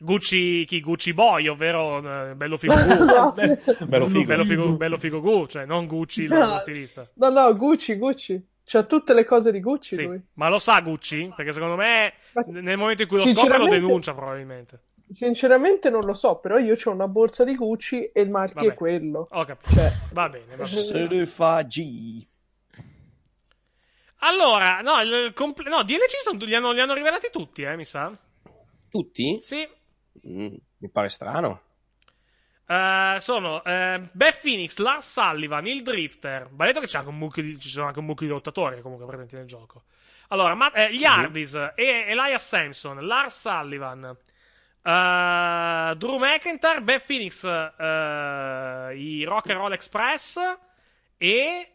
[0.00, 0.80] Gucci, chi?
[0.80, 3.04] Gucci Boy, ovvero eh, bello figo Gu.
[3.04, 3.32] no,
[3.86, 4.24] Bello figo.
[4.24, 6.46] bello figo, bello figo Gu, cioè non Gucci lo, No.
[6.54, 7.08] lo stilista.
[7.14, 8.46] no, no, Gucci, Gucci.
[8.64, 10.04] C'ha tutte le cose di Gucci Sì.
[10.04, 10.20] lui.
[10.34, 11.32] Ma lo sa Gucci?
[11.34, 14.80] Perché secondo me Ma- nel momento in cui lo scopre lo denuncia probabilmente.
[15.10, 18.72] Sinceramente non lo so, però io ho una borsa di Gucci e il marchio Vabbè.
[18.72, 19.26] è quello.
[19.30, 19.74] Ho capito.
[19.74, 21.26] Cioè, Va bene, va bene.
[21.26, 22.26] Fa G.
[24.24, 27.76] Allora, no, il, il comple- no, DLC sono- li, hanno, li hanno rivelati tutti, eh,
[27.76, 28.16] mi sa.
[28.88, 29.38] Tutti?
[29.42, 29.68] Sì.
[30.28, 31.60] Mm, mi pare strano.
[32.72, 36.48] Eh, sono eh, Beth Phoenix, Lars Sullivan, il Drifter.
[36.52, 38.80] Va detto che c'è anche un mucchio di, ci sono anche un mucchio di lottatori
[38.80, 39.82] comunque presenti nel gioco.
[40.28, 44.04] Allora, ma, eh, gli Hardys e Elias Sampson, Lars Sullivan,
[44.82, 50.38] eh, Drew McIntyre, Beth Phoenix, i Rock and Roll Express
[51.18, 51.72] e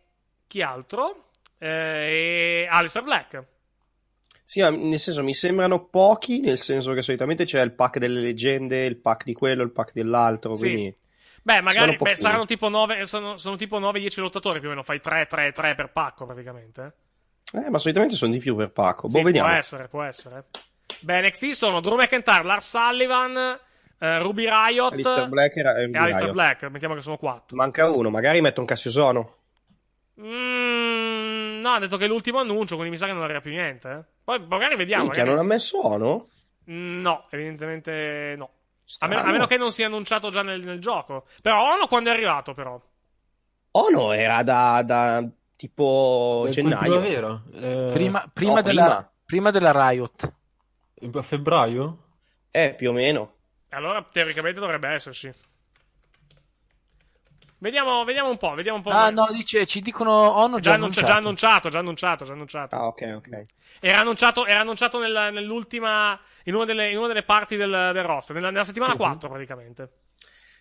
[0.48, 1.30] chi altro?
[1.60, 3.46] E Alistair Black.
[4.50, 8.22] Sì, ma nel senso mi sembrano pochi, nel senso che solitamente c'è il pack delle
[8.22, 10.64] leggende, il pack di quello, il pack dell'altro, Sì.
[10.64, 10.96] quindi...
[11.44, 15.02] Beh, magari beh, saranno tipo 9, sono, sono tipo 9-10 lottatori più o meno, fai
[15.04, 16.94] 3-3-3 per pacco praticamente.
[17.54, 19.10] Eh, ma solitamente sono di più per pacco.
[19.10, 19.50] Sì, Boh, vediamo.
[19.50, 20.44] Può essere, può essere.
[21.02, 23.36] Beh, NXT sono Drew McIntyre, Lars Sullivan,
[24.00, 26.34] eh, Ruby Riot Alistair Black e e Ruby Alistair Riot.
[26.34, 26.64] Black.
[26.70, 27.56] Mettiamo che sono 4.
[27.58, 29.37] Manca uno, magari metto un Cassiosono.
[30.20, 33.52] Mm, no, ha detto che è l'ultimo annuncio, quindi mi sa che non arriva più
[33.52, 33.90] niente.
[33.92, 34.04] eh.
[34.24, 35.04] Poi magari vediamo.
[35.04, 36.30] Minchia, magari- non ha messo Ono?
[36.70, 38.52] Mm, No, evidentemente no.
[39.00, 41.26] A meno, a meno che non sia annunciato già nel, nel gioco.
[41.42, 42.82] Però Ono quando è arrivato, però.
[43.72, 45.24] Ono era da, da
[45.56, 47.00] tipo Beh, gennaio.
[47.00, 47.44] primavera.
[47.54, 49.12] Eh, Prima, prima no, della, prima.
[49.26, 50.34] prima della Riot.
[51.14, 51.98] A febbraio?
[52.50, 53.34] Eh, più o meno.
[53.70, 55.32] Allora, teoricamente dovrebbe esserci.
[57.60, 58.92] Vediamo, vediamo un po', vediamo un po'.
[58.92, 61.10] Ah, no, dice, ci dicono Ono già, già annunci- annunciato.
[61.12, 62.76] già annunciato, già annunciato, già annunciato.
[62.76, 63.46] Ah, ok, ok.
[63.80, 66.20] Era annunciato, era annunciato nella- nell'ultima.
[66.44, 69.90] In una delle, in una delle parti del, del roster, nella, nella settimana 4 praticamente.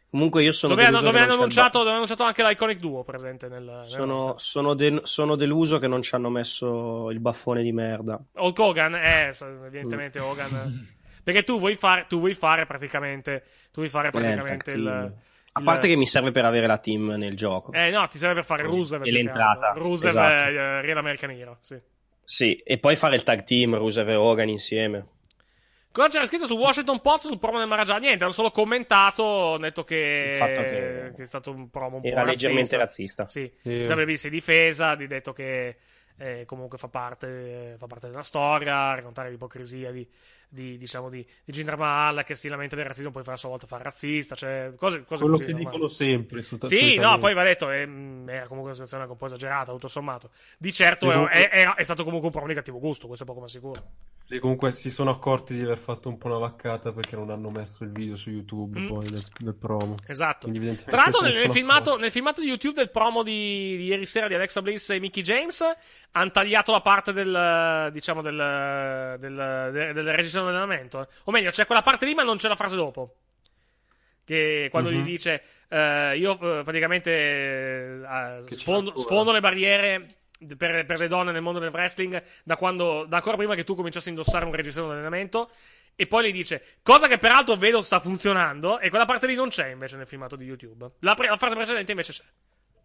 [0.09, 3.02] Comunque io sono Dove, hanno, deluso dove hanno annunciato, dove hanno annunciato anche l'Iconic Duo
[3.02, 7.62] presente nel, nel Sono, sono de- sono deluso che non ci hanno messo il baffone
[7.62, 8.18] di merda.
[8.35, 9.32] Hulk Hogan, eh,
[9.66, 10.94] evidentemente Hogan.
[11.23, 13.43] Perché tu vuoi fare, tu vuoi fare praticamente.
[13.73, 15.14] Tu vuoi fare Eh, il praticamente tag il.
[15.59, 17.73] A parte che mi serve per avere la team nel gioco.
[17.73, 19.01] Eh, no, ti serve per fare Rusev.
[19.01, 19.73] E che l'entrata.
[19.74, 20.49] Rusev esatto.
[20.49, 21.81] e eh, Real American Hero, sì.
[22.23, 25.07] Sì, e poi fare il tag team Rusev e Hogan insieme.
[25.93, 27.97] Cosa c'era scritto su Washington Post sul promo del Maharaja?
[27.97, 32.05] Niente, hanno solo commentato, hanno detto che, Il fatto che è stato un promo un
[32.05, 33.27] era po' leggermente razzista.
[33.27, 33.87] Sì, Sì.
[33.87, 35.77] WB si è difesa, di detto che
[36.19, 40.07] eh, comunque fa parte, fa parte della storia, raccontare l'ipocrisia di,
[40.48, 43.48] di, diciamo, di, di Jinder Mahal che si lamenta del razzismo, poi fa a sua
[43.51, 45.52] volta fa razzista, cioè cose, cose Quello così.
[45.52, 46.43] che dicono sempre.
[46.43, 49.89] Su, Sì, no, poi va detto, ehm, era comunque una situazione un po' esagerata, tutto
[49.89, 50.31] sommato.
[50.59, 53.06] Di certo Sì, è- comunque- è, è- è stato comunque un promo di cattivo gusto,
[53.06, 53.82] questo è poco ma sicuro.
[54.28, 57.48] Sì, comunque si sono accorti di aver fatto un po' una vaccata perché non hanno
[57.48, 58.86] messo il video su YouTube Mm.
[58.89, 59.94] poi del, del promo.
[60.05, 60.51] Esatto.
[60.51, 64.27] Tra l'altro, nel, nel filmato, nel filmato di YouTube del promo di, di ieri sera
[64.27, 65.62] di Alexa Bliss e Mickey James,
[66.11, 69.35] hanno tagliato la parte del, diciamo, del, del,
[69.73, 71.03] del, del registrazione dell'allenamento.
[71.03, 71.07] eh.
[71.24, 73.15] O meglio, c'è quella parte lì, ma non c'è la frase dopo.
[74.24, 74.97] Che quando Mhm.
[74.97, 80.07] gli dice, eh, io eh, praticamente eh, sfondo, sfondo le barriere
[80.57, 83.75] per, per le donne nel mondo del wrestling da quando, da ancora prima che tu
[83.75, 85.51] cominciassi a indossare un registro allenamento.
[85.99, 89.49] E poi gli dice, cosa che peraltro vedo sta funzionando, e quella parte lì non
[89.49, 90.91] c'è invece nel filmato di YouTube.
[91.01, 92.23] La, pre- la frase precedente invece c'è.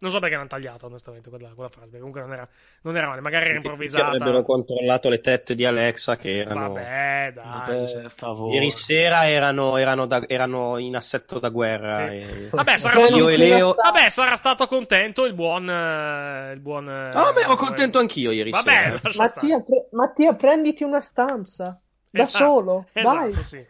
[0.02, 1.96] Non so perché l'hanno tagliata, onestamente, quella, quella frase.
[1.98, 2.48] Comunque non era,
[2.82, 4.06] non era male, magari era improvvisata.
[4.06, 6.72] avrebbero controllato le tette di Alexa che erano...
[6.72, 7.84] Vabbè, dai.
[7.92, 8.54] Per favore.
[8.54, 11.94] Ieri sera erano, erano da- erano in assetto da guerra.
[12.08, 12.16] Sì.
[12.16, 13.74] e- Vabbè, sarà, e Leo...
[13.74, 15.70] vabbè, sarà stato contento il buon.
[15.70, 19.00] eh, il buon eh, Ah, beh, ero contento anch'io ieri Vabbè, sera.
[19.18, 21.80] Mattia, pre- Mattia, prenditi una stanza.
[22.10, 22.86] Da Esatto, solo.
[22.92, 23.42] esatto, Dai.
[23.44, 23.66] sì.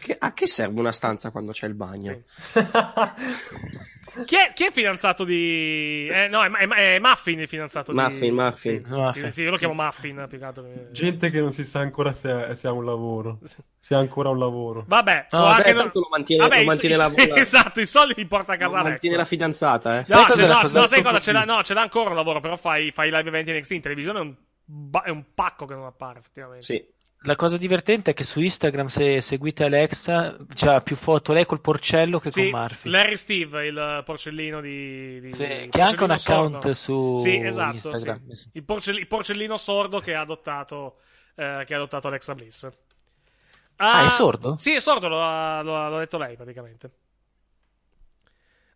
[0.00, 2.20] Che- a che serve una stanza quando c'è il bagno?
[4.24, 6.06] Chi è, chi è fidanzato di.
[6.10, 8.30] Eh, no, è, è- è Muffin il fidanzato Muffin, di.
[8.30, 8.84] Muffin.
[8.84, 9.32] Sì, Muffin.
[9.32, 10.66] sì, io lo chiamo Muffin più che altro.
[10.90, 13.38] Gente che non si sa ancora se, se ha un lavoro.
[13.78, 14.84] Se ha ancora un lavoro.
[14.86, 17.08] Vabbè, No, può vabbè, anche non- tanto lo mantiene- Vabbè, lo i- mantiene i- la-
[17.08, 18.90] la- Esatto, i soldi li porta a casa Non Alexa.
[18.90, 20.04] mantiene la fidanzata, eh?
[20.08, 21.20] No, la no, no, sai cosa?
[21.20, 23.80] Ce l'ha, no, ce l'ha ancora un lavoro, però fai, fai live eventi NXT in
[23.80, 26.64] televisione è un, ba- è un pacco che non appare, effettivamente.
[26.64, 26.84] Sì.
[27.22, 31.60] La cosa divertente è che su Instagram, se seguite Alexa, c'ha più foto lei col
[31.60, 32.90] porcello che Sì, con Murphy.
[32.90, 35.20] Larry Steve, il porcellino di...
[35.20, 36.74] di Sì, il che ha anche un porcellino account sordo.
[36.74, 38.30] su Sì, esatto, Instagram.
[38.32, 38.48] sì.
[38.52, 40.98] Il, porcell- il porcellino sordo che ha adottato,
[41.34, 42.68] eh, che ha adottato Alexa Bliss.
[43.76, 44.56] Ah, è sordo?
[44.56, 46.90] Sì, è sordo, lo ha, lo ha- l'ha detto lei praticamente.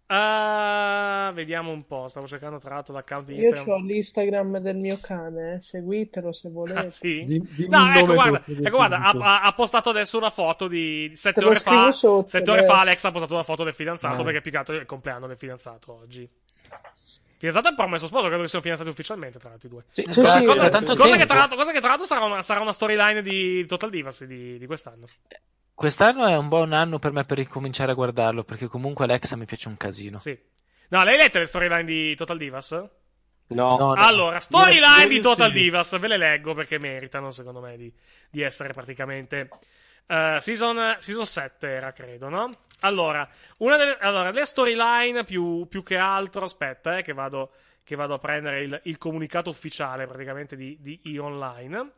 [0.06, 3.74] Ah, vediamo un po', stavo cercando tra l'altro l'account di Io Instagram.
[3.76, 5.60] ho l'Instagram del mio cane, eh.
[5.62, 6.78] seguitelo se volete.
[6.86, 7.24] Ah, sì?
[7.24, 11.10] Di- dimmi No, ecco, nome guarda, ecco, guarda ha, ha- postato adesso una foto di
[11.14, 11.90] sette ore fa.
[11.92, 12.68] sotto, Sette ore dai.
[12.70, 14.24] fa Alexa ha postato una foto del fidanzato Ah.
[14.24, 16.28] perché è più che altro è il compleanno del fidanzato oggi.
[17.38, 19.84] Fidanzato e promesso sposo, credo che siano fidanzati ufficialmente tra l'altro i due.
[19.90, 21.26] Sì, Eh, sì, cosa, sì, cosa tanto cosa che tempo.
[21.26, 24.58] tra l'altro, cosa che tra l'altro sarà una, sarà una storyline di Total Divas di,
[24.58, 25.06] di quest'anno.
[25.74, 29.46] Quest'anno è un buon anno per me per ricominciare a guardarlo, perché comunque Alexa mi
[29.46, 30.18] piace un casino.
[30.18, 30.38] Sì.
[30.88, 32.70] No, lei lette le storyline di Total Divas?
[32.72, 32.88] No.
[33.48, 33.92] No, no.
[33.94, 35.58] Allora, storyline di Total sì.
[35.58, 37.92] Divas, ve le leggo perché meritano, secondo me, di,
[38.30, 39.48] di essere praticamente.
[40.06, 42.50] eh, season, season 7 era, credo, no?
[42.80, 43.28] Allora,
[43.58, 47.52] una delle, allora, le storyline più, più che altro, aspetta, eh, che vado,
[47.84, 51.92] che vado a prendere il, il comunicato ufficiale praticamente di, di E-Online.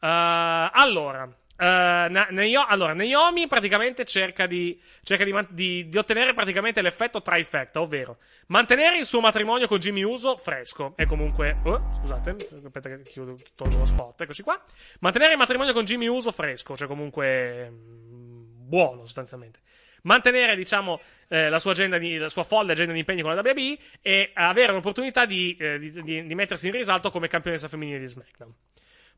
[0.00, 1.28] Eh, allora,
[1.60, 6.80] eh, Na- Nayo- allora, Naomi praticamente cerca, di, cerca di, man- di- di ottenere praticamente
[6.80, 10.94] l'effetto trifecta, ovvero mantenere il suo matrimonio con Jimmy Uso fresco.
[10.96, 14.62] E comunque, oh, scusate, aspetta che chiudo, tolgo lo spot, eccoci qua.
[15.00, 19.60] Mantenere il matrimonio con Jimmy Uso fresco, cioè comunque mm, buono sostanzialmente.
[20.02, 23.40] Mantenere, diciamo, eh, la sua agenda di, la sua folle agenda di impegni con la
[23.40, 28.54] WB e avere l'opportunità di, eh, di mettersi in risalto come campionessa femminile di SmackDown.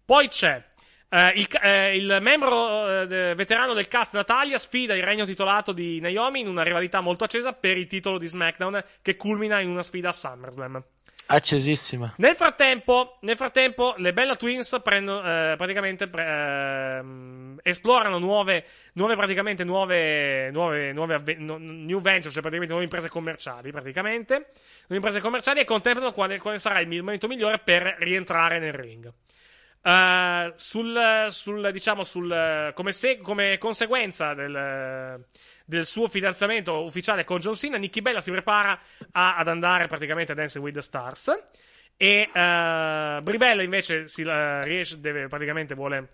[0.02, 0.64] Poi c'è
[1.10, 6.00] eh, il, eh, il membro eh, veterano del cast Natalia sfida il regno titolato di
[6.00, 9.82] Naomi in una rivalità molto accesa per il titolo di SmackDown che culmina in una
[9.82, 10.82] sfida a SummerSlam.
[11.32, 12.12] Accesissima.
[12.16, 18.64] Nel frattempo, nel frattempo le Bella Twins prendono, eh, praticamente pre- ehm, esplorano nuove,
[18.94, 24.34] nuove praticamente nuove, nuove, nuove avve- no- new ventures, cioè praticamente nuove imprese commerciali, praticamente,
[24.34, 29.12] nuove imprese commerciali e contemplano quale, quale sarà il momento migliore per rientrare nel ring.
[29.82, 35.24] Eh, sul, sul, diciamo, sul, come, se- come conseguenza del,
[35.64, 38.78] del suo fidanzamento ufficiale con John Cena, Nikki Bella si prepara
[39.12, 41.28] a- ad andare praticamente a Dancing with the Stars.
[41.96, 46.08] E eh, Brie Bella invece si, eh, riesce, deve, praticamente vuole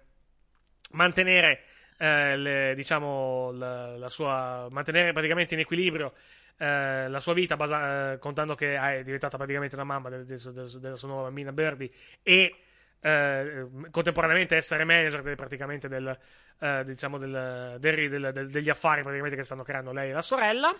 [0.93, 1.63] mantenere,
[1.99, 6.15] eh, le- diciamo, la, la sua, mantenere praticamente in equilibrio
[6.59, 10.39] eh, la sua vita, basa- eh, contando che è diventata praticamente la mamma del- del-
[10.53, 11.91] del- della sua nuova bambina Birdie
[12.23, 12.57] e
[13.01, 16.19] eh, contemporaneamente essere manager del- praticamente del,
[16.61, 20.75] eh, diciamo del- degli affari praticamente che stanno creando lei e la sorella.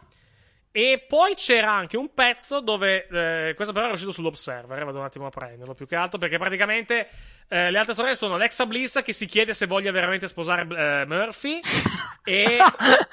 [0.73, 4.99] E poi c'era anche un pezzo dove, eh, questo però è uscito sull'Observer, eh, vado
[4.99, 7.09] un attimo a prenderlo più che altro, perché praticamente
[7.49, 11.07] eh, le altre sorelle sono Alexa Bliss che si chiede se voglia veramente sposare eh,
[11.07, 11.61] Murphy
[12.25, 12.59] e,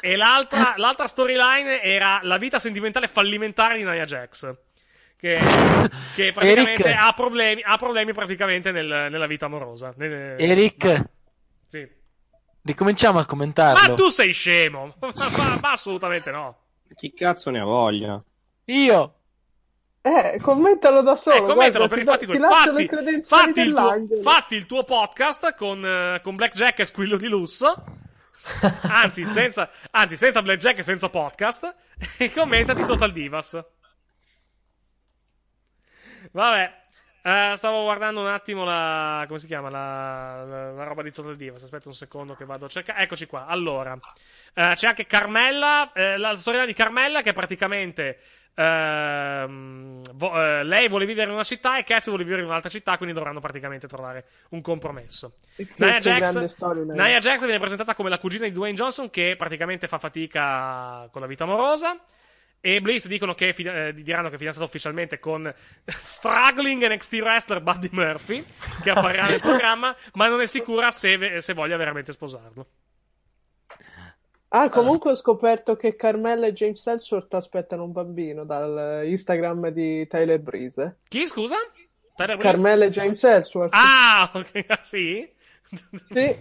[0.01, 4.53] e l'altra, l'altra storyline era la vita sentimentale fallimentare di Nia Jax.
[5.23, 5.39] Che,
[6.15, 6.99] che praticamente Eric.
[6.99, 9.93] ha problemi, ha problemi praticamente nel- nella vita amorosa.
[9.95, 11.01] Nel- Eric,
[11.65, 11.87] Sì.
[12.63, 13.87] ricominciamo a commentarlo.
[13.87, 14.95] Ma tu sei scemo!
[14.99, 16.57] ma, ma- ma assolutamente no.
[16.93, 18.21] Chi cazzo ne ha voglia?
[18.65, 19.13] Io.
[20.01, 21.37] Eh, commentalo da solo.
[21.37, 24.65] Eh, commentalo guarda, perché ti, fatti, ti tuoi- lascio fatti, fatti il tuo, fatti il
[24.65, 27.81] tuo podcast con, eh, con Blackjack e Squillo di Lusso.
[28.91, 31.73] anzi, senza, anzi, senza Blackjack e senza podcast.
[32.17, 33.63] E commentati Total Divas.
[36.33, 36.81] Vabbè.
[37.23, 39.23] eh, stavo guardando un attimo la.
[39.27, 39.69] come si chiama?
[39.69, 41.63] La, la, la roba di Total Divas.
[41.63, 43.01] Aspetta un secondo che vado a cercare.
[43.03, 43.45] Eccoci qua.
[43.45, 43.97] Allora,
[44.53, 45.91] eh, c'è anche Carmella.
[45.93, 48.19] eh, la storia di Carmella che praticamente.
[48.55, 52.97] ehm, vo- lei vuole vivere in una città e Cass vuole vivere in un'altra città,
[52.97, 55.33] quindi dovranno praticamente trovare un compromesso.
[55.77, 56.93] Nia Jax, storyline.
[56.93, 61.21] Nia Jax viene presentata come la cugina di Dwayne Johnson che praticamente fa fatica con
[61.21, 61.97] la vita amorosa.
[62.65, 65.53] E Bliss dicono che, eh, diranno che è fidanzata ufficialmente con
[65.85, 68.41] struggling NXT wrestler Buddy Murphy,
[68.81, 72.65] che apparirà nel programma, ma non è sicura se, se voglia veramente sposarlo.
[74.47, 80.07] Ah, comunque ho scoperto che Carmella e James Ellsworth aspettano un bambino dal Instagram di
[80.07, 80.99] Tyler Breeze.
[81.09, 81.57] Chi, scusa?
[82.15, 82.61] Tyler Breeze?
[82.61, 83.73] Carmella e James Ellsworth.
[83.73, 85.29] Ah, ok, ah, sì?
[86.05, 86.39] Sì,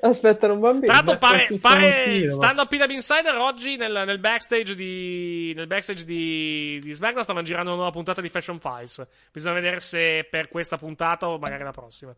[0.00, 0.92] aspettano un bambino.
[0.92, 6.04] Tra l'altro pare, pare stando a PW Insider oggi nel, nel backstage di nel backstage
[6.04, 9.06] di, di SmackDown stavano girando una nuova puntata di Fashion Files.
[9.32, 12.14] Bisogna vedere se per questa puntata o magari la prossima.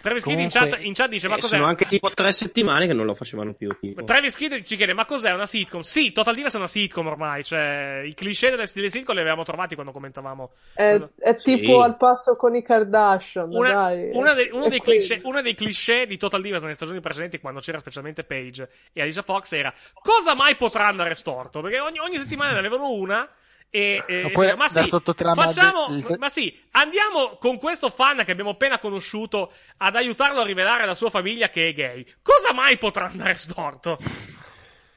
[0.00, 1.56] Travis Kidd in chat, in chat dice: Ma Eh, cos'è?
[1.56, 3.68] sono anche tipo tre settimane che non lo facevano più.
[3.80, 4.04] Tipo.
[4.04, 5.80] Travis Kidd ci chiede: Ma cos'è una sitcom?
[5.80, 7.44] Sì, Total Divas è una sitcom ormai.
[7.44, 10.50] Cioè, i cliché delle, delle sitcom li avevamo trovati quando commentavamo.
[10.74, 14.10] È, è tipo al passo con i Kardashian, Una- dai.
[14.12, 17.60] una dei- uno, dei cliché, uno dei cliché di Total Divas nelle stagioni precedenti, quando
[17.60, 21.60] c'era specialmente Paige e Alicia Fox, era cosa mai potrà andare storto?
[21.60, 23.28] Perché ogni, ogni settimana ne avevano una.
[23.70, 24.88] E, e- Ma cioè, ma sì,
[25.34, 30.44] facciamo, del- ma sì, andiamo con questo fan che abbiamo appena conosciuto ad aiutarlo a
[30.44, 32.06] rivelare alla sua famiglia che è gay.
[32.22, 33.98] Cosa mai potrà andare storto?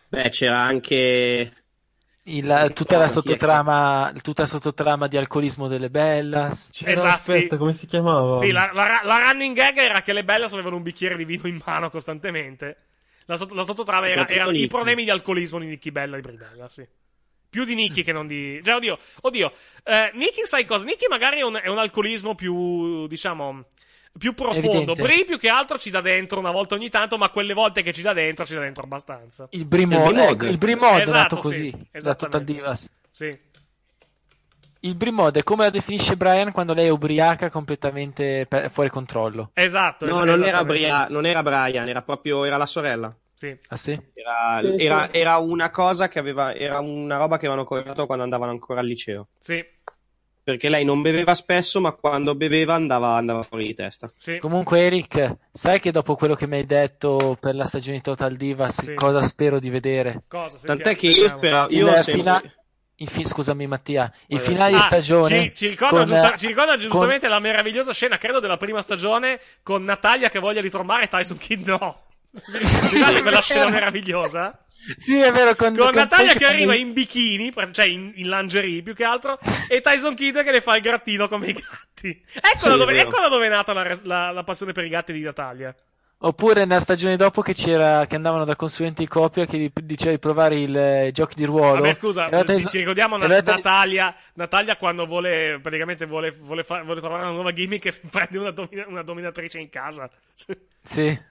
[0.08, 1.54] Beh, c'era anche.
[2.24, 6.70] Il- tutta, la sottotrama, tutta la sottotrama di alcolismo delle Bellas.
[6.72, 7.58] C'era, Esatto, aspetta, sì.
[7.58, 8.38] come si chiamava?
[8.38, 11.48] Sì, la, la- la running gag era che le Bellas avevano un bicchiere di vino
[11.48, 12.78] in mano costantemente.
[13.26, 16.38] La, sotto- la sottotrama era, erano i problemi di alcolismo di Nicky Bella e Brie
[16.38, 16.88] Bella, sì.
[17.52, 18.62] Più di Nicky che non di.
[18.64, 19.52] Cioè, oddio, oddio.
[19.84, 20.86] Eh, Nicky, sai cosa?
[20.86, 23.66] Nicky magari è un, è un alcolismo più, diciamo.
[24.18, 24.94] Più profondo.
[24.94, 27.92] Bri più che altro ci dà dentro una volta ogni tanto, ma quelle volte che
[27.92, 29.48] ci dà dentro, ci dà dentro abbastanza.
[29.52, 30.32] Il Brimo, Il Brimod.
[30.32, 32.54] ecco, il Brimod è Esatto, nato sì, così, da Total esattamente.
[32.54, 32.90] Divas.
[33.10, 33.40] Sì.
[34.84, 39.52] Il Brimod è come la definisce Brian quando lei è ubriaca completamente fuori controllo.
[39.54, 40.06] Esatto.
[40.08, 40.64] No, es- non era.
[40.64, 43.16] Bria- non era Brian, era proprio era la sorella.
[43.42, 43.58] Sì.
[43.70, 44.00] Ah sì?
[44.14, 45.18] Era, Sì, era- sì.
[45.18, 48.86] era una cosa che aveva, era una roba che avevano corretto quando andavano ancora al
[48.86, 49.30] liceo.
[49.40, 49.66] Sì,
[50.44, 54.12] Perché lei non beveva spesso, ma quando beveva andava, andava fuori di testa.
[54.16, 54.38] sì.
[54.38, 58.36] Comunque Eric, sai che dopo quello che mi hai detto per la stagione di Total
[58.36, 58.94] Divas, Sì.
[58.96, 60.24] cosa spero di vedere?
[60.28, 60.58] Cosa?
[60.64, 62.14] Tant'è Sentiamo, che io speravo, io Il ho sempre...
[62.14, 62.44] fina-
[62.96, 66.38] il fi- scusami Mattia, il Vai, finale di Ah, stagione Ci, ci ricorda, con- giusta-
[66.38, 70.62] ci ricorda con- giustamente la meravigliosa scena, credo, della prima stagione con Natalia che voglia
[70.62, 72.04] ritornare e Tyson Kidd no.
[72.32, 74.58] Ricordate quella scena meravigliosa?
[74.98, 78.82] Sì, è vero, con, Con Natalia poi che arriva in bikini, cioè in, in lingerie
[78.82, 79.38] più che altro,
[79.70, 82.24] e Tyson Kidd che le fa il grattino come i gatti.
[82.34, 84.84] Ecco, da Sì, dove, è ecco da dove è nata la, la- la passione per
[84.84, 85.76] i gatti di Natalia.
[86.24, 90.20] Oppure nella stagione dopo che c'era che andavano dal consulente di coppia che diceva di
[90.20, 91.82] provare il eh, giochi di ruolo.
[91.82, 96.84] Vabbè, scusa, Tyson- ci ricordiamo Na- Tyson- Natalia, Natalia quando vuole, praticamente vuole, vuole, fa-
[96.84, 100.10] vuole trovare una nuova gimmick e prende una, domina- una dominatrice in casa.
[100.84, 101.30] Sì.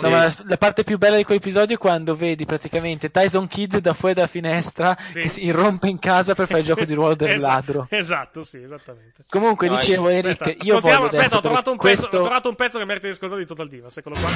[0.00, 3.76] No, ma la, la parte più bella di quell'episodio è quando vedi praticamente Tyson Kidd
[3.76, 5.22] da fuori dalla finestra Sì.
[5.22, 7.86] che si irrompe in casa per fare il gioco di ruolo del Esatto, ladro.
[7.88, 9.24] Esatto, sì, esattamente.
[9.30, 12.18] Comunque, No, dicevo, Eric, Aspetta, io ascoltiamo- voglio aspetta, ho trovato, un per pezzo, questo...
[12.18, 14.30] ho trovato un pezzo che merita di ascoltare di Total Divas, eccolo qua.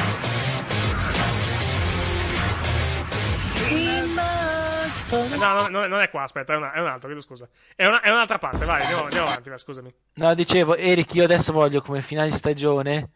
[3.69, 7.49] Eh, No, no, no, non è qua, aspetta, è, una- è un altro, chiedo scusa.
[7.77, 9.95] È, una- è un'altra parte, vai, andiamo, andiamo avanti, vai, scusami.
[10.15, 13.11] No, dicevo, Eric, io adesso voglio come finale di stagione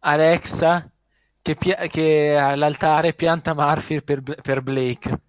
[0.00, 0.88] Alexa
[1.44, 5.20] che, pia- che all'altare pianta Murphy per, per Blake.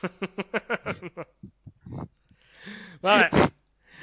[3.00, 3.28] Vabbè,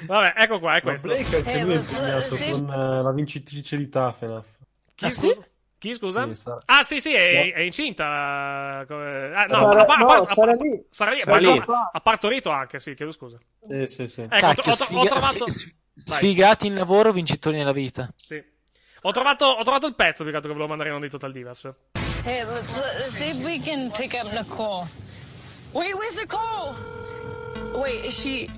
[0.06, 1.08] vabbè, ecco qua, è Ma questo.
[1.08, 2.50] Blake anche Eh, lui è impegnato sì.
[2.50, 4.58] con eh, la vincitrice di Tafenaf.
[4.94, 5.46] Chi, Ah, scusa?
[5.78, 6.34] Chi, scusa?
[6.34, 8.84] Sì, Ah, sì, sì, è, è incinta.
[8.88, 10.84] eh, ah, no, Sara- a, par- a no, a par- lì.
[10.88, 11.62] Sara lì, Sara ma lì.
[11.92, 13.38] ha partorito anche, sì, chiedo scusa.
[13.60, 14.20] Sì, sì, sì.
[14.22, 15.46] Ecco, Cacchio, ho, ho- ho sfiga- trovato...
[16.04, 18.08] sfigati in lavoro, vincitori nella vita.
[18.16, 18.42] Sì.
[19.02, 21.12] Ho trovato, ho trovato il pezzo più che altro che volevo mandare in onda di
[21.12, 21.72] Total Divas.
[22.24, 24.86] Hey, let's, let's see if we can pick up Nicole.
[25.72, 26.74] Wait, where's Nicole?
[27.74, 28.48] Wait, is she.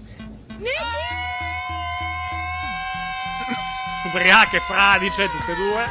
[4.06, 5.84] Ubriache, fradice, tutte e due.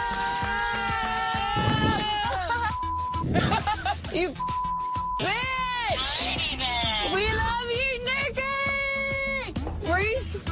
[4.17, 4.33] You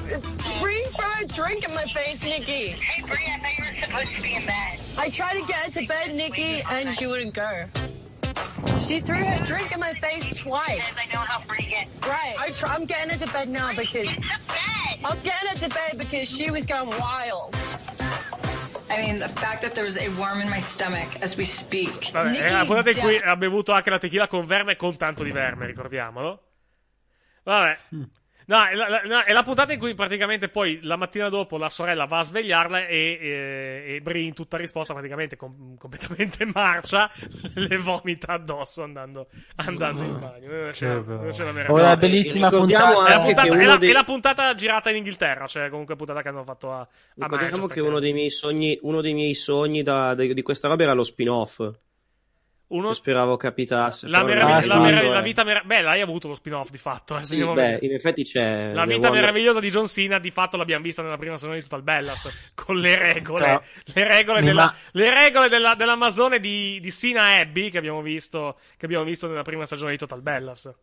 [0.06, 2.68] Breathe, breathe throw a drink in my face, Nikki.
[2.68, 4.80] Hey, Bree, I thought you were supposed to be in bed.
[4.98, 7.66] I tried to get into bed, Nikki, and she wouldn't go.
[8.82, 10.76] She threw her drink in my face twice.
[10.76, 11.90] Because I know how Bree gets.
[12.08, 12.36] Right.
[12.40, 14.10] I try, I'm getting into bed now because.
[15.04, 17.56] I'm getting into bed because she was going wild.
[18.92, 22.12] I mean, the fact that there's a worm in my stomach as we speak.
[22.12, 24.74] Vabbè, Nikki è la puntata in cui Jack- ha bevuto anche la tequila con verme
[24.74, 26.42] e con tanto di verme, ricordiamolo.
[27.44, 27.78] Vabbè.
[27.96, 28.04] Mm.
[28.48, 31.68] No, è la, la- è la puntata in cui praticamente poi la mattina dopo la
[31.70, 37.10] sorella va a svegliarla e, e, e Brie in tutta risposta praticamente com- completamente marcia
[37.56, 40.52] le vomita addosso andando, andando in bagno.
[40.52, 41.22] È una scena- Che bello.
[41.22, 41.98] una scena Ora, meravigliosa.
[41.98, 43.08] bellissima ricordiamo puntata.
[43.08, 46.22] È la, puntata, è la- dei- è la puntata girata in Inghilterra, cioè comunque puntata
[46.22, 49.34] che hanno fatto a, a Ricordiamo Manchester, che uno dei miei sogni, uno dei miei
[49.34, 51.68] sogni da- di, di questa roba era lo spin-off.
[52.68, 54.08] Uno- Che speravo capitasse.
[54.08, 55.14] la, meraviglia- è la, arrivato, merav- eh.
[55.14, 57.16] la vita merav- Beh, l'hai avuto lo spin-off di fatto.
[57.18, 58.72] eh, Sì, beh, in effetti c'è.
[58.74, 61.60] La The vita Wonder- meravigliosa di John Cena, di fatto l'abbiamo vista nella prima stagione
[61.60, 63.62] di Total Bellas, con le regole, No.
[63.84, 68.02] le regole, Mi della, ma- le regole della- dell'Amazone di, di Sina Abbey che abbiamo,
[68.02, 70.74] visto, che abbiamo visto nella prima stagione di Total Bellas.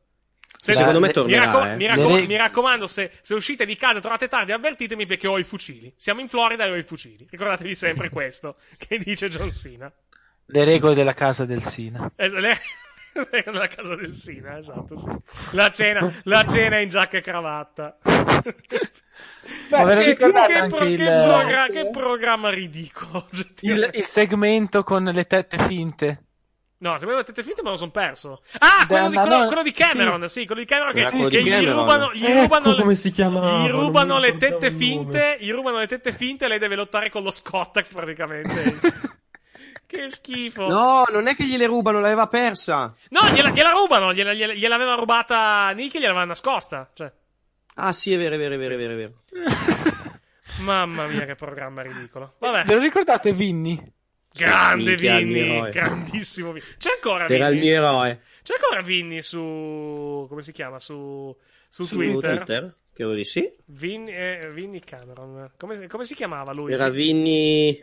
[0.57, 1.75] Se- Secondo me mi, tornerà, raccom- eh.
[1.77, 5.27] mi raccom- reg- mi raccomando, se, se uscite di casa e trovate tardi, avvertitemi perché
[5.27, 5.93] ho i fucili.
[5.97, 7.27] Siamo in Florida e ho i fucili.
[7.29, 9.93] Ricordatevi sempre questo che dice John Cena.
[10.47, 12.11] Le regole della casa del Sina.
[12.17, 12.59] Es- le-
[13.47, 15.11] nella casa del Sina, esatto, sì.
[15.53, 17.99] La cena, la cena in giacca e cravatta.
[19.71, 20.31] Lo che, che
[20.69, 23.27] pro- il- che progra- che programma ridicolo.
[23.61, 26.23] Il, il segmento con le tette finte.
[26.79, 28.43] No, se avevo tette finte me lo sono perso.
[28.59, 31.29] Ah, quello di, ma quello- no, quello di Cameron, sì, quello di Cameron che, quello
[31.29, 31.75] che di gli Cameron.
[31.77, 35.79] rubano, gli Ecco rubano, le- come si chiamava, gli rubano le tette finte, gli rubano
[35.79, 38.79] le tette finte e lei deve lottare con lo Scottex praticamente.
[39.97, 40.67] Che schifo.
[40.69, 42.95] No, non è che gliele rubano, l'aveva persa.
[43.11, 46.91] No, gliela, gliela rubano, gliela, gliela- gliel'aveva rubata Nick e gliel'aveva nascosta.
[46.95, 47.13] Cioè,
[47.75, 48.93] Ah, sì, è vero, è vero, è vero, è vero.
[48.93, 49.13] È vero.
[50.61, 52.35] mamma mia, che programma ridicolo.
[52.39, 53.81] Vabbè, Ve lo ricordate Vinny?
[54.35, 56.65] grande minchia, Vinny, grandissimo Vinny.
[56.79, 57.67] C'è ancora Era il Vinny?
[57.69, 58.23] mio eroe.
[58.43, 60.27] C'è ancora Vinny su.
[60.29, 60.79] come si chiama?
[60.79, 61.35] Su.
[61.69, 62.37] su Su Twitter.
[62.37, 62.77] Twitter?
[62.95, 63.51] Credo di sì.
[63.67, 65.51] Vin- eh, Vinny Cameron.
[65.57, 66.73] Come, come si chiamava lui?
[66.73, 67.83] Era Vinny...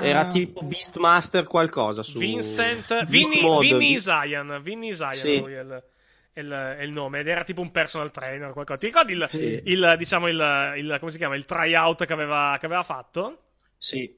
[0.00, 0.26] Era Ah.
[0.26, 2.18] tipo Beastmaster qualcosa su...
[2.18, 3.58] Vincent Beast Vinny.
[3.60, 4.60] Vinny Isayan.
[4.62, 5.38] Vinny Isayan Sì.
[5.38, 5.84] lui è il,
[6.32, 8.78] è il- è il nome ed era tipo un personal trainer o qualcosa.
[8.78, 9.60] Ti ricordi il, Sì.
[9.64, 13.42] il, diciamo il, il- come si chiama il tryout che aveva, che aveva fatto?
[13.76, 14.12] Sì.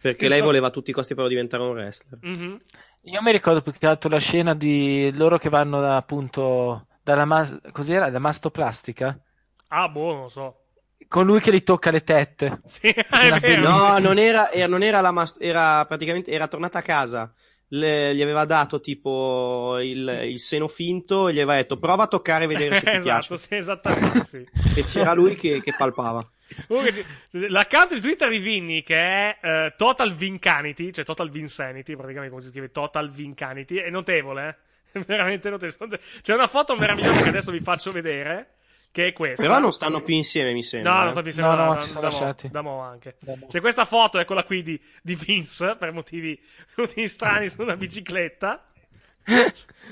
[0.00, 2.18] Perché lei voleva a tutti i costi farlo diventare un wrestler.
[2.22, 2.58] Mhm.
[3.02, 7.24] Io mi ricordo più che altro la scena di loro che vanno da, appunto dalla
[7.24, 8.10] ma- cos'era?
[8.10, 9.18] Da mastoplastica?
[9.68, 10.61] Ah, boh, non lo so.
[11.08, 12.60] Con lui che gli tocca le tette.
[12.66, 13.68] Sì, è vero.
[13.68, 17.32] No, non era, era- non era la mas- era praticamente era tornata a casa.
[17.68, 22.06] Le- gli aveva dato tipo il, il seno finto e gli aveva detto prova a
[22.06, 23.38] toccare e vedere se ti esatto, piace.
[23.38, 24.46] sì, esattamente, sì.
[24.76, 26.20] E c'era lui che, che palpava.
[26.66, 32.28] Comunque, l'account di Twitter di Vinny che è eh, Total Vincanity, cioè Total Vinsanity, praticamente
[32.28, 34.58] come si scrive Total Vincanity, è notevole,
[34.92, 34.98] eh?
[34.98, 35.98] È veramente notevole.
[36.20, 38.56] C'è una foto meravigliosa che adesso vi faccio vedere,
[38.92, 39.42] che è questa.
[39.42, 40.92] Però non stanno più insieme, mi sembra.
[40.92, 41.02] No, eh.
[41.02, 42.48] non sto più insieme No, no, da- si sono da mo, lasciati.
[42.50, 43.16] da mo anche.
[43.18, 43.46] Da mo.
[43.46, 46.38] C'è questa foto, eccola qui, di, di Vince, per motivi,
[46.76, 48.66] motivi strani, su una bicicletta.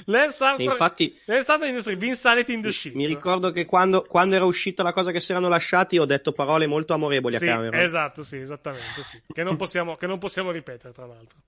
[0.06, 2.94] Lance Armstrong, infatti Lance Armstrong Industry, Vinsanity in the shit.
[2.94, 6.32] mi ricordo che quando, quando era uscita la cosa che si erano lasciati ho detto
[6.32, 7.80] parole molto amorevoli Sì, a Cameron.
[7.80, 9.22] esatto, sì, esattamente, sì.
[9.32, 11.38] Che non possiamo, che non possiamo ripetere, tra l'altro.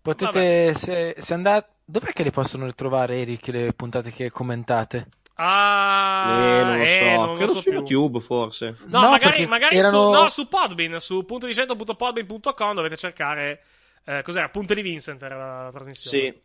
[0.00, 1.68] Potete, se, se andate...
[1.84, 5.08] Dov'è che le possono ritrovare, Eric, le puntate che commentate?
[5.34, 7.78] Ah, Eh, non lo so, eh, non lo credo so su più.
[7.80, 8.76] YouTube forse.
[8.86, 13.62] No, No, magari, magari erano- su, no, su Podbean, su punto di centro.podbean.com dovete cercare,
[14.04, 16.22] eh, cos'era, Punte di Vincent era la, la trasmissione.
[16.24, 16.42] Sì.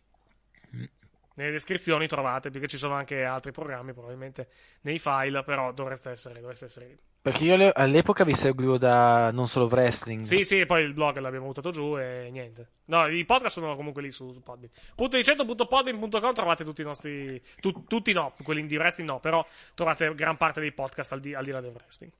[1.35, 4.47] Nelle descrizioni trovate, perché ci sono anche altri programmi, probabilmente
[4.81, 6.97] nei file, però dovreste essere, dovreste essere
[7.29, 10.23] Perché io le- all'epoca vi seguivo da non solo wrestling.
[10.23, 12.69] Sì, sì, poi il blog l'abbiamo buttato giù e niente.
[12.85, 14.71] No, i podcast sono comunque lì su, su Podbean.
[14.95, 17.41] Punto di centro.podbean.com trovate tutti i nostri.
[17.59, 21.33] tu- tutti no, quelli di wrestling no, però trovate gran parte dei podcast al di,
[21.33, 22.11] al di là del wrestling.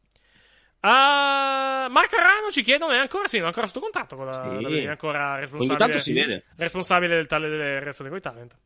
[0.81, 4.61] Ah, Marco Arano ci chiedono: è ancora sì, è ancora sotto contratto con la, Sì.
[4.61, 5.73] la- è ancora responsabile.
[5.73, 6.43] Ogni tanto si vede.
[6.55, 8.57] Responsabile del tale delle reazioni con i talent.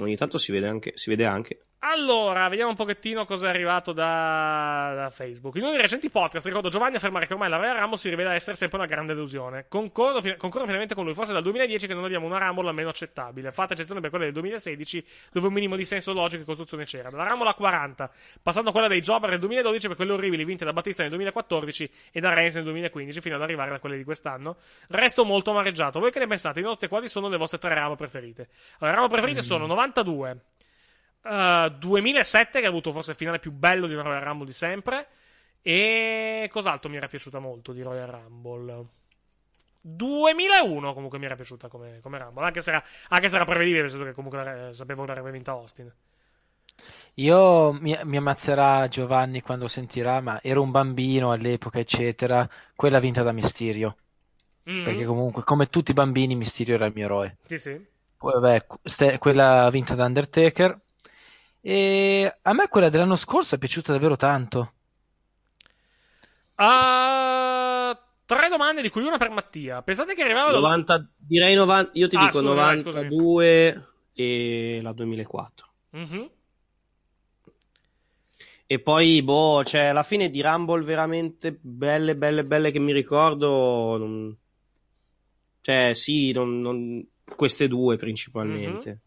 [0.00, 0.92] Ogni tanto si vede anche.
[0.94, 1.58] Si vede anche.
[1.80, 5.54] Allora, vediamo un pochettino cosa è arrivato da, da Facebook.
[5.54, 8.34] In uno dei recenti podcast ricordo Giovanni affermare che ormai la Royal Rumble si rivela
[8.34, 9.66] essere sempre una grande delusione.
[9.68, 11.14] Concordo, concordo pienamente con lui.
[11.14, 13.52] Forse dal 2010 che non abbiamo una Rumble almeno accettabile.
[13.52, 17.10] Fatta eccezione per quella del 2016, dove un minimo di senso logico e costruzione c'era.
[17.10, 18.10] Dalla Rumble a 40,
[18.42, 21.90] passando a quella dei Jobber del 2012 per quelle orribili vinte da Battista nel 2014
[22.10, 24.56] e da Reigns nel 2015, fino ad arrivare a quelle di quest'anno.
[24.88, 26.00] Resto molto amareggiato.
[26.00, 26.58] Voi che ne pensate?
[26.58, 28.48] Inoltre, quali sono le vostre tre Rumble preferite?
[28.80, 30.40] Allora, le Rumble preferite sono 92.
[31.20, 34.52] Uh, 2007 che ha avuto forse il finale più bello di una Royal Rumble di
[34.52, 35.08] sempre
[35.60, 38.86] e cos'altro mi era piaciuta molto di Royal Rumble
[39.80, 43.82] 2001 comunque mi era piaciuta come, come Rumble anche se, era, anche se era prevedibile
[43.82, 45.92] nel senso che comunque eh, sapevo che l'avrebbe vinta Austin
[47.14, 52.48] Io mi, mi ammazzerà Giovanni quando sentirà, ma ero un bambino all'epoca, eccetera.
[52.74, 53.96] Quella vinta da Mysterio.
[54.66, 54.82] Mhm.
[54.82, 57.36] Perché comunque, come tutti i bambini, Mysterio era il mio eroe.
[57.46, 57.86] sì sì
[58.16, 60.80] Poi, vabbè, ste- quella vinta da Undertaker.
[61.60, 64.72] E a me quella dell'anno scorso è piaciuta davvero tanto.
[66.54, 71.90] Uh, tre domande di cui una per Mattia pensate che arrivava da- 90, direi 90,
[71.94, 72.54] io ti Ah, dico scusami.
[72.56, 75.66] 92 e la 2004.
[75.90, 76.30] Mhm.
[78.70, 83.96] E poi, boh, cioè, alla fine di Rumble veramente belle, belle, belle che mi ricordo.
[83.96, 84.36] non-
[85.60, 87.06] Cioè, sì, non- non-
[87.36, 88.90] queste due principalmente.
[88.90, 89.00] Mhm.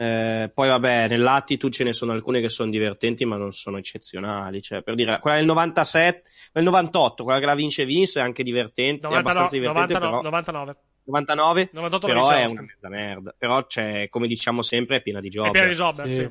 [0.00, 4.62] Eh, poi, vabbè, nell'attitude ce ne sono alcune che sono divertenti, ma non sono eccezionali.
[4.62, 6.22] Cioè, per dire, quella del 97,
[6.52, 10.22] del 98, quella che la vince Vince è anche divertente, è 99, abbastanza divertente, 99,
[10.22, 10.22] però.
[10.22, 13.34] 99 99, 98 però è una mezza merda.
[13.36, 15.50] Però, c'è, come diciamo sempre, è piena di jobber.
[15.50, 16.28] è piena di jobber sì,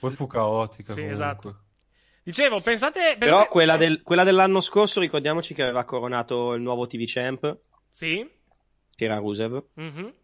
[0.00, 0.92] Poi fu caotica.
[0.92, 1.12] Sì, comunque.
[1.14, 1.58] esatto
[2.22, 6.86] dicevo pensate, Però pensate- quella, del- quella dell'anno scorso, ricordiamoci che aveva coronato il nuovo
[6.86, 7.58] TV Champ,
[7.90, 8.26] sì
[8.94, 10.14] che era Rusev, Mhm.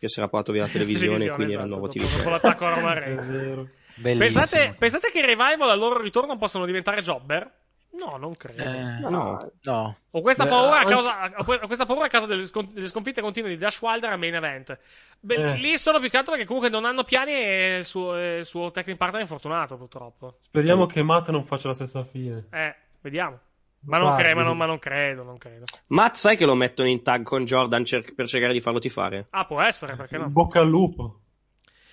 [0.00, 2.30] Che si era portato via la televisione, Televisione, quindi era il esatto, nuovo TV dopo
[2.30, 3.68] l'attacco a Roman Reigns.
[4.00, 7.58] Pensate, pensate che i revival al loro ritorno possano diventare jobber?
[7.92, 8.62] No, non credo.
[8.62, 9.50] Eh, No.
[9.62, 9.96] no.
[10.12, 13.50] Ho questa paura a causa, ho questa paura a causa delle, scon- delle sconfitte continue
[13.50, 14.78] di Dash Wilder a main event.
[15.20, 15.56] Beh, Eh.
[15.58, 18.46] lì solo più che altro perché comunque non hanno piani e il suo, e il
[18.46, 20.36] suo partner è infortunato, purtroppo.
[20.40, 22.46] Speriamo che Matt non faccia la stessa fine.
[22.52, 23.38] Eh, vediamo.
[23.82, 25.64] Ma non, cre- ma non- ma non credo, non credo.
[25.88, 29.26] Matt, sai che lo mettono in tag con Jordan cer- per cercare di farlo tifare?
[29.30, 30.28] Ah, può essere, perché no?
[30.28, 31.20] Bocca al lupo.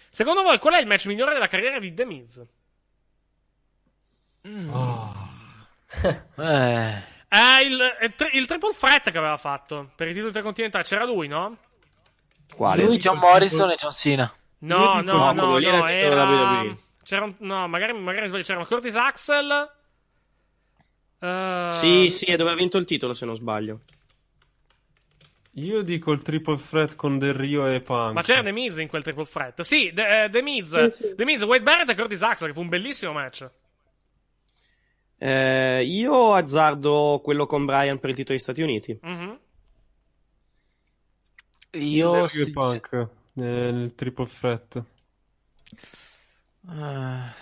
[0.10, 2.46] Secondo voi qual è il match migliore della carriera di The Miz?
[6.38, 10.84] Eh, Eh, il, il tri- il triple threat che aveva fatto per i titoli intercontinentali.
[10.84, 11.58] C'era lui, no?
[12.56, 12.84] Quale?
[12.84, 14.34] lui, John Morrison e John Cena.
[14.60, 16.76] No, no, no, no, no, il titolo era...
[17.04, 18.44] C'era un, no, magari, magari sbaglio.
[18.44, 19.76] C'era un Curtis Axel.
[21.20, 23.82] Eh, Sì, sì, è dove ha vinto il titolo, se non sbaglio.
[25.54, 28.14] Io dico il triple threat con Del Rio e Punk.
[28.14, 29.62] Ma c'era The Miz in quel triple threat.
[29.62, 30.70] Sì, The, eh, The Miz.
[31.16, 33.50] The Miz, Wade Barrett e Curtis Axel, che fu un bellissimo match.
[35.18, 39.00] Eh, io azzardo quello con Brian per il titolo degli Stati Uniti.
[39.02, 39.40] Mhm.
[41.72, 44.84] Io Del Rio sì- e Punk eh, nel triple threat.
[46.70, 47.34] Eh,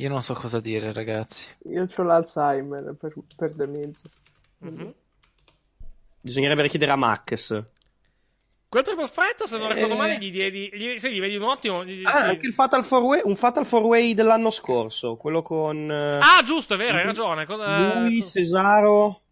[0.00, 1.46] io non so cosa dire, ragazzi.
[1.70, 4.00] Io ho l'Alzheimer per, per The Miz.
[4.58, 4.94] Mhm.
[6.20, 7.62] Bisognerebbe chiedere a Max.
[8.68, 9.96] Quel triple threat, se non ricordo Eh.
[9.96, 10.68] male, gli diedi.
[10.72, 11.84] Gli, sì, gli vedi un ottimo.
[11.84, 12.22] gli- Ah, sì.
[12.24, 16.76] anche il Fatal 4-Way, un Fatal 4-Way dell'anno scorso, quello con eh, Ah, giusto, è
[16.76, 17.46] vero, hai ragione.
[17.46, 17.98] Cosa...
[18.00, 19.22] lui, Cesaro.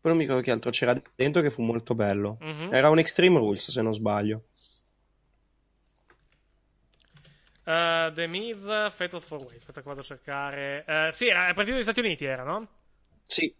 [0.00, 2.38] Poi non mi ricordo che altro c'era dentro che fu molto bello.
[2.40, 2.72] Mhm.
[2.72, 4.46] Era un Extreme Rules, se non sbaglio.
[7.64, 9.56] Eh, The Miz, Fatal 4 Way.
[9.56, 10.84] Aspetta che vado a cercare.
[10.86, 12.66] Eh, sì, era il partito degli Stati Uniti, era, no?
[13.22, 13.54] Sì.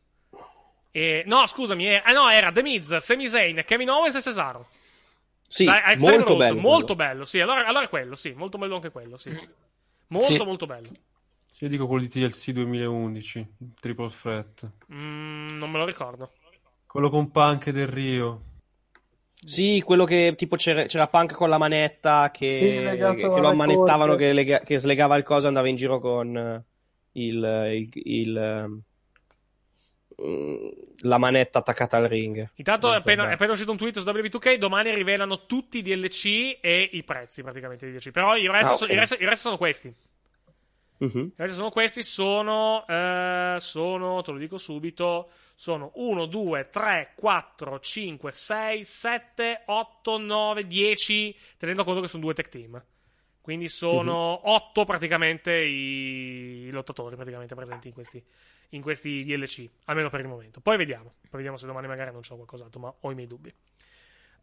[0.90, 4.68] E, no, scusami, era, ah, no, era The Miz, Sami Zayn, Kevin Owens e Cesaro.
[5.46, 6.60] Sì, Dai, a Extreme molto bello.
[6.60, 7.40] Molto bello, sì.
[7.40, 8.32] Allora, allora è quello, sì.
[8.32, 9.30] Molto bello anche quello, sì.
[10.08, 10.44] Molto, Sì.
[10.44, 10.88] molto bello.
[11.60, 14.68] Io dico quello di TLC 2011, il triple threat.
[14.92, 16.32] Mm, non me lo ricordo.
[16.86, 18.42] Quello con Punk e Del Rio.
[19.44, 23.48] Sì, quello che tipo c'era, c'era Punk con la manetta che, Sì, legato che lo
[23.48, 26.64] ammanettavano, che, lega- che slegava il coso e andava in giro con eh,
[27.12, 28.82] il, il- il, ehm,
[31.02, 32.48] la manetta attaccata al ring.
[32.56, 33.30] Intanto è appena, Beh.
[33.30, 34.54] è appena uscito un tweet su WB2K.
[34.56, 38.12] Domani rivelano tutti i DLC e i prezzi praticamente dei DLC.
[38.12, 38.90] Però il resto, Ah, so- ok.
[38.92, 39.92] il resto- il resto sono questi.
[40.98, 41.18] Mhm.
[41.18, 42.02] I resto sono questi.
[42.04, 45.30] Sono, eh, sono, te lo dico subito.
[45.54, 51.36] Sono 1, 2, 3, 4, 5, 6, 7, 8, 9, 10.
[51.56, 52.82] Tenendo conto che sono due tech team.
[53.40, 58.24] Quindi sono 8 praticamente i, i lottatori praticamente presenti in questi,
[58.70, 59.68] in questi DLC.
[59.86, 60.60] Almeno per il momento.
[60.60, 61.14] Poi vediamo.
[61.22, 63.52] Poi vediamo se domani magari non c'ho qualcos'altro, ma ho i miei dubbi.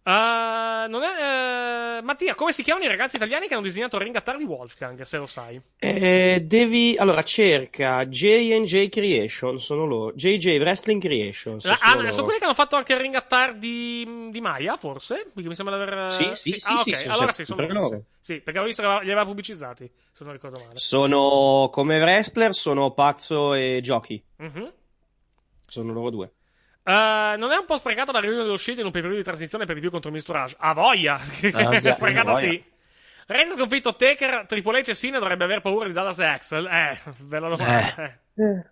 [0.10, 4.02] Eh, non è, eh, Mattia, come si chiamano i ragazzi italiani che hanno disegnato il
[4.02, 5.62] ring a di Wolfgang, se lo sai?
[5.78, 10.12] Eh, devi allora cerca J&J Creation, sono loro.
[10.14, 11.64] JJ Wrestling Creations.
[11.66, 12.12] La- sono ah, loro.
[12.12, 15.30] sono quelli che hanno fatto anche il ring a di, di Maya, forse?
[15.32, 16.12] Perché mi sembra di aver...
[16.12, 17.88] Sì, sì, sì, ah, sì, ok, sono allora sì, sono loro.
[17.88, 18.02] Sì.
[18.20, 20.80] Sì, perché avevo visto che li aveva pubblicizzati, se non ricordo male.
[20.80, 24.24] Sono come wrestler, sono Pazzo e Jockey.
[24.38, 24.74] Mhm.
[25.68, 26.32] Sono loro due.
[26.90, 29.66] Eh, non è un po' sprecata la riunione dello Shield in un periodo di transizione
[29.66, 30.24] per di più contro Mr.
[30.30, 30.56] Raj?
[30.58, 31.20] A voglia!
[31.52, 32.64] voglia, sprecata sì.
[33.28, 36.66] Reigns ha sconfitto Taker, Triple H e Cena dovrebbe aver paura di Dallas e Axel.
[36.66, 38.06] Eh, bella domanda.
[38.34, 38.66] eh.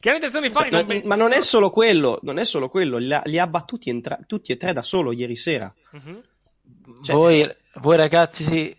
[0.00, 1.00] Che hanno intenzione di fare Ma- con...
[1.04, 4.18] ma non è solo quello, non è solo quello, li ha, li ha battuti entra-
[4.26, 5.72] tutti e tre da solo ieri sera.
[5.92, 6.22] Mhm.
[7.04, 8.76] Cioè- voi, voi ragazzi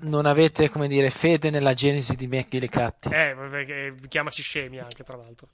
[0.00, 3.08] non avete, come dire, fede nella genesi di Mackie Lecatti.
[3.08, 5.48] Eh, perché chiamaci scemi anche, tra l'altro.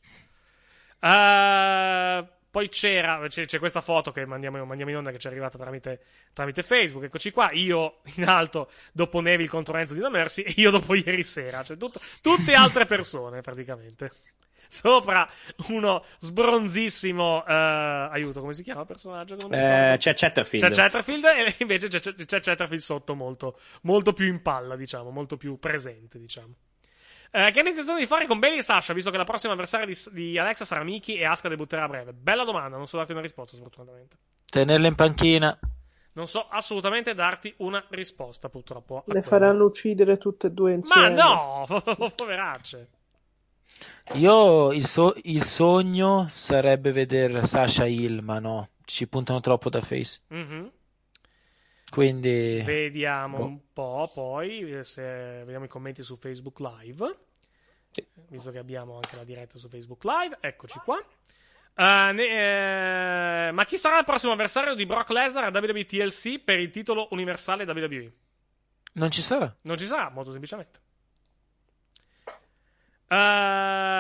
[1.01, 5.31] Eh, poi c'era, c'è, c'è questa foto che mandiamo, mandiamo in onda che ci è
[5.31, 6.01] arrivata tramite,
[6.33, 7.05] tramite Facebook.
[7.05, 11.23] Eccoci qua, io in alto dopo Neville contro Enzo di Mercy e io dopo ieri
[11.23, 11.63] sera.
[11.63, 14.11] Cioè, tut- tutte altre persone, praticamente.
[14.67, 15.29] Sopra
[15.69, 19.37] uno sbronzissimo, eh, aiuto, come si chiama il personaggio?
[19.51, 20.65] Eh, c'è Chatterfield.
[20.65, 25.11] C'è Chatterfield e invece c'è, c'è c'è Chatterfield sotto molto, molto più in palla, diciamo,
[25.11, 26.55] molto più presente, diciamo.
[27.33, 29.87] Eh, che hanno intenzione di fare con Bailey e Sasha, visto che la prossima avversaria
[29.87, 32.13] di, di Alexa sarà Miki e Asuka debutterà a breve?
[32.13, 34.17] Bella domanda, non so darti una risposta, sfortunatamente.
[34.51, 35.59] Tenerla in panchina.
[36.13, 39.05] Non so assolutamente darti una risposta, purtroppo.
[39.07, 41.15] Le faranno uccidere tutte e due Ma insieme.
[41.15, 41.67] no!
[42.17, 42.89] Poveracce.
[44.15, 49.81] Io il, so- il sogno sarebbe vedere Sasha Hill, ma no, ci puntano troppo da
[49.81, 50.21] face.
[50.29, 50.71] Mhm.
[51.91, 53.45] Quindi Vediamo boh.
[53.45, 55.03] un po' poi eh, se
[55.45, 57.19] vediamo i commenti su Facebook Live.
[58.29, 60.99] Visto che abbiamo anche la diretta su Facebook Live, eccoci qua.
[61.75, 66.39] Eh, ne- eh, ma chi sarà il prossimo avversario di Brock Lesnar a WWE TLC
[66.39, 68.13] per il titolo universale WWE?
[68.93, 69.55] non ci sarà.
[69.63, 70.79] Non ci sarà, molto semplicemente.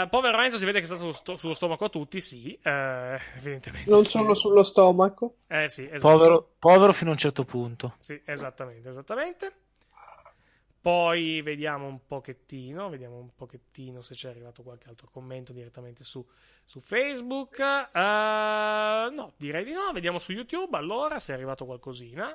[0.08, 3.20] Povero Enzo si vede che è stato sullo, sto- sullo stomaco a tutti, sì, eh,
[3.36, 3.90] evidentemente.
[3.90, 4.10] Non sì.
[4.10, 5.36] solo sullo stomaco.
[5.46, 6.16] Eh sì, esatto.
[6.16, 7.96] Povero, povero fino a un certo punto.
[8.00, 9.52] Sì, esattamente, esattamente.
[10.80, 16.26] Poi vediamo un pochettino, vediamo un pochettino se c'è arrivato qualche altro commento direttamente su,
[16.64, 17.58] su Facebook.
[17.58, 19.92] Eh, no, direi di no.
[19.92, 22.34] Vediamo su YouTube allora se è arrivato qualcosina.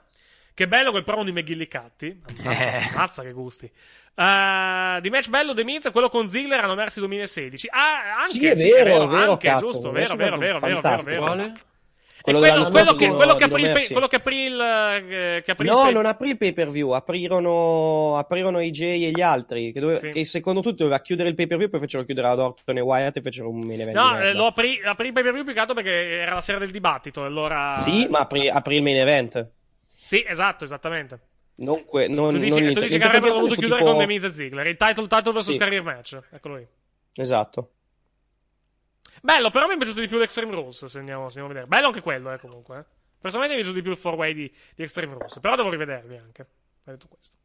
[0.55, 2.21] Che bello quel promo di McGillicatti.
[2.39, 2.87] Ammazza, Eh.
[2.93, 3.65] ammazza che gusti.
[3.65, 7.67] Eh, di match bello The Miz, quello con Ziggler hanno Mercy 2016.
[7.71, 11.03] Ah, anche, Sì, è vero, è vero, anche, cazzo, giusto, vero, vero, vero, vero, vero,
[11.03, 11.51] vero.
[12.21, 15.41] Quello, quello, quello che, quello che aprì il, No pay- quello che aprì il, eh,
[15.43, 19.03] che aprì il No, pay- non aprì il pay per view, aprirono, aprirono i Jay
[19.05, 19.71] e gli altri.
[19.73, 20.09] Che, dove- Sì.
[20.09, 22.81] che secondo tutti doveva chiudere il pay per view, poi fecero chiudere ad Orton e
[22.81, 23.95] Wyatt e fecero un main event.
[23.97, 26.41] No, eh, lo aprì, aprì il pay per view più che altro perché era la
[26.41, 27.23] sera del dibattito.
[27.25, 27.71] Allora...
[27.73, 29.47] Sì, ma aprì, aprì il main event.
[30.05, 31.19] Sì, esatto, esattamente.
[31.55, 34.05] Non, que- non, tu dici, non tu dici che avrebbero dovuto chiudere tipo- con The
[34.05, 34.67] Miz e Ziggler.
[34.67, 35.57] Il title, title versus Sì.
[35.57, 36.19] career match.
[36.29, 36.67] Eccolo lì.
[37.15, 37.71] Esatto.
[39.21, 41.65] Bello, però mi è piaciuto di più l'Extreme Rules, se andiamo, se andiamo a vedere.
[41.67, 42.77] Bello anche quello, eh, comunque.
[42.77, 42.85] eh.
[43.19, 46.17] Personalmente mi è piaciuto di più il 4-way di, di Extreme Rules, però devo rivederli
[46.17, 46.41] anche.
[46.85, 47.35] Ho detto questo.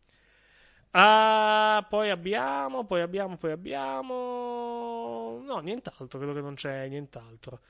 [0.90, 5.40] Ah, poi abbiamo, poi abbiamo, poi abbiamo...
[5.44, 7.60] No, nient'altro, credo che non c'è nient'altro.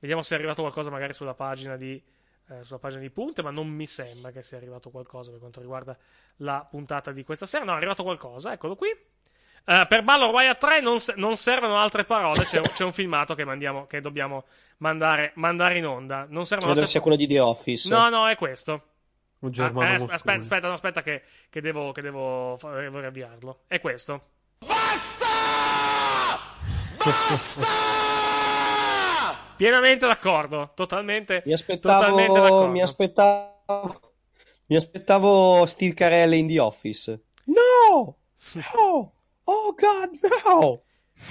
[0.00, 2.02] Vediamo se è arrivato qualcosa magari sulla pagina di,
[2.48, 5.60] eh, sulla pagina di punte, ma non mi sembra che sia arrivato qualcosa per quanto
[5.60, 5.96] riguarda
[6.36, 7.64] la puntata di questa sera.
[7.64, 8.88] No, è arrivato qualcosa, eccolo qui.
[8.88, 12.44] Eh, per Balor Wyatt 3 non, non servono altre parole.
[12.44, 14.44] C'è, un- c'è un filmato che, mandiamo, che dobbiamo
[14.78, 16.26] mandare, mandare in onda.
[16.28, 17.88] Non servono Credo altre sia quello di The Office.
[17.88, 18.72] No, no, è questo.
[19.40, 20.12] Un Ah, Germano eh, Mosconi.
[20.14, 23.64] aspetta, aspetta, no, aspetta che, che devo, che devo, devo riavviarlo.
[23.66, 24.22] È questo.
[29.56, 30.72] Pienamente d'accordo.
[30.74, 31.42] Totalmente.
[31.46, 32.68] Mi Totalmente aspettavo, d'accordo.
[32.68, 34.12] mi aspettavo,
[34.66, 37.20] mi aspettavo Steve Carell in The Office.
[37.44, 38.16] No!
[38.74, 39.12] No!
[39.44, 40.82] Oh god, no!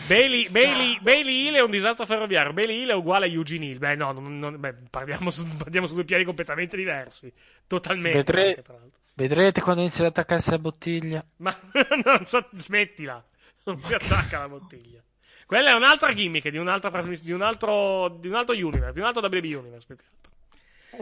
[0.07, 2.53] Bailey, Bailey, Bailey Hill è un disastro ferroviario.
[2.53, 3.77] Bailey Hill è uguale a Eugene Hill.
[3.77, 7.31] Beh, no, non- non- beh, parliamo, su, parliamo su due piani completamente diversi.
[7.67, 8.17] Totalmente.
[8.23, 8.97] Vedre- anche.
[9.13, 11.25] Vedrete quando inizia ad attaccarsi la bottiglia.
[11.37, 11.55] Ma
[12.03, 13.23] non so, smettila.
[13.65, 15.01] Non si attacca la bottiglia.
[15.45, 18.99] Quella è un'altra gimmick di un'altra trasmissione, di un altro, di un altro universe, di
[18.99, 19.85] un altro WWE universe.
[19.87, 20.31] più che altro.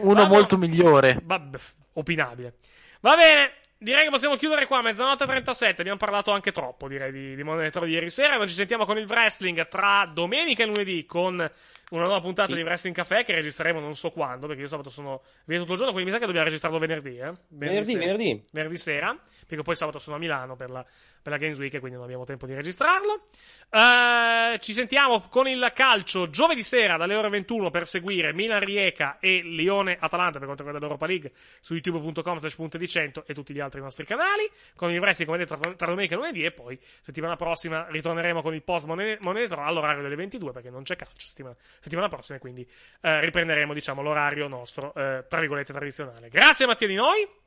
[0.02, 0.28] Uno Vabbè.
[0.28, 1.18] molto migliore.
[1.22, 1.58] Vabbè,
[1.94, 2.54] opinabile.
[3.00, 4.82] Va bene, direi che possiamo chiudere qua.
[4.82, 5.80] Mezzanotte 37.
[5.80, 8.36] Abbiamo parlato anche troppo, direi, di, di Raw di ieri sera.
[8.36, 11.50] Noi ci sentiamo con il wrestling tra domenica e lunedì con
[11.90, 15.22] una nuova puntata di Wrestling Café che registreremo non so quando, perché io sabato sono
[15.44, 17.32] via tutto il giorno, quindi mi sa che dobbiamo registrarlo venerdì, eh?
[17.48, 18.42] Venerdì, venerdì.
[18.52, 19.16] Venerdì sera,
[19.46, 20.84] perché poi sabato sono a Milano per la,
[21.24, 23.24] per la Games Week quindi non abbiamo tempo di registrarlo.
[23.70, 29.16] Eh, ci sentiamo con il calcio giovedì sera dalle ore 21 per seguire Milan Rieca
[29.18, 33.32] e Lione Atalanta per quanto riguarda l'Europa League su youtube.com slash punte di 100 e
[33.32, 34.48] tutti gli altri nostri canali.
[34.76, 38.54] Con il wrestling come detto tra, domenica e lunedì e poi settimana prossima ritorneremo con
[38.54, 42.68] il post monete all'orario delle 22 perché non c'è calcio settimana, settimana prossima quindi
[43.00, 46.28] eh, riprenderemo diciamo l'orario nostro eh, tra virgolette tradizionale.
[46.28, 47.42] Grazie Mattia di noi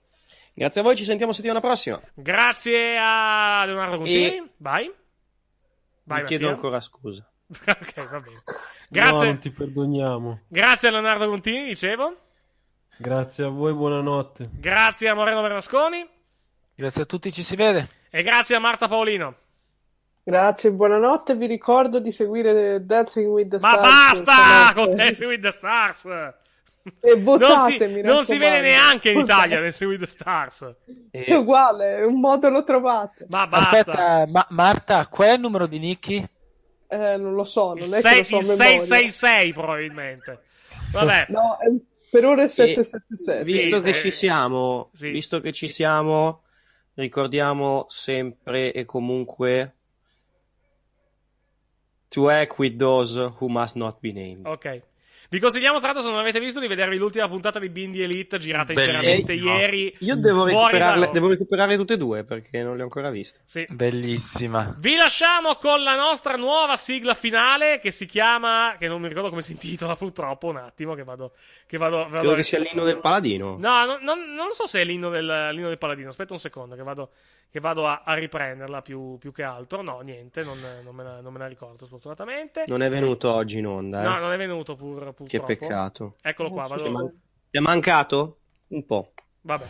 [0.60, 2.02] Grazie a voi, ci sentiamo settimana prossima.
[2.16, 4.92] grazie a Leonardo Contini E- vai
[6.04, 6.56] vai Vi chiedo Mattia.
[6.56, 7.30] ancora scusa.
[7.48, 8.44] ok va bene No,
[8.90, 10.40] grazie non ti perdoniamo.
[10.48, 12.16] grazie a Leonardo Contini dicevo
[12.98, 14.50] Grazie a voi, buonanotte.
[14.54, 16.10] grazie a Moreno Bernasconi
[16.74, 17.88] Grazie a tutti, ci si vede.
[18.10, 19.36] e grazie a Marta Paolino
[20.24, 21.36] Grazie, buonanotte.
[21.36, 23.88] Vi ricordo di seguire Dancing with the Ma Stars.
[23.88, 24.74] basta stanotte.
[24.90, 26.06] con Dancing with the Stars!
[27.02, 30.76] E Non votatemi, si, non si vede neanche in Italia with the Stars.
[31.12, 33.26] È uguale, un modo lo trovate.
[33.30, 33.70] Ma basta.
[33.72, 36.28] Aspetta, ma- Marta, qual è il numero di Nicky?
[36.90, 38.80] Eh, non lo so, non Il, è sei- che lo so il a memoria.
[38.80, 40.42] 666 probabilmente.
[40.92, 41.26] Vabbè.
[41.30, 41.72] No, è-
[42.10, 43.44] per ora è 777.
[43.44, 45.10] Visto Sì, che eh, ci siamo, sì.
[45.10, 46.44] visto che ci siamo,
[46.94, 49.74] ricordiamo sempre e comunque
[52.10, 54.46] to act with those who must not be named.
[54.48, 54.82] Ok.
[55.30, 58.38] Vi consigliamo, tra l'altro, se non avete visto, di vedervi l'ultima puntata di Bindi Elite
[58.38, 58.98] girata Bellissimo.
[58.98, 59.96] interamente ieri.
[60.00, 63.42] Io devo recuperarle, devo recuperare tutte e due perché non le ho ancora viste.
[63.46, 63.66] Sì.
[63.70, 64.74] Bellissima.
[64.78, 68.76] Vi lasciamo con la nostra nuova sigla finale che si chiama.
[68.80, 70.48] Che non mi ricordo come si intitola, purtroppo.
[70.48, 71.34] Un attimo, che vado.
[71.66, 73.58] Che vado, vado Credo a- che sia l'inno del paladino.
[73.60, 76.10] No, no, non, non so se è l'inno del, l'inno del paladino.
[76.10, 77.10] Aspetta un secondo, che vado,
[77.50, 79.82] che vado a, a riprenderla più, più che altro.
[79.82, 82.64] No, niente, non, non me la, non me la ricordo, sfortunatamente.
[82.68, 84.06] Non è venuto oggi in onda, eh.
[84.06, 85.24] No, non è venuto pur, purtroppo.
[85.26, 86.16] Che peccato.
[86.22, 86.92] Eccolo qua, Ti è, vado.
[86.92, 88.40] man- ti è mancato?
[88.68, 89.14] Un po'.
[89.42, 89.66] Vabbè.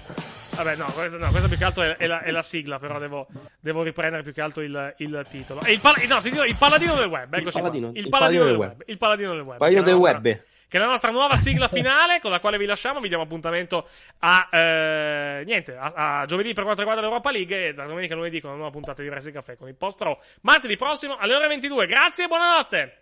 [0.56, 2.98] Vabbè, no, questo, no, questo più che altro è, è la, è la sigla, però
[2.98, 3.28] devo,
[3.60, 5.62] devo riprendere più che altro il, il titolo.
[5.62, 7.62] E il, pal- no, si dice il paladino del web, eccoci qua.
[7.70, 8.84] paladino, Il, il paladino, paladino del del web.
[8.88, 9.58] Il paladino del web.
[9.60, 10.44] Paladino del nostra- web.
[10.70, 13.00] Che è la nostra nuova sigla finale, con la quale vi lasciamo.
[13.00, 13.88] Vi diamo appuntamento
[14.20, 18.18] a, eh, niente, a, a giovedì per quanto riguarda l'Europa League e da domenica a
[18.18, 21.36] lunedì con una nuova puntata di Wrestling Caffè con il post pro martedì prossimo alle
[21.36, 21.86] ore 22.
[21.88, 23.02] Grazie e buonanotte!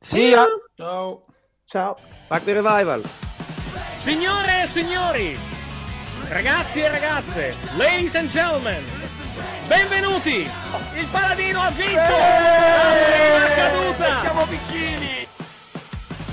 [0.00, 0.30] Sì,
[0.76, 1.24] Ciao.
[1.64, 1.98] Ciao.
[2.28, 3.02] Back the revival.
[3.94, 5.38] Signore e signori,
[6.28, 8.84] ragazzi e ragazze, ladies and gentlemen,
[9.66, 10.48] benvenuti!
[10.94, 11.96] Il paladino ha vinto!
[11.96, 14.20] La prima caduta!
[14.20, 15.37] Siamo vicini!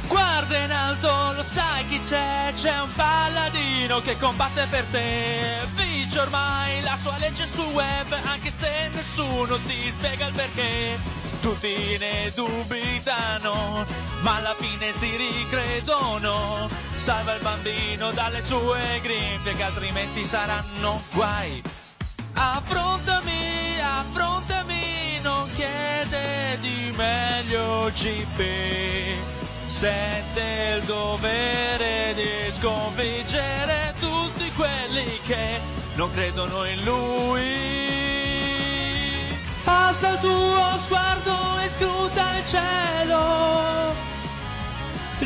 [0.08, 2.54] Guarda in alto, lo sai chi c'è?
[2.56, 5.68] C'è un paladino che combatte per te.
[5.74, 11.00] Vince ormai la sua legge sul web, anche se nessuno ti spiega il perché.
[11.42, 13.86] Tutti ne dubitano,
[14.22, 16.70] ma alla fine si ricredono.
[16.96, 21.62] Salva il bambino dalle sue grinfie, che altrimenti saranno guai.
[22.34, 29.35] Affrontami, affrontami, non chiede di meglio GP.
[29.78, 35.60] Sente il dovere di sconfiggere tutti quelli che
[35.96, 37.44] non credono in lui.
[39.66, 43.94] Alza il tuo sguardo e scruta il cielo.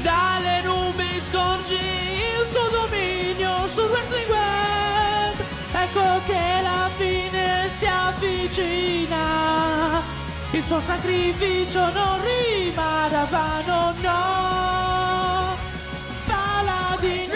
[0.02, 5.36] Dalle nubi scorgi il tuo dominio sul wrestling web.
[5.74, 9.30] Ecco che la fine si avvicina.
[10.52, 15.56] Il suo sacrificio non rimarrà vano, no.
[16.26, 17.34] Paladino.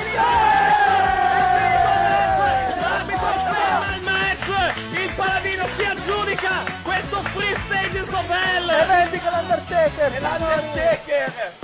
[2.81, 4.75] L'arbitro ferma il match!
[4.93, 8.69] Il paladino si aggiudica questo free stage in Sovel!
[8.69, 10.11] E vendica l'Undertaker!
[10.11, 11.62] E l'Undertaker!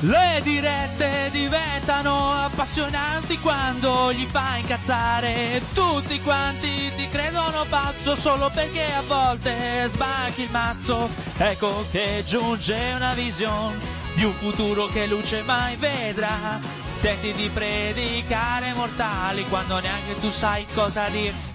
[0.00, 5.62] Le dirette diventano appassionanti quando gli fa incazzare.
[5.72, 11.08] Tutti quanti ti credono pazzo solo perché a volte sbacchi il mazzo.
[11.38, 13.78] Ecco che giunge una visione
[14.14, 16.60] di un futuro che luce mai vedrà.
[17.00, 21.54] Tenti di predicare mortali quando neanche tu sai cosa dire.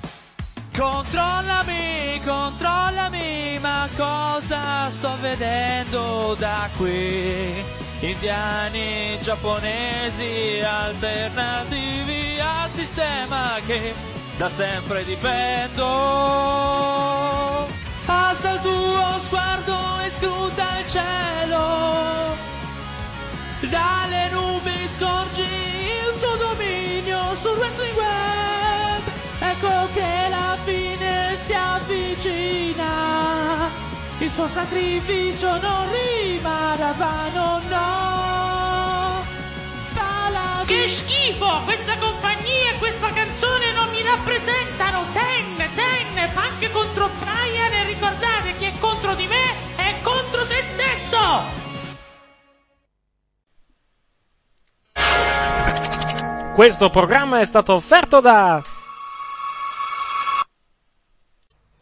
[0.75, 7.80] Controllami, controllami, ma cosa sto vedendo da qui?
[8.03, 13.93] Indiani, giapponesi, alternativi al sistema che
[14.37, 15.85] da sempre difendo.
[18.07, 22.35] Alza il tuo sguardo e scruta il cielo.
[23.69, 29.03] Dalle nubi scorgi il tuo dominio sul wrestling web.
[29.41, 30.20] Ecco che
[34.31, 39.25] Il suo sacrificio non rimarrà vano, no.
[39.93, 40.63] Paladino.
[40.65, 41.59] Che schifo!
[41.65, 45.03] Questa compagnia e questa canzone non mi rappresentano!
[45.11, 50.63] Ten, ten, anche contro Brian e ricordate chi è contro di me è contro se
[50.75, 51.59] stesso!
[56.55, 58.61] Questo programma è stato offerto da...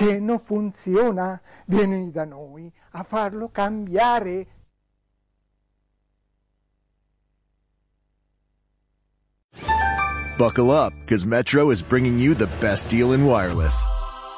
[0.00, 4.46] che non funziona, vieni da noi a farlo cambiare.
[10.38, 13.86] Buckle up, because Metro is bringing you the best deal in wireless.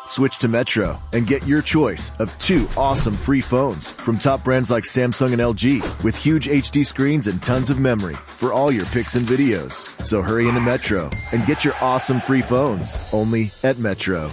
[0.04, 4.68] Switch to Metro and get your choice of two awesome free phones from top brands
[4.68, 8.86] like Samsung and LG with huge HD screens and tons of memory for all your
[8.86, 9.86] pics and videos.
[10.04, 14.32] So hurry into Metro and get your awesome free phones only at Metro.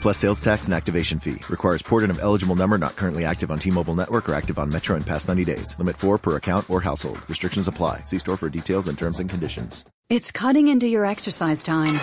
[0.00, 1.38] Plus sales tax and activation fee.
[1.48, 4.96] Requires porting of eligible number not currently active on T-Mobile network or active on Metro
[4.96, 5.76] in past 90 days.
[5.78, 7.20] Limit 4 per account or household.
[7.28, 8.02] Restrictions apply.
[8.04, 9.84] See store for details and terms and conditions.
[10.10, 12.00] It's cutting into your exercise time.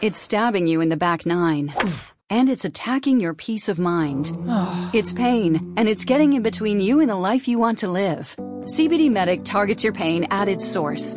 [0.00, 1.72] It's stabbing you in the back nine.
[2.28, 4.32] And it's attacking your peace of mind.
[4.92, 8.34] It's pain, and it's getting in between you and the life you want to live.
[8.64, 11.16] CBD Medic targets your pain at its source.